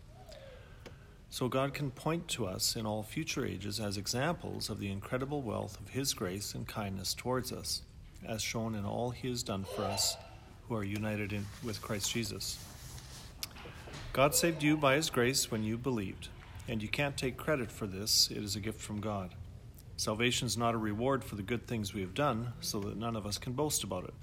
So 1.33 1.47
God 1.47 1.73
can 1.73 1.91
point 1.91 2.27
to 2.27 2.45
us 2.45 2.75
in 2.75 2.85
all 2.85 3.03
future 3.03 3.45
ages 3.45 3.79
as 3.79 3.95
examples 3.95 4.69
of 4.69 4.81
the 4.81 4.91
incredible 4.91 5.41
wealth 5.41 5.79
of 5.79 5.87
His 5.87 6.13
grace 6.13 6.53
and 6.53 6.67
kindness 6.67 7.13
towards 7.13 7.53
us, 7.53 7.83
as 8.27 8.41
shown 8.41 8.75
in 8.75 8.83
all 8.83 9.11
He 9.11 9.29
has 9.29 9.41
done 9.41 9.63
for 9.63 9.83
us 9.83 10.17
who 10.67 10.75
are 10.75 10.83
united 10.83 11.31
in, 11.31 11.45
with 11.63 11.81
Christ 11.81 12.11
Jesus. 12.11 12.59
God 14.11 14.35
saved 14.35 14.61
you 14.61 14.75
by 14.75 14.95
His 14.95 15.09
grace 15.09 15.49
when 15.49 15.63
you 15.63 15.77
believed, 15.77 16.27
and 16.67 16.83
you 16.83 16.89
can't 16.89 17.15
take 17.15 17.37
credit 17.37 17.71
for 17.71 17.87
this, 17.87 18.29
it 18.29 18.43
is 18.43 18.57
a 18.57 18.59
gift 18.59 18.81
from 18.81 18.99
God. 18.99 19.33
Salvation 19.95 20.47
is 20.47 20.57
not 20.57 20.75
a 20.75 20.77
reward 20.77 21.23
for 21.23 21.37
the 21.37 21.43
good 21.43 21.65
things 21.65 21.93
we 21.93 22.01
have 22.01 22.13
done, 22.13 22.51
so 22.59 22.81
that 22.81 22.97
none 22.97 23.15
of 23.15 23.25
us 23.25 23.37
can 23.37 23.53
boast 23.53 23.85
about 23.85 24.03
it. 24.03 24.13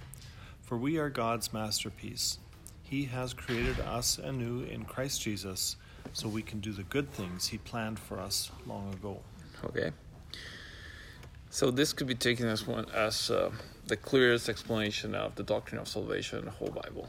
For 0.61 0.77
we 0.77 0.99
are 0.99 1.09
God's 1.09 1.55
masterpiece. 1.55 2.39
He 2.83 3.05
has 3.05 3.33
created 3.33 3.81
us 3.81 4.19
anew 4.19 4.61
in 4.65 4.85
Christ 4.85 5.23
Jesus 5.23 5.77
so 6.13 6.29
we 6.29 6.43
can 6.43 6.61
do 6.61 6.73
the 6.73 6.83
good 6.85 7.11
things 7.13 7.49
He 7.49 7.59
planned 7.59 7.99
for 7.99 8.19
us 8.21 8.51
long 8.67 8.93
ago. 8.93 9.21
Okay. 9.65 9.91
So 11.51 11.71
this 11.71 11.93
could 11.93 12.07
be 12.07 12.15
taken 12.15 12.47
as 12.47 12.67
one 12.67 12.87
as 12.95 13.31
uh, 13.31 13.51
the 13.87 13.97
clearest 13.97 14.49
explanation 14.49 15.15
of 15.15 15.35
the 15.35 15.43
doctrine 15.43 15.81
of 15.81 15.89
salvation 15.89 16.39
in 16.41 16.45
the 16.45 16.51
whole 16.51 16.71
Bible. 16.71 17.09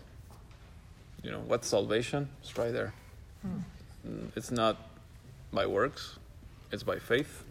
You 1.24 1.32
know 1.32 1.42
what's 1.46 1.68
salvation? 1.68 2.30
It's 2.42 2.58
right 2.58 2.72
there. 2.72 2.94
Mm, 3.46 4.32
It's 4.36 4.52
not 4.52 4.78
by 5.52 5.66
works; 5.66 6.18
it's 6.72 6.84
by 6.84 7.00
faith. 7.00 7.44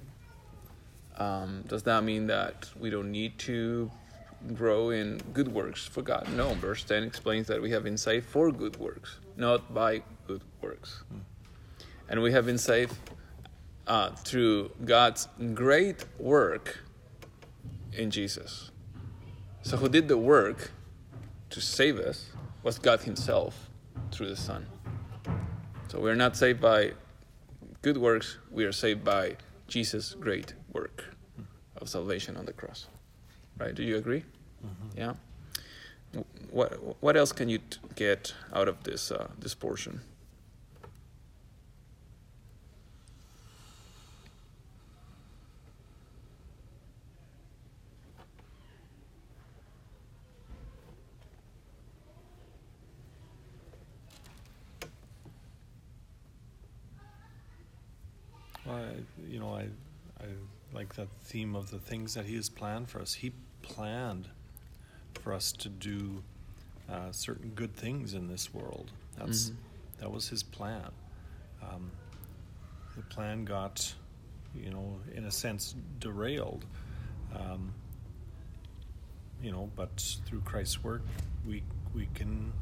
Um, 1.18 1.64
does 1.66 1.82
that 1.82 2.04
mean 2.04 2.28
that 2.28 2.70
we 2.78 2.90
don't 2.90 3.10
need 3.10 3.38
to 3.40 3.90
grow 4.54 4.90
in 4.90 5.18
good 5.34 5.48
works 5.48 5.84
for 5.84 6.00
God? 6.00 6.28
No. 6.34 6.54
Verse 6.54 6.84
10 6.84 7.02
explains 7.02 7.48
that 7.48 7.60
we 7.60 7.70
have 7.72 7.82
been 7.82 7.98
saved 7.98 8.26
for 8.26 8.50
good 8.52 8.76
works, 8.76 9.18
not 9.36 9.74
by 9.74 10.02
good 10.26 10.42
works. 10.62 11.02
And 12.08 12.22
we 12.22 12.32
have 12.32 12.46
been 12.46 12.58
saved 12.58 12.96
uh, 13.86 14.10
through 14.10 14.70
God's 14.84 15.28
great 15.54 16.04
work 16.18 16.80
in 17.92 18.10
Jesus. 18.10 18.70
So, 19.62 19.76
who 19.76 19.88
did 19.88 20.08
the 20.08 20.16
work 20.16 20.70
to 21.50 21.60
save 21.60 21.98
us 21.98 22.30
was 22.62 22.78
God 22.78 23.00
Himself 23.00 23.70
through 24.10 24.28
the 24.28 24.36
Son. 24.36 24.66
So, 25.88 26.00
we're 26.00 26.14
not 26.14 26.36
saved 26.36 26.60
by 26.60 26.92
good 27.82 27.96
works, 27.96 28.38
we 28.50 28.64
are 28.64 28.72
saved 28.72 29.04
by 29.04 29.36
Jesus' 29.66 30.14
great 30.14 30.54
work 30.72 31.04
of 31.76 31.88
salvation 31.88 32.36
on 32.36 32.46
the 32.46 32.52
cross. 32.52 32.86
Right? 33.58 33.74
Do 33.74 33.82
you 33.82 33.96
agree? 33.96 34.24
Mm-hmm. 34.64 34.98
Yeah. 34.98 35.14
What 36.50 36.96
what 37.02 37.16
else 37.16 37.32
can 37.32 37.48
you 37.48 37.58
t- 37.58 37.78
get 37.94 38.32
out 38.54 38.68
of 38.68 38.82
this 38.84 39.10
uh, 39.10 39.28
this 39.38 39.54
portion? 39.54 40.00
You 59.26 59.38
know, 59.38 59.54
I, 59.54 59.68
I 60.22 60.26
like 60.72 60.94
that 60.94 61.08
theme 61.24 61.54
of 61.54 61.70
the 61.70 61.78
things 61.78 62.14
that 62.14 62.26
He 62.26 62.36
has 62.36 62.48
planned 62.48 62.88
for 62.88 63.00
us. 63.00 63.14
He 63.14 63.32
planned 63.62 64.28
for 65.14 65.32
us 65.32 65.52
to 65.52 65.68
do 65.68 66.22
uh, 66.90 67.12
certain 67.12 67.50
good 67.54 67.74
things 67.74 68.14
in 68.14 68.28
this 68.28 68.52
world. 68.52 68.90
That's 69.18 69.46
mm-hmm. 69.46 69.56
that 70.00 70.12
was 70.12 70.28
His 70.28 70.42
plan. 70.42 70.90
Um, 71.62 71.90
the 72.96 73.02
plan 73.02 73.44
got, 73.44 73.94
you 74.54 74.70
know, 74.70 75.00
in 75.14 75.24
a 75.24 75.30
sense, 75.30 75.74
derailed. 75.98 76.64
Um, 77.34 77.72
you 79.42 79.52
know, 79.52 79.70
but 79.76 80.18
through 80.26 80.40
Christ's 80.40 80.82
work, 80.82 81.02
we 81.46 81.62
we 81.94 82.08
can, 82.14 82.52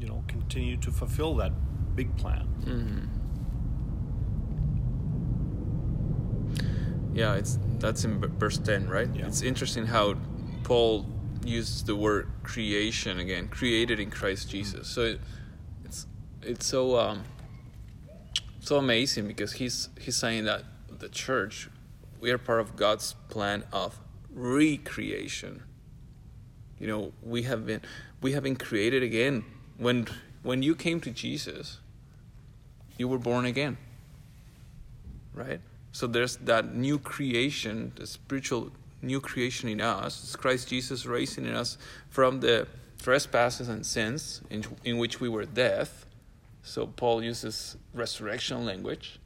you 0.00 0.06
know, 0.06 0.24
continue 0.26 0.76
to 0.78 0.90
fulfill 0.90 1.34
that 1.36 1.52
big 1.94 2.16
plan. 2.16 2.48
Mm-hmm. 2.64 3.11
Yeah, 7.14 7.34
it's 7.34 7.58
that's 7.78 8.04
in 8.04 8.20
verse 8.20 8.58
ten, 8.58 8.88
right? 8.88 9.08
Yeah. 9.14 9.26
It's 9.26 9.42
interesting 9.42 9.86
how 9.86 10.16
Paul 10.64 11.06
uses 11.44 11.84
the 11.84 11.96
word 11.96 12.28
creation 12.42 13.18
again, 13.18 13.48
created 13.48 14.00
in 14.00 14.10
Christ 14.10 14.48
Jesus. 14.48 14.88
So 14.88 15.02
it, 15.02 15.20
it's 15.84 16.06
it's 16.42 16.66
so 16.66 16.98
um, 16.98 17.24
so 18.60 18.76
amazing 18.76 19.26
because 19.26 19.54
he's 19.54 19.90
he's 20.00 20.16
saying 20.16 20.44
that 20.44 20.64
the 20.88 21.08
church 21.08 21.68
we 22.20 22.30
are 22.30 22.38
part 22.38 22.60
of 22.60 22.76
God's 22.76 23.14
plan 23.28 23.64
of 23.72 23.98
recreation. 24.32 25.64
You 26.78 26.86
know, 26.86 27.12
we 27.22 27.42
have 27.42 27.66
been 27.66 27.82
we 28.22 28.32
have 28.32 28.42
been 28.42 28.56
created 28.56 29.02
again. 29.02 29.44
When 29.76 30.06
when 30.42 30.62
you 30.62 30.74
came 30.74 31.00
to 31.00 31.10
Jesus, 31.10 31.78
you 32.96 33.08
were 33.08 33.18
born 33.18 33.44
again. 33.44 33.76
Right? 35.34 35.60
So 35.92 36.06
there's 36.06 36.36
that 36.38 36.74
new 36.74 36.98
creation, 36.98 37.92
the 37.96 38.06
spiritual 38.06 38.72
new 39.02 39.20
creation 39.20 39.68
in 39.68 39.80
us. 39.80 40.22
It's 40.22 40.36
Christ 40.36 40.68
Jesus 40.68 41.04
raising 41.06 41.46
us 41.48 41.76
from 42.08 42.40
the 42.40 42.66
trespasses 43.02 43.68
and 43.68 43.84
sins 43.84 44.40
in, 44.48 44.64
in 44.84 44.98
which 44.98 45.20
we 45.20 45.28
were 45.28 45.44
dead. 45.44 45.88
So 46.62 46.86
Paul 46.86 47.22
uses 47.22 47.76
resurrection 47.92 48.64
language. 48.64 49.18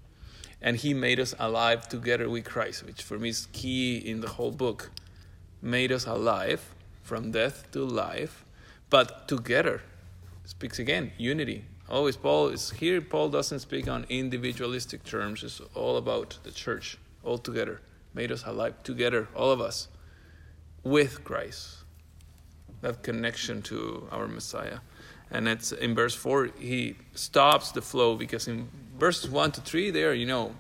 And 0.62 0.76
he 0.76 0.94
made 0.94 1.20
us 1.20 1.34
alive 1.38 1.86
together 1.86 2.28
with 2.30 2.46
Christ, 2.46 2.84
which 2.84 3.02
for 3.02 3.18
me 3.18 3.28
is 3.28 3.46
key 3.52 3.98
in 3.98 4.20
the 4.20 4.28
whole 4.28 4.50
book. 4.50 4.90
Made 5.60 5.92
us 5.92 6.06
alive 6.06 6.74
from 7.02 7.30
death 7.30 7.70
to 7.72 7.84
life, 7.84 8.44
but 8.88 9.28
together. 9.28 9.82
Speaks 10.44 10.78
again, 10.78 11.12
unity, 11.18 11.64
always 11.89 12.16
Paul 12.16 12.49
is 12.49 12.70
here. 12.70 13.01
Paul 13.01 13.28
doesn't 13.28 13.61
speak 13.61 13.89
on 13.89 14.07
individualistic 14.09 15.05
terms. 15.05 15.43
It's 15.43 15.61
all 15.74 15.97
about 15.97 16.39
the 16.43 16.51
church 16.51 16.99
all 17.24 17.39
together, 17.39 17.80
made 18.14 18.30
us 18.32 18.45
alive 18.47 18.82
together, 18.82 19.28
all 19.34 19.51
of 19.51 19.61
us, 19.61 19.89
with 20.82 21.24
Christ. 21.24 21.78
That 22.82 23.03
connection 23.03 23.62
to 23.62 24.09
our 24.12 24.28
Messiah. 24.28 24.78
And 25.30 25.49
it's 25.49 25.72
in 25.72 25.95
verse 25.95 26.14
4, 26.14 26.51
he 26.59 26.97
stops 27.14 27.72
the 27.72 27.82
flow 27.82 28.16
because 28.16 28.47
in 28.47 28.68
verses 28.99 29.28
1 29.28 29.53
to 29.53 29.61
3, 29.61 29.91
they 29.91 30.05
are, 30.05 30.12
you 30.12 30.26
know, 30.26 30.55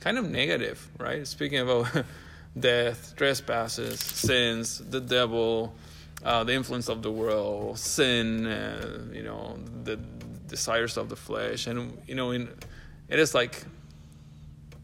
kind 0.00 0.18
of 0.18 0.28
negative, 0.30 0.88
right? 0.98 1.26
Speaking 1.26 1.58
about 1.58 2.04
death, 2.58 3.14
trespasses, 3.16 3.98
sins, 4.00 4.78
the 4.78 5.00
devil, 5.00 5.74
uh, 6.24 6.44
the 6.44 6.52
influence 6.52 6.88
of 6.88 7.02
the 7.02 7.10
world, 7.10 7.78
sin, 7.78 8.46
uh, 8.46 9.04
you 9.12 9.22
know, 9.22 9.58
the 9.84 9.98
desires 10.48 10.96
of 10.96 11.08
the 11.08 11.16
flesh. 11.16 11.66
And, 11.66 12.00
you 12.06 12.14
know, 12.14 12.30
in, 12.30 12.48
it 13.08 13.18
is 13.18 13.34
like 13.34 13.64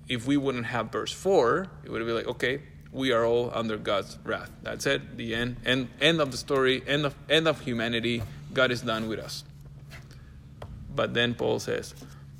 if 0.08 0.26
we 0.26 0.36
wouldn't 0.36 0.66
have 0.66 0.92
verse 0.92 1.12
4, 1.12 1.66
it 1.84 1.90
would 1.90 2.04
be 2.04 2.12
like, 2.12 2.26
okay, 2.26 2.60
we 2.92 3.12
are 3.12 3.24
all 3.24 3.50
under 3.52 3.76
God's 3.76 4.18
wrath. 4.24 4.50
That's 4.62 4.86
it. 4.86 5.16
The 5.16 5.34
end. 5.34 5.56
End, 5.64 5.88
end 6.00 6.20
of 6.20 6.30
the 6.30 6.36
story. 6.36 6.82
End 6.86 7.06
of, 7.06 7.14
end 7.28 7.48
of 7.48 7.60
humanity. 7.60 8.22
God 8.52 8.70
is 8.70 8.82
done 8.82 9.08
with 9.08 9.18
us. 9.18 9.44
But 10.94 11.12
then 11.14 11.34
Paul 11.34 11.58
says, 11.58 11.94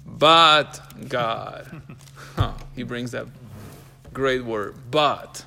but 0.06 0.80
God. 1.08 1.82
huh, 2.36 2.52
he 2.76 2.84
brings 2.84 3.10
that 3.12 3.26
great 4.12 4.44
word, 4.44 4.76
but. 4.90 5.44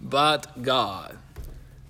But 0.00 0.62
God 0.62 1.16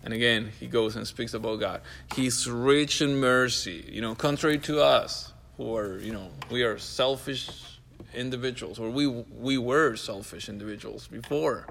and 0.07 0.15
again, 0.15 0.53
he 0.61 0.69
goes 0.69 0.95
and 0.95 1.05
speaks 1.05 1.35
about 1.35 1.59
God. 1.59 1.81
He's 2.15 2.49
rich 2.49 3.03
in 3.03 3.19
mercy, 3.19 3.85
you 3.91 4.01
know, 4.01 4.15
contrary 4.15 4.59
to 4.59 4.81
us, 4.81 5.33
who 5.57 5.75
are, 5.75 5.99
you 5.99 6.13
know, 6.13 6.29
we 6.49 6.63
are 6.63 6.79
selfish 6.79 7.81
individuals, 8.15 8.79
or 8.79 8.89
we 8.89 9.09
we 9.09 9.59
were 9.59 9.97
selfish 9.97 10.49
individuals 10.49 11.09
before. 11.09 11.67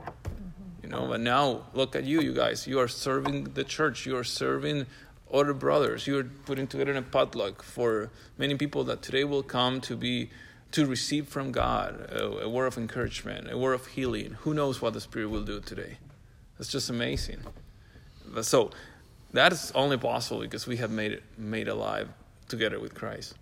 You 0.84 0.90
know, 0.90 1.08
but 1.08 1.22
now 1.22 1.62
look 1.74 1.96
at 1.96 2.04
you, 2.04 2.20
you 2.20 2.34
guys. 2.34 2.68
You 2.68 2.80
are 2.80 2.90
serving 2.90 3.54
the 3.54 3.64
church. 3.64 4.06
You 4.06 4.18
are 4.18 4.26
serving 4.26 4.86
other 5.34 5.54
brothers. 5.54 6.06
You 6.06 6.20
are 6.20 6.26
putting 6.26 6.68
together 6.68 6.94
a 6.94 7.02
potluck 7.02 7.64
for 7.64 8.12
many 8.38 8.56
people 8.56 8.84
that 8.84 9.02
today 9.02 9.24
will 9.24 9.44
come 9.44 9.80
to 9.82 9.96
be 9.96 10.30
to 10.74 10.86
receive 10.86 11.30
from 11.30 11.54
God 11.54 12.02
a, 12.12 12.44
a 12.44 12.50
word 12.50 12.66
of 12.66 12.78
encouragement, 12.78 13.50
a 13.50 13.58
word 13.58 13.76
of 13.76 13.88
healing. 13.88 14.36
Who 14.42 14.54
knows 14.54 14.82
what 14.82 14.92
the 14.92 15.00
Spirit 15.00 15.30
will 15.30 15.46
do 15.46 15.62
today? 15.62 16.00
It's 16.60 16.70
just 16.70 16.90
amazing. 16.90 17.40
So 18.42 18.72
that 19.34 19.52
is 19.54 19.72
only 19.76 19.98
possible 19.98 20.42
because 20.42 20.68
we 20.68 20.78
have 20.78 20.92
made 20.92 21.12
it 21.14 21.24
made 21.38 21.68
alive 21.68 22.10
together 22.48 22.80
with 22.80 22.94
Christ. 22.94 23.36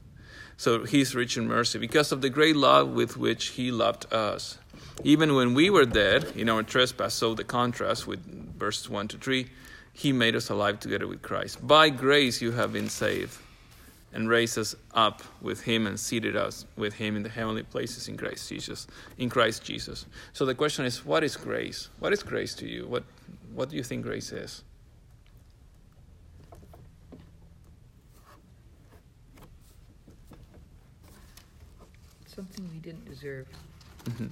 So 0.58 0.86
he's 0.86 1.16
rich 1.16 1.38
in 1.38 1.48
mercy 1.48 1.80
because 1.80 2.12
of 2.12 2.22
the 2.22 2.30
great 2.30 2.56
love 2.56 2.90
with 2.90 3.18
which 3.18 3.48
he 3.50 3.72
loved 3.72 4.12
us. 4.14 4.58
Even 5.04 5.36
when 5.36 5.54
we 5.54 5.70
were 5.70 5.86
dead 5.86 6.24
in 6.36 6.50
our 6.50 6.64
trespass, 6.64 7.16
so 7.16 7.34
the 7.34 7.44
contrast 7.44 8.08
with 8.08 8.20
verses 8.58 8.90
1 8.90 9.08
to 9.10 9.18
3, 9.18 9.48
he 9.94 10.14
made 10.14 10.36
us 10.36 10.50
alive 10.50 10.80
together 10.80 11.08
with 11.08 11.22
Christ. 11.22 11.66
By 11.66 11.90
grace 11.90 12.42
you 12.42 12.52
have 12.52 12.74
been 12.74 12.90
saved 12.90 13.38
and 14.14 14.30
raised 14.30 14.58
us 14.58 14.76
up 14.94 15.24
with 15.42 15.62
him 15.62 15.88
and 15.88 16.00
seated 16.00 16.36
us 16.36 16.66
with 16.78 16.94
him 16.94 17.16
in 17.16 17.24
the 17.24 17.30
heavenly 17.30 17.64
places 17.64 18.08
in 18.08 18.16
Christ 18.16 18.48
Jesus. 18.48 18.88
In 19.18 19.30
Christ 19.30 19.64
Jesus. 19.64 20.06
So 20.34 20.46
the 20.46 20.56
question 20.56 20.86
is 20.86 21.04
what 21.04 21.24
is 21.24 21.36
grace? 21.36 21.90
What 22.00 22.14
is 22.14 22.22
grace 22.22 22.54
to 22.56 22.68
you? 22.68 22.88
What 22.88 23.04
what 23.54 23.70
do 23.70 23.76
you 23.76 23.84
think 23.84 24.04
grace 24.04 24.32
is? 24.32 24.64
Something 32.36 32.70
we 32.72 32.80
didn't 32.80 33.06
deserve. 33.06 33.48
Mm-hmm. 34.06 34.28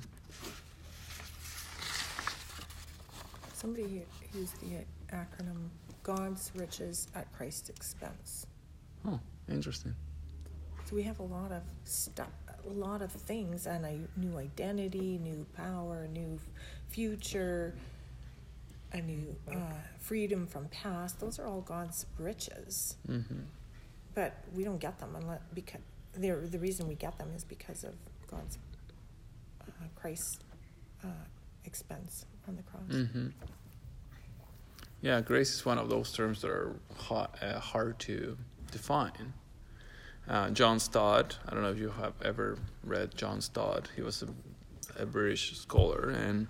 Somebody 3.53 4.03
used 4.33 4.59
the 4.61 4.85
acronym 5.15 5.69
God's 6.03 6.51
riches 6.55 7.07
at 7.15 7.31
Christ's 7.31 7.69
expense. 7.69 8.47
Oh, 9.07 9.19
interesting. 9.49 9.93
So 10.85 10.95
we 10.95 11.03
have 11.03 11.19
a 11.19 11.23
lot 11.23 11.51
of 11.51 11.61
stuff, 11.83 12.31
a 12.67 12.73
lot 12.73 13.01
of 13.01 13.11
things, 13.11 13.67
and 13.67 13.85
a 13.85 13.99
new 14.19 14.37
identity, 14.37 15.19
new 15.21 15.45
power, 15.55 16.07
new 16.11 16.39
future, 16.89 17.75
a 18.93 19.01
new 19.01 19.35
uh, 19.49 19.55
freedom 19.99 20.47
from 20.47 20.65
past. 20.69 21.19
Those 21.19 21.39
are 21.39 21.47
all 21.47 21.61
God's 21.61 22.05
riches. 22.17 22.97
Mm-hmm. 23.07 23.41
But 24.13 24.33
we 24.53 24.63
don't 24.63 24.79
get 24.79 24.99
them 24.99 25.15
unless 25.15 25.39
because 25.53 25.81
the 26.13 26.31
the 26.49 26.59
reason 26.59 26.87
we 26.87 26.95
get 26.95 27.17
them 27.17 27.29
is 27.35 27.43
because 27.43 27.83
of 27.83 27.93
God's 28.29 28.57
uh, 29.61 29.87
Christ's 29.95 30.39
uh, 31.03 31.07
expense 31.65 32.25
on 32.47 32.55
the 32.55 32.63
cross. 32.63 32.83
hmm 32.89 33.27
Yeah, 35.01 35.21
grace 35.21 35.53
is 35.53 35.65
one 35.65 35.77
of 35.77 35.89
those 35.89 36.11
terms 36.11 36.41
that 36.41 36.51
are 36.51 36.75
hard, 36.97 37.29
uh, 37.41 37.59
hard 37.59 37.99
to 37.99 38.37
define. 38.71 39.33
Uh, 40.27 40.49
John 40.51 40.79
Stott, 40.79 41.37
I 41.47 41.53
don't 41.53 41.63
know 41.63 41.71
if 41.71 41.79
you 41.79 41.89
have 41.89 42.13
ever 42.23 42.57
read 42.83 43.15
John 43.15 43.41
Stott. 43.41 43.89
He 43.95 44.01
was 44.01 44.23
a, 44.23 45.01
a 45.01 45.05
British 45.05 45.57
scholar, 45.57 46.09
and 46.09 46.47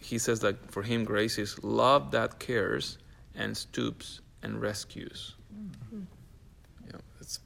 he 0.00 0.18
says 0.18 0.40
that 0.40 0.70
for 0.70 0.82
him, 0.82 1.04
grace 1.04 1.38
is 1.38 1.62
love 1.62 2.10
that 2.10 2.38
cares 2.38 2.98
and 3.34 3.56
stoops 3.56 4.20
and 4.42 4.60
rescues. 4.60 5.34
Mm-hmm. 5.54 6.02
You 6.86 6.92
know, 6.92 6.98
it's 7.20 7.38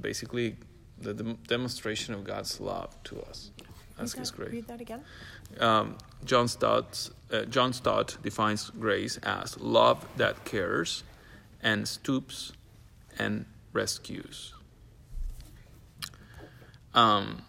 basically 0.00 0.56
the 1.00 1.14
dem- 1.14 1.38
demonstration 1.46 2.14
of 2.14 2.24
God's 2.24 2.60
love 2.60 2.94
to 3.04 3.20
us. 3.22 3.50
That's 3.96 4.14
read 4.16 4.26
that, 4.26 4.36
grace 4.36 4.52
Read 4.52 4.66
that 4.68 4.80
again. 4.80 5.04
um, 5.60 5.98
John 6.24 6.48
Stott 6.48 7.10
uh, 7.32 7.42
John 7.44 7.72
Stott 7.72 8.16
defines 8.22 8.70
grace 8.70 9.18
as 9.22 9.58
love 9.60 10.06
that 10.16 10.44
cares 10.44 11.02
and 11.62 11.86
stoops 11.86 12.52
and 13.18 13.44
rescues. 13.72 14.54
Um, 16.94 17.42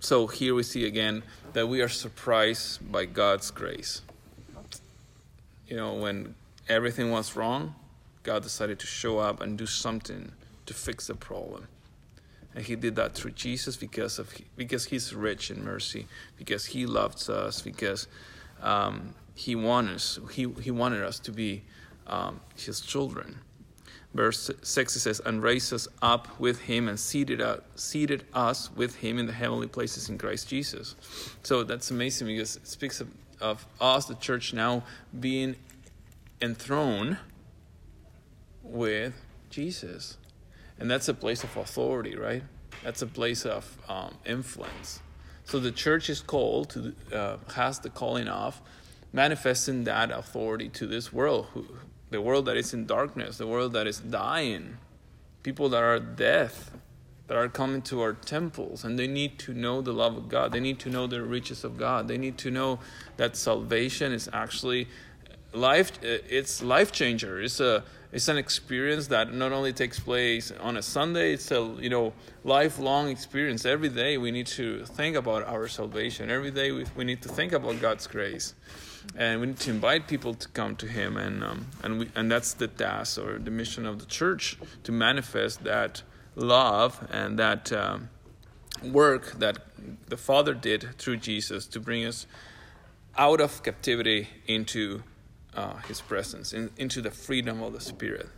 so 0.00 0.26
here 0.26 0.54
we 0.54 0.62
see 0.62 0.86
again 0.86 1.22
that 1.52 1.66
we 1.68 1.80
are 1.82 1.88
surprised 1.88 2.90
by 2.90 3.04
God's 3.06 3.50
grace. 3.50 4.02
You 5.66 5.76
know, 5.76 5.94
when 5.94 6.34
everything 6.68 7.10
was 7.10 7.34
wrong, 7.36 7.74
God 8.22 8.42
decided 8.42 8.78
to 8.80 8.86
show 8.86 9.18
up 9.18 9.40
and 9.40 9.58
do 9.58 9.66
something 9.66 10.32
to 10.66 10.74
fix 10.74 11.08
the 11.08 11.14
problem. 11.14 11.66
And 12.56 12.64
he 12.64 12.74
did 12.74 12.96
that 12.96 13.14
through 13.14 13.32
Jesus 13.32 13.76
because 13.76 14.18
of 14.18 14.34
because 14.56 14.86
he's 14.86 15.14
rich 15.14 15.50
in 15.50 15.62
mercy, 15.62 16.06
because 16.38 16.64
he 16.64 16.86
loves 16.86 17.28
us, 17.28 17.60
because 17.60 18.08
um, 18.62 19.14
he 19.34 19.54
wanted 19.54 19.96
us, 19.96 20.18
he, 20.32 20.50
he 20.62 20.70
wanted 20.70 21.02
us 21.02 21.18
to 21.20 21.32
be 21.32 21.62
um, 22.06 22.40
his 22.56 22.80
children. 22.80 23.40
Verse 24.14 24.50
six 24.62 24.96
it 24.96 25.00
says, 25.00 25.20
"And 25.26 25.42
raised 25.42 25.70
us 25.74 25.86
up 26.00 26.40
with 26.40 26.62
him, 26.62 26.88
and 26.88 26.98
seated 26.98 27.42
us, 27.42 27.60
seated 27.74 28.24
us 28.32 28.70
with 28.74 28.96
him 28.96 29.18
in 29.18 29.26
the 29.26 29.34
heavenly 29.34 29.66
places 29.66 30.08
in 30.08 30.16
Christ 30.16 30.48
Jesus." 30.48 30.96
So 31.42 31.62
that's 31.62 31.90
amazing 31.90 32.26
because 32.26 32.56
it 32.56 32.66
speaks 32.66 33.02
of, 33.02 33.08
of 33.38 33.66
us, 33.82 34.06
the 34.06 34.14
church, 34.14 34.54
now 34.54 34.82
being 35.20 35.56
enthroned 36.40 37.18
with 38.62 39.12
Jesus. 39.50 40.16
And 40.78 40.90
that's 40.90 41.08
a 41.08 41.14
place 41.14 41.42
of 41.44 41.56
authority, 41.56 42.16
right? 42.16 42.42
That's 42.84 43.02
a 43.02 43.06
place 43.06 43.46
of 43.46 43.78
um, 43.88 44.14
influence. 44.26 45.00
So 45.44 45.58
the 45.58 45.72
church 45.72 46.10
is 46.10 46.20
called 46.20 46.70
to, 46.70 46.94
uh, 47.12 47.36
has 47.54 47.78
the 47.78 47.90
calling 47.90 48.28
of 48.28 48.60
manifesting 49.12 49.84
that 49.84 50.10
authority 50.10 50.68
to 50.68 50.86
this 50.86 51.12
world, 51.12 51.46
who, 51.54 51.64
the 52.10 52.20
world 52.20 52.46
that 52.46 52.56
is 52.56 52.74
in 52.74 52.86
darkness, 52.86 53.38
the 53.38 53.46
world 53.46 53.72
that 53.72 53.86
is 53.86 53.98
dying, 53.98 54.76
people 55.42 55.68
that 55.70 55.82
are 55.82 55.98
death, 55.98 56.70
that 57.26 57.36
are 57.36 57.48
coming 57.48 57.82
to 57.82 58.00
our 58.02 58.12
temples, 58.12 58.84
and 58.84 58.98
they 58.98 59.06
need 59.06 59.38
to 59.38 59.54
know 59.54 59.80
the 59.80 59.92
love 59.92 60.16
of 60.16 60.28
God. 60.28 60.52
They 60.52 60.60
need 60.60 60.78
to 60.80 60.90
know 60.90 61.06
the 61.06 61.22
riches 61.22 61.64
of 61.64 61.76
God. 61.76 62.06
They 62.08 62.18
need 62.18 62.38
to 62.38 62.50
know 62.50 62.78
that 63.16 63.36
salvation 63.36 64.12
is 64.12 64.28
actually 64.32 64.86
life. 65.52 65.92
It's 66.02 66.62
life 66.62 66.92
changer. 66.92 67.40
It's 67.40 67.58
a 67.58 67.82
it's 68.12 68.28
an 68.28 68.38
experience 68.38 69.08
that 69.08 69.32
not 69.32 69.52
only 69.52 69.72
takes 69.72 69.98
place 69.98 70.52
on 70.60 70.76
a 70.76 70.82
Sunday, 70.82 71.32
it's 71.32 71.50
a 71.50 71.74
you 71.80 71.90
know 71.90 72.12
lifelong 72.44 73.08
experience. 73.08 73.64
Every 73.64 73.88
day 73.88 74.16
we 74.18 74.30
need 74.30 74.46
to 74.48 74.84
think 74.86 75.16
about 75.16 75.44
our 75.44 75.68
salvation. 75.68 76.30
Every 76.30 76.50
day 76.50 76.72
we, 76.72 76.86
we 76.96 77.04
need 77.04 77.22
to 77.22 77.28
think 77.28 77.52
about 77.52 77.80
God's 77.80 78.06
grace, 78.06 78.54
and 79.16 79.40
we 79.40 79.48
need 79.48 79.60
to 79.60 79.70
invite 79.70 80.08
people 80.08 80.34
to 80.34 80.48
come 80.48 80.76
to 80.76 80.86
Him. 80.86 81.16
And 81.16 81.42
um, 81.42 81.66
and 81.82 81.98
we 81.98 82.10
and 82.14 82.30
that's 82.30 82.54
the 82.54 82.68
task 82.68 83.18
or 83.18 83.38
the 83.38 83.50
mission 83.50 83.86
of 83.86 83.98
the 83.98 84.06
church 84.06 84.56
to 84.84 84.92
manifest 84.92 85.64
that 85.64 86.02
love 86.36 87.06
and 87.10 87.38
that 87.38 87.72
um, 87.72 88.10
work 88.82 89.32
that 89.38 89.58
the 90.08 90.16
Father 90.16 90.54
did 90.54 90.96
through 90.98 91.16
Jesus 91.16 91.66
to 91.66 91.80
bring 91.80 92.04
us 92.04 92.26
out 93.18 93.40
of 93.40 93.62
captivity 93.62 94.28
into 94.46 95.02
uh, 95.56 95.76
his 95.88 96.00
presence, 96.00 96.52
in, 96.52 96.70
into 96.76 97.00
the 97.00 97.10
freedom 97.10 97.62
of 97.62 97.72
the 97.72 97.80
Spirit. 97.80 98.28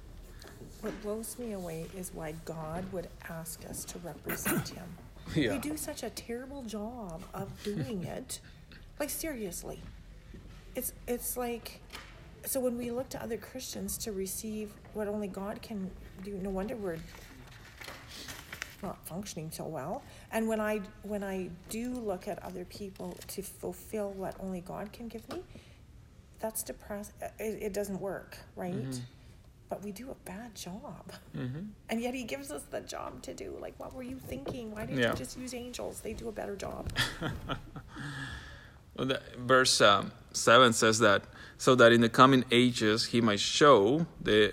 What 0.81 1.01
blows 1.03 1.39
me 1.39 1.53
away 1.53 1.87
is 1.97 2.13
why 2.15 2.35
God 2.45 2.91
would 2.93 3.09
ask 3.29 3.65
us 3.69 3.85
to 3.87 3.99
represent 3.99 4.69
Him. 4.79 4.87
Yeah. 5.35 5.53
We 5.53 5.59
do 5.59 5.77
such 5.77 6.03
a 6.03 6.11
terrible 6.11 6.63
job 6.63 7.23
of 7.35 7.51
doing 7.65 8.05
it. 8.17 8.41
Like 8.99 9.11
seriously, 9.11 9.81
it's 10.75 10.93
it's 11.07 11.37
like 11.37 11.81
so 12.45 12.61
when 12.61 12.79
we 12.79 12.91
look 12.91 13.09
to 13.11 13.23
other 13.23 13.37
Christians 13.37 13.99
to 13.99 14.13
receive 14.13 14.73
what 14.95 15.09
only 15.09 15.29
God 15.29 15.61
can 15.63 15.91
do. 16.25 16.33
No 16.43 16.51
wonder 16.51 16.77
we're 16.77 16.99
not 18.83 19.05
functioning 19.07 19.51
so 19.51 19.65
well. 19.65 20.03
And 20.33 20.49
when 20.49 20.61
I 20.61 20.81
when 21.03 21.23
I 21.23 21.51
do 21.69 21.93
look 21.93 22.29
at 22.29 22.43
other 22.43 22.65
people 22.65 23.17
to 23.29 23.43
fulfill 23.43 24.11
what 24.13 24.35
only 24.41 24.61
God 24.61 24.93
can 24.93 25.09
give 25.09 25.29
me, 25.29 25.43
that's 26.41 26.63
depressed. 26.63 27.13
It, 27.39 27.63
it 27.63 27.73
doesn't 27.73 28.01
work, 28.01 28.39
right? 28.57 28.75
Mm-hmm. 28.75 29.01
But 29.69 29.83
we 29.83 29.93
do 29.93 30.11
a 30.11 30.15
bad 30.25 30.55
job. 30.55 31.13
Mm-hmm. 31.37 31.61
And 31.91 32.01
yet 32.01 32.15
he 32.15 32.25
gives 32.25 32.51
us 32.51 32.63
the 32.71 32.81
job 32.81 33.23
to 33.23 33.35
do. 33.35 33.57
Like, 33.61 33.75
what 33.79 33.95
were 33.95 34.03
you 34.03 34.19
thinking? 34.19 34.75
Why 34.75 34.87
didn't 34.87 35.01
Yeah. 35.01 35.11
you 35.11 35.17
just 35.17 35.39
use 35.39 35.55
angels? 35.55 36.01
They 36.01 36.13
do 36.13 36.29
a 36.29 36.33
better 36.33 36.57
job. 36.57 36.91
Well, 38.97 39.07
the, 39.07 39.23
verse 39.39 39.81
um, 39.81 40.11
7 40.33 40.73
says 40.73 40.99
that, 40.99 41.23
so 41.57 41.77
that 41.77 41.93
in 41.93 42.01
the 42.01 42.09
coming 42.09 42.45
ages 42.51 43.07
he 43.07 43.21
might 43.21 43.39
show 43.39 44.07
the 44.21 44.53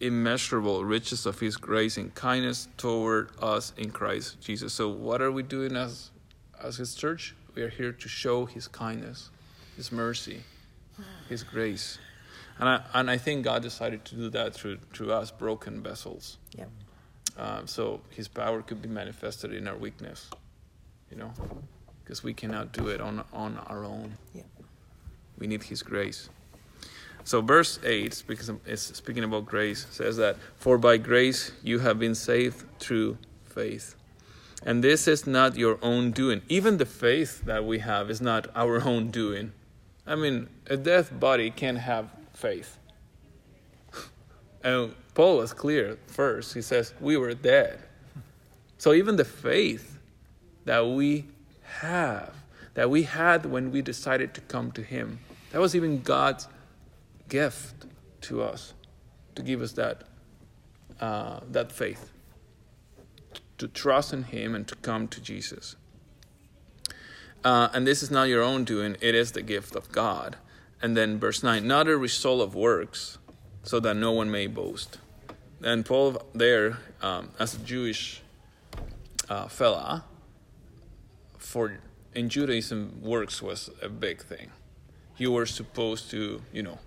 immeasurable 0.00 0.84
riches 0.84 1.24
of 1.24 1.40
his 1.40 1.56
grace 1.56 1.96
and 1.96 2.14
kindness 2.14 2.68
toward 2.76 3.30
us 3.40 3.72
in 3.78 3.90
Christ 3.90 4.40
Jesus. 4.42 4.74
So, 4.74 4.90
what 4.90 5.22
are 5.22 5.32
we 5.32 5.42
doing 5.42 5.74
as, 5.74 6.10
as 6.62 6.76
his 6.76 6.94
church? 6.94 7.34
We 7.54 7.62
are 7.62 7.70
here 7.70 7.92
to 7.92 8.08
show 8.08 8.44
his 8.44 8.68
kindness, 8.68 9.30
his 9.76 9.90
mercy, 9.90 10.42
his 11.28 11.42
grace. 11.42 11.98
And 12.58 12.68
I, 12.68 12.82
and 12.94 13.10
I 13.10 13.18
think 13.18 13.44
God 13.44 13.62
decided 13.62 14.04
to 14.06 14.14
do 14.16 14.30
that 14.30 14.54
through, 14.54 14.78
through 14.92 15.12
us, 15.12 15.30
broken 15.30 15.82
vessels. 15.82 16.38
Yep. 16.56 16.70
Um, 17.38 17.66
so 17.66 18.00
his 18.10 18.26
power 18.26 18.62
could 18.62 18.82
be 18.82 18.88
manifested 18.88 19.52
in 19.52 19.68
our 19.68 19.76
weakness, 19.76 20.28
you 21.10 21.16
know, 21.16 21.32
because 22.02 22.24
we 22.24 22.34
cannot 22.34 22.72
do 22.72 22.88
it 22.88 23.00
on, 23.00 23.24
on 23.32 23.58
our 23.68 23.84
own. 23.84 24.14
Yep. 24.34 24.46
We 25.38 25.46
need 25.46 25.62
his 25.62 25.82
grace. 25.82 26.28
So 27.22 27.40
verse 27.42 27.78
8, 27.84 28.12
speaks, 28.12 28.50
is 28.66 28.82
speaking 28.82 29.22
about 29.22 29.46
grace, 29.46 29.86
says 29.90 30.16
that, 30.16 30.36
For 30.56 30.78
by 30.78 30.96
grace 30.96 31.52
you 31.62 31.78
have 31.78 31.98
been 31.98 32.14
saved 32.14 32.64
through 32.80 33.18
faith. 33.44 33.94
And 34.64 34.82
this 34.82 35.06
is 35.06 35.26
not 35.26 35.56
your 35.56 35.78
own 35.82 36.10
doing. 36.10 36.42
Even 36.48 36.78
the 36.78 36.86
faith 36.86 37.44
that 37.44 37.64
we 37.64 37.78
have 37.78 38.10
is 38.10 38.20
not 38.20 38.48
our 38.56 38.82
own 38.82 39.10
doing. 39.10 39.52
I 40.08 40.14
mean, 40.14 40.48
a 40.68 40.76
dead 40.76 41.20
body 41.20 41.50
can't 41.50 41.78
have 41.78 42.10
faith. 42.32 42.78
And 44.64 44.94
Paul 45.14 45.36
was 45.36 45.52
clear 45.52 45.98
first. 46.06 46.54
He 46.54 46.62
says, 46.62 46.94
We 47.00 47.16
were 47.16 47.34
dead. 47.34 47.78
So 48.78 48.92
even 48.92 49.16
the 49.16 49.24
faith 49.24 49.98
that 50.64 50.86
we 50.86 51.26
have, 51.80 52.32
that 52.74 52.88
we 52.88 53.02
had 53.02 53.44
when 53.46 53.70
we 53.70 53.82
decided 53.82 54.34
to 54.34 54.40
come 54.40 54.72
to 54.72 54.82
Him, 54.82 55.20
that 55.52 55.60
was 55.60 55.76
even 55.76 56.00
God's 56.00 56.48
gift 57.28 57.86
to 58.22 58.42
us 58.42 58.72
to 59.34 59.42
give 59.42 59.60
us 59.60 59.72
that, 59.72 60.04
uh, 61.00 61.40
that 61.52 61.70
faith, 61.70 62.10
to 63.58 63.68
trust 63.68 64.12
in 64.12 64.24
Him 64.24 64.54
and 64.54 64.66
to 64.66 64.74
come 64.76 65.06
to 65.08 65.20
Jesus. 65.20 65.76
Uh, 67.44 67.68
and 67.72 67.86
this 67.86 68.02
is 68.02 68.10
not 68.10 68.24
your 68.24 68.42
own 68.42 68.64
doing, 68.64 68.96
it 69.00 69.14
is 69.14 69.32
the 69.32 69.42
gift 69.42 69.76
of 69.76 69.90
God. 69.92 70.36
And 70.82 70.96
then 70.96 71.18
verse 71.18 71.42
9, 71.42 71.66
not 71.66 71.88
a 71.88 71.96
result 71.96 72.40
of 72.40 72.54
works, 72.54 73.18
so 73.62 73.80
that 73.80 73.94
no 73.94 74.12
one 74.12 74.30
may 74.30 74.46
boast. 74.46 74.98
And 75.62 75.84
Paul, 75.84 76.22
there, 76.34 76.78
um, 77.02 77.30
as 77.38 77.54
a 77.54 77.58
Jewish 77.58 78.22
uh, 79.28 79.48
fella, 79.48 80.04
for 81.38 81.78
in 82.14 82.28
Judaism, 82.28 83.00
works 83.02 83.42
was 83.42 83.70
a 83.82 83.88
big 83.88 84.22
thing. 84.22 84.50
You 85.16 85.32
were 85.32 85.46
supposed 85.46 86.10
to, 86.10 86.42
you 86.52 86.62
know, 86.62 86.78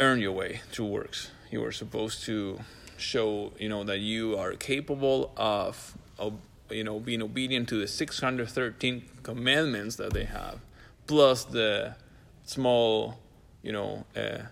earn 0.00 0.20
your 0.20 0.32
way 0.32 0.60
through 0.70 0.86
works. 0.86 1.30
You 1.50 1.60
were 1.60 1.72
supposed 1.72 2.24
to 2.24 2.60
show, 2.96 3.52
you 3.58 3.68
know, 3.68 3.84
that 3.84 3.98
you 3.98 4.36
are 4.36 4.52
capable 4.52 5.32
of, 5.36 5.96
of 6.18 6.34
you 6.74 6.84
know, 6.84 6.98
being 6.98 7.22
obedient 7.22 7.68
to 7.70 7.78
the 7.78 7.86
613 7.88 9.04
commandments 9.22 9.96
that 9.96 10.12
they 10.12 10.24
have, 10.24 10.60
plus 11.06 11.44
the 11.44 11.96
small, 12.44 13.18
you 13.62 13.72
know, 13.72 14.04
uh, 14.16 14.44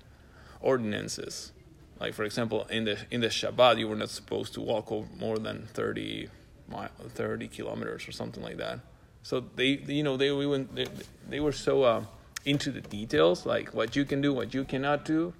ordinances. 0.60 1.52
Like 2.00 2.14
for 2.14 2.24
example, 2.24 2.66
in 2.70 2.84
the 2.84 2.98
in 3.10 3.20
the 3.20 3.28
Shabbat, 3.28 3.78
you 3.78 3.88
were 3.88 3.96
not 3.96 4.10
supposed 4.10 4.54
to 4.54 4.60
walk 4.60 4.90
over 4.90 5.08
more 5.18 5.38
than 5.38 5.68
30 5.74 6.28
mile, 6.68 6.90
30 7.14 7.48
kilometers 7.48 8.08
or 8.08 8.12
something 8.12 8.42
like 8.42 8.56
that. 8.56 8.80
So 9.22 9.44
they, 9.54 9.80
you 9.86 10.02
know, 10.02 10.16
they 10.16 10.32
we 10.32 10.46
went, 10.46 10.74
they, 10.74 10.86
they 11.28 11.40
were 11.40 11.52
so 11.52 11.84
uh, 11.84 12.04
into 12.44 12.72
the 12.72 12.80
details, 12.80 13.46
like 13.46 13.72
what 13.72 13.94
you 13.94 14.04
can 14.04 14.20
do, 14.20 14.32
what 14.32 14.52
you 14.52 14.64
cannot 14.64 15.04
do, 15.04 15.32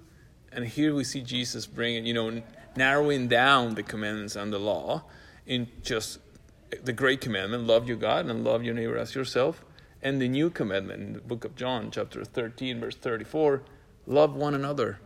and 0.53 0.65
here 0.65 0.93
we 0.93 1.03
see 1.03 1.21
Jesus 1.21 1.65
bringing, 1.65 2.05
you 2.05 2.13
know, 2.13 2.41
narrowing 2.75 3.27
down 3.27 3.75
the 3.75 3.83
commandments 3.83 4.35
and 4.35 4.53
the 4.53 4.59
law 4.59 5.03
in 5.45 5.67
just 5.81 6.19
the 6.83 6.93
great 6.93 7.21
commandment: 7.21 7.67
love 7.67 7.87
your 7.87 7.97
God 7.97 8.25
and 8.25 8.43
love 8.43 8.63
your 8.63 8.73
neighbor 8.73 8.97
as 8.97 9.15
yourself, 9.15 9.63
and 10.01 10.21
the 10.21 10.27
new 10.27 10.49
commandment 10.49 11.01
in 11.01 11.13
the 11.13 11.19
book 11.19 11.45
of 11.45 11.55
John, 11.55 11.91
chapter 11.91 12.23
thirteen, 12.23 12.79
verse 12.79 12.95
thirty-four: 12.95 13.63
love 14.07 14.35
one 14.35 14.53
another 14.53 14.99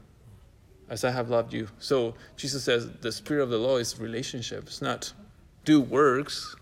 as 0.89 1.03
I 1.03 1.11
have 1.11 1.29
loved 1.29 1.53
you. 1.53 1.67
So 1.79 2.15
Jesus 2.35 2.63
says 2.63 2.89
the 3.01 3.11
spirit 3.11 3.43
of 3.43 3.49
the 3.49 3.57
law 3.57 3.77
is 3.77 3.99
relationship. 3.99 4.63
It's 4.67 4.81
not 4.81 5.13
do 5.65 5.81
works 5.81 6.55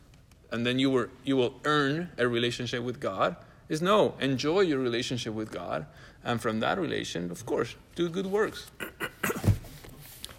and 0.51 0.65
then 0.65 0.79
you 0.79 0.89
were 0.89 1.09
you 1.23 1.35
will 1.37 1.59
earn 1.65 2.09
a 2.17 2.27
relationship 2.27 2.83
with 2.83 2.99
God. 2.99 3.35
Is 3.67 3.81
no, 3.81 4.13
enjoy 4.19 4.61
your 4.61 4.79
relationship 4.79 5.33
with 5.33 5.51
God 5.51 5.85
and 6.23 6.41
from 6.41 6.59
that 6.59 6.79
relation, 6.79 7.31
of 7.31 7.45
course, 7.45 7.75
do 7.95 8.09
good 8.09 8.27
works. 8.27 8.71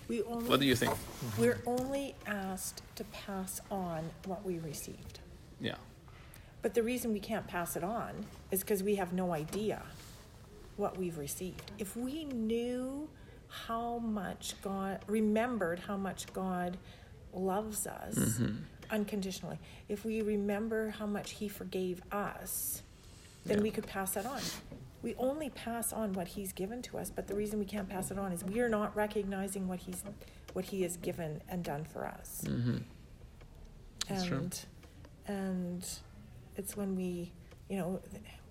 We 0.09 0.23
only, 0.23 0.49
What 0.49 0.61
do 0.61 0.67
you 0.67 0.77
think? 0.77 0.95
we're 1.39 1.61
only 1.67 2.15
asked 2.27 2.83
to 2.97 3.05
pass 3.05 3.61
on 3.71 4.11
what 4.25 4.45
we 4.45 4.59
received. 4.59 5.21
Yeah. 5.61 5.75
But 6.63 6.75
the 6.75 6.83
reason 6.83 7.13
we 7.13 7.21
can't 7.21 7.47
pass 7.47 7.77
it 7.77 7.85
on 7.85 8.27
is 8.51 8.61
because 8.61 8.83
we 8.83 8.97
have 8.97 9.13
no 9.13 9.33
idea 9.33 9.83
what 10.77 10.97
we've 10.99 11.19
received. 11.19 11.71
If 11.79 11.97
we 11.97 12.25
knew 12.25 13.09
how 13.49 13.99
much 13.99 14.55
God, 14.63 15.01
remembered 15.07 15.79
how 15.81 15.97
much 15.97 16.33
God 16.33 16.77
loves 17.33 17.87
us 17.87 18.15
mm-hmm. 18.15 18.57
unconditionally, 18.91 19.59
if 19.89 20.05
we 20.05 20.23
remember 20.23 20.91
how 20.91 21.07
much 21.07 21.33
He 21.33 21.49
forgave 21.49 22.03
us, 22.13 22.83
then 23.45 23.59
Yeah. 23.59 23.63
we 23.63 23.71
could 23.71 23.87
pass 23.87 24.13
that 24.13 24.27
on. 24.27 24.41
We 25.03 25.15
only 25.17 25.51
pass 25.51 25.93
on 25.93 26.13
what 26.15 26.29
He's 26.29 26.53
given 26.53 26.83
to 26.83 26.99
us, 26.99 27.11
but 27.11 27.27
the 27.29 27.35
reason 27.35 27.59
we 27.59 27.65
can't 27.65 27.89
pass 27.89 28.11
it 28.11 28.19
on 28.19 28.33
is 28.33 28.43
we 28.45 28.61
are 28.61 28.69
not 28.69 28.97
recognizing 28.97 29.69
what 29.69 29.81
He's, 29.81 30.03
what 30.53 30.65
He 30.67 30.83
has 30.83 30.97
given 30.97 31.43
and 31.49 31.63
done 31.63 31.85
for 31.85 32.07
us. 32.07 32.43
Mm-hmm. 32.47 32.79
That's 34.09 34.25
true. 34.25 34.39
And, 34.39 34.61
and 35.27 35.89
it's 36.57 36.77
when 36.77 36.97
we, 36.97 37.33
you 37.69 37.77
know, 37.79 38.01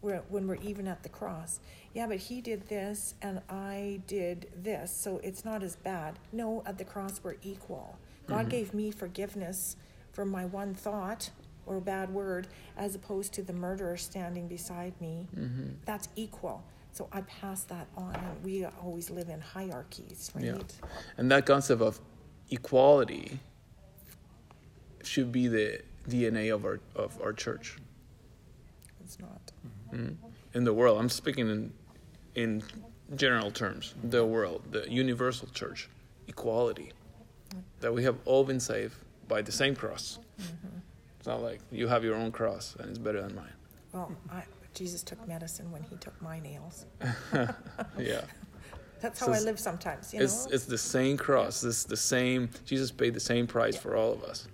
we're, 0.01 0.21
when 0.29 0.47
we're 0.47 0.55
even 0.55 0.87
at 0.87 1.03
the 1.03 1.09
cross. 1.09 1.59
Yeah, 1.93 2.07
but 2.07 2.17
he 2.17 2.41
did 2.41 2.67
this 2.67 3.15
and 3.21 3.41
I 3.49 4.01
did 4.05 4.49
this, 4.55 4.91
so 4.91 5.19
it's 5.23 5.45
not 5.45 5.63
as 5.63 5.77
bad. 5.77 6.19
No, 6.33 6.61
at 6.65 6.77
the 6.77 6.83
cross 6.83 7.21
we're 7.23 7.35
equal. 7.41 7.97
God 8.27 8.41
Mm-hmm. 8.41 8.49
gave 8.49 8.73
me 8.73 8.91
forgiveness 8.91 9.77
for 10.11 10.25
my 10.25 10.45
one 10.45 10.73
thought 10.73 11.29
or 11.65 11.77
a 11.77 11.81
bad 11.81 12.13
word 12.13 12.47
as 12.77 12.95
opposed 12.95 13.33
to 13.33 13.41
the 13.41 13.53
murderer 13.53 13.97
standing 13.97 14.47
beside 14.47 14.99
me. 14.99 15.27
Mm-hmm. 15.35 15.69
That's 15.85 16.09
equal. 16.15 16.63
So 16.91 17.09
I 17.11 17.21
pass 17.21 17.63
that 17.65 17.87
on. 17.97 18.15
And 18.15 18.43
we 18.43 18.65
always 18.83 19.09
live 19.09 19.29
in 19.29 19.41
hierarchies, 19.41 20.31
right? 20.33 20.45
Yeah. 20.45 20.87
And 21.17 21.29
that 21.31 21.45
concept 21.45 21.81
of 21.81 21.99
equality 22.49 23.39
should 25.03 25.31
be 25.31 25.47
the 25.47 25.81
DNA 26.07 26.53
of 26.53 26.65
our 26.65 26.79
of 26.95 27.19
our 27.21 27.33
church. 27.33 27.77
It's 29.03 29.19
not. 29.19 29.51
Mm. 29.93 30.15
in 30.53 30.63
the 30.63 30.73
world. 30.73 30.97
I'm 30.97 31.09
speaking 31.09 31.49
in 31.49 31.73
in 32.35 32.63
general 33.15 33.51
terms. 33.51 33.93
The 34.03 34.25
world, 34.25 34.61
the 34.71 34.89
universal 34.89 35.47
church, 35.49 35.89
equality. 36.27 36.91
That 37.81 37.93
we 37.93 38.03
have 38.03 38.17
all 38.25 38.43
been 38.43 38.59
saved 38.59 38.95
by 39.27 39.41
the 39.41 39.51
same 39.51 39.75
cross. 39.75 40.19
It's 41.25 41.27
not 41.27 41.41
like 41.41 41.59
you 41.71 41.87
have 41.87 42.03
your 42.03 42.13
own 42.13 42.31
cross 42.31 42.75
and 42.77 42.87
it's 42.87 42.99
better 42.99 43.19
than 43.19 43.33
mine. 43.33 43.53
Well, 43.93 44.11
I, 44.31 44.43
Jesus 44.75 45.01
took 45.01 45.27
medicine 45.27 45.71
when 45.71 45.81
he 45.81 45.95
took 45.95 46.13
my 46.21 46.39
nails. 46.39 46.85
Yeah. 47.97 48.21
That's 49.01 49.19
So 49.19 49.31
how 49.31 49.33
I 49.33 49.39
live 49.39 49.59
sometimes, 49.59 50.13
you 50.13 50.21
It's 50.21 50.45
know? 50.45 50.51
it's 50.53 50.65
the 50.65 50.77
same 50.77 51.17
cross. 51.17 51.63
It's 51.63 51.83
the 51.83 51.97
same. 51.97 52.51
Jesus 52.63 52.91
paid 52.91 53.15
the 53.15 53.19
same 53.19 53.47
price 53.47 53.75
for 53.75 53.95
all 53.95 54.13
of 54.13 54.23
us. 54.23 54.47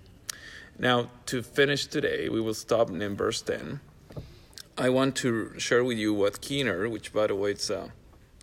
Now, 0.80 1.10
to 1.26 1.42
finish 1.42 1.88
today, 1.88 2.30
we 2.30 2.40
will 2.40 2.54
stop 2.54 2.90
in 2.90 3.18
verse 3.18 3.42
ten. 3.42 3.82
I 4.78 4.88
want 4.88 5.18
to 5.18 5.60
share 5.60 5.84
with 5.84 5.98
you 5.98 6.14
what 6.14 6.40
Keener, 6.40 6.88
which 6.88 7.12
by 7.12 7.28
the 7.28 7.36
way, 7.36 7.52
it's 7.52 7.70
a 7.70 7.92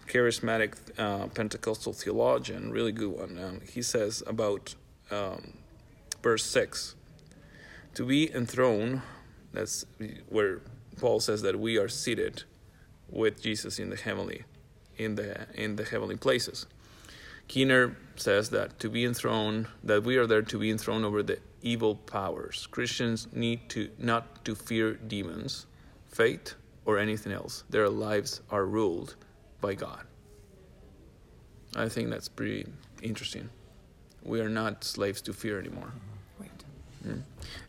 charismatic 0.06 0.74
uh, 0.98 1.28
Pentecostal 1.28 1.94
theologian, 1.94 2.72
really 2.72 2.92
good 2.92 3.12
one. 3.18 3.38
Um, 3.42 3.60
he 3.72 3.80
says 3.80 4.22
about 4.26 4.74
um, 5.10 5.54
verse 6.22 6.44
six: 6.44 6.94
to 7.98 8.04
be 8.04 8.32
enthroned. 8.32 9.02
That's 9.52 9.84
where 10.28 10.60
Paul 11.00 11.18
says 11.18 11.42
that 11.42 11.58
we 11.58 11.78
are 11.78 11.88
seated 11.88 12.44
with 13.10 13.42
Jesus 13.42 13.80
in 13.80 13.90
the 13.90 13.96
heavenly 13.96 14.44
in 14.98 15.16
the 15.16 15.48
in 15.52 15.74
the 15.74 15.84
heavenly 15.84 16.14
places. 16.14 16.66
Keener 17.48 17.96
says 18.14 18.50
that 18.50 18.78
to 18.78 18.88
be 18.88 19.04
enthroned, 19.04 19.66
that 19.82 20.04
we 20.04 20.16
are 20.16 20.28
there 20.28 20.42
to 20.42 20.58
be 20.60 20.70
enthroned 20.70 21.04
over 21.04 21.24
the 21.24 21.40
evil 21.60 21.96
powers. 21.96 22.68
Christians 22.70 23.26
need 23.32 23.68
to 23.70 23.90
not 23.98 24.44
to 24.44 24.54
fear 24.54 24.94
demons, 24.94 25.66
fate, 26.06 26.54
or 26.84 26.98
anything 26.98 27.32
else. 27.32 27.64
Their 27.68 27.88
lives 27.88 28.42
are 28.48 28.64
ruled 28.64 29.16
by 29.60 29.74
God. 29.74 30.04
I 31.74 31.88
think 31.88 32.10
that's 32.10 32.28
pretty 32.28 32.64
interesting. 33.02 33.50
We 34.22 34.40
are 34.40 34.48
not 34.48 34.84
slaves 34.84 35.20
to 35.22 35.32
fear 35.32 35.58
anymore. 35.58 35.92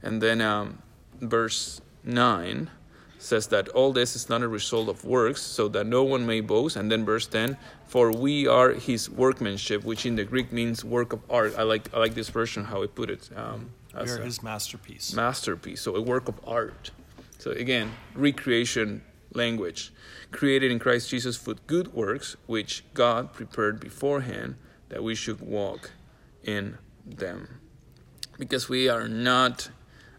And 0.02 0.22
then 0.22 0.42
um, 0.42 0.82
verse 1.22 1.82
9 2.04 2.70
says 3.18 3.48
that 3.48 3.68
all 3.70 3.92
this 3.92 4.16
is 4.16 4.30
not 4.30 4.42
a 4.42 4.48
result 4.48 4.88
of 4.88 5.04
works, 5.04 5.42
so 5.42 5.68
that 5.68 5.86
no 5.86 6.04
one 6.04 6.26
may 6.26 6.42
boast. 6.42 6.76
And 6.76 6.92
then 6.92 7.06
verse 7.06 7.28
10 7.28 7.58
For 7.86 8.12
we 8.12 8.48
are 8.48 8.72
his 8.72 9.10
workmanship, 9.10 9.84
which 9.84 10.06
in 10.06 10.16
the 10.16 10.24
Greek 10.24 10.52
means 10.52 10.86
work 10.86 11.14
of 11.14 11.22
art. 11.30 11.54
I 11.58 11.64
like, 11.64 11.94
I 11.94 12.00
like 12.00 12.14
this 12.14 12.30
version, 12.30 12.64
how 12.64 12.82
he 12.82 12.88
put 12.88 13.10
it. 13.10 13.30
Um, 13.36 13.72
We 13.94 14.10
are 14.10 14.22
his 14.22 14.42
masterpiece. 14.42 15.14
masterpiece, 15.14 15.82
so 15.82 15.96
a 15.96 16.02
work 16.02 16.30
of 16.30 16.40
art. 16.48 16.92
So 17.40 17.52
again, 17.52 17.92
recreation 18.16 19.04
language. 19.34 19.92
Created 20.32 20.72
in 20.72 20.80
Christ 20.80 21.10
Jesus 21.10 21.36
for 21.36 21.56
good 21.68 21.94
works, 21.94 22.36
which 22.46 22.84
God 22.94 23.34
prepared 23.34 23.80
beforehand 23.80 24.56
that 24.90 25.04
we 25.04 25.16
should 25.16 25.42
walk 25.42 25.92
in 26.44 26.78
them 27.06 27.60
because 28.40 28.70
we 28.70 28.88
are 28.88 29.08
not 29.08 29.70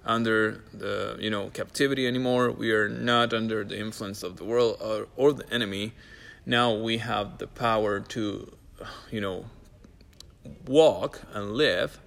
under 0.05 0.63
the 0.73 1.17
you 1.19 1.31
know 1.31 1.49
captivity 1.51 2.07
anymore. 2.07 2.51
We 2.51 2.71
are 2.73 2.89
not 2.89 3.33
under 3.35 3.65
the 3.65 3.79
influence 3.79 4.23
of 4.23 4.37
the 4.37 4.45
world 4.45 4.77
or, 4.81 5.09
or 5.17 5.33
the 5.33 5.53
enemy. 5.53 5.93
Now 6.47 6.75
we 6.75 6.99
have 6.99 7.39
the 7.39 7.47
power 7.47 7.99
to 8.01 8.53
you 9.11 9.21
know 9.21 9.47
walk 10.67 11.23
and 11.33 11.53
live 11.53 11.99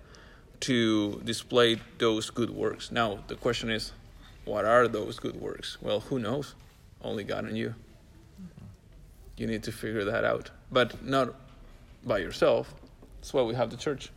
to 0.61 1.21
display 1.25 1.81
those 1.97 2.29
good 2.29 2.51
works. 2.51 2.91
Now 2.91 3.19
the 3.27 3.35
question 3.35 3.69
is 3.69 3.91
what 4.45 4.65
are 4.65 4.87
those 4.87 5.19
good 5.19 5.39
works? 5.39 5.77
Well 5.81 5.99
who 5.99 6.19
knows? 6.19 6.55
Only 7.01 7.23
god 7.23 7.45
and 7.45 7.57
you. 7.57 7.75
You 9.35 9.47
need 9.47 9.63
to 9.63 9.71
figure 9.71 10.05
that 10.05 10.23
out. 10.23 10.51
But 10.71 11.03
not 11.03 11.33
by 12.05 12.19
yourself. 12.19 12.73
That's 13.19 13.33
why 13.33 13.41
we 13.41 13.55
have 13.55 13.71
the 13.71 13.77
church 13.77 14.11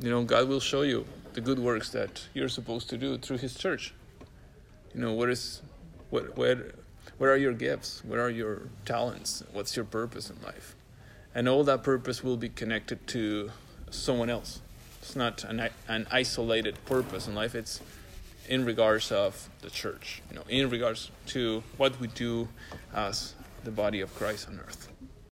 you 0.00 0.10
know 0.10 0.22
god 0.22 0.48
will 0.48 0.60
show 0.60 0.82
you 0.82 1.06
the 1.36 1.40
good 1.42 1.58
works 1.58 1.90
that 1.90 2.26
you're 2.32 2.48
supposed 2.48 2.88
to 2.88 2.96
do 2.96 3.18
through 3.18 3.36
his 3.36 3.54
church. 3.54 3.92
You 4.94 5.02
know 5.02 5.12
what 5.12 5.28
is 5.28 5.60
what 6.08 6.36
where 6.36 6.72
where 7.18 7.30
are 7.30 7.36
your 7.36 7.52
gifts? 7.52 8.02
Where 8.04 8.22
are 8.22 8.30
your 8.30 8.62
talents? 8.86 9.44
What's 9.52 9.76
your 9.76 9.84
purpose 9.84 10.30
in 10.30 10.40
life? 10.42 10.74
And 11.34 11.46
all 11.46 11.62
that 11.64 11.82
purpose 11.82 12.24
will 12.24 12.38
be 12.38 12.48
connected 12.48 13.06
to 13.08 13.50
someone 13.90 14.30
else. 14.30 14.62
It's 15.02 15.14
not 15.14 15.44
an, 15.44 15.68
an 15.88 16.06
isolated 16.10 16.82
purpose 16.86 17.28
in 17.28 17.34
life. 17.34 17.54
It's 17.54 17.80
in 18.48 18.64
regards 18.64 19.10
of 19.12 19.48
the 19.60 19.70
church 19.70 20.22
you 20.30 20.36
know 20.36 20.44
in 20.48 20.70
regards 20.70 21.10
to 21.26 21.62
what 21.76 21.98
we 22.00 22.06
do 22.08 22.48
as 22.94 23.34
the 23.64 23.70
body 23.70 24.00
of 24.00 24.14
christ 24.14 24.48
on 24.48 24.60
earth 24.60 24.88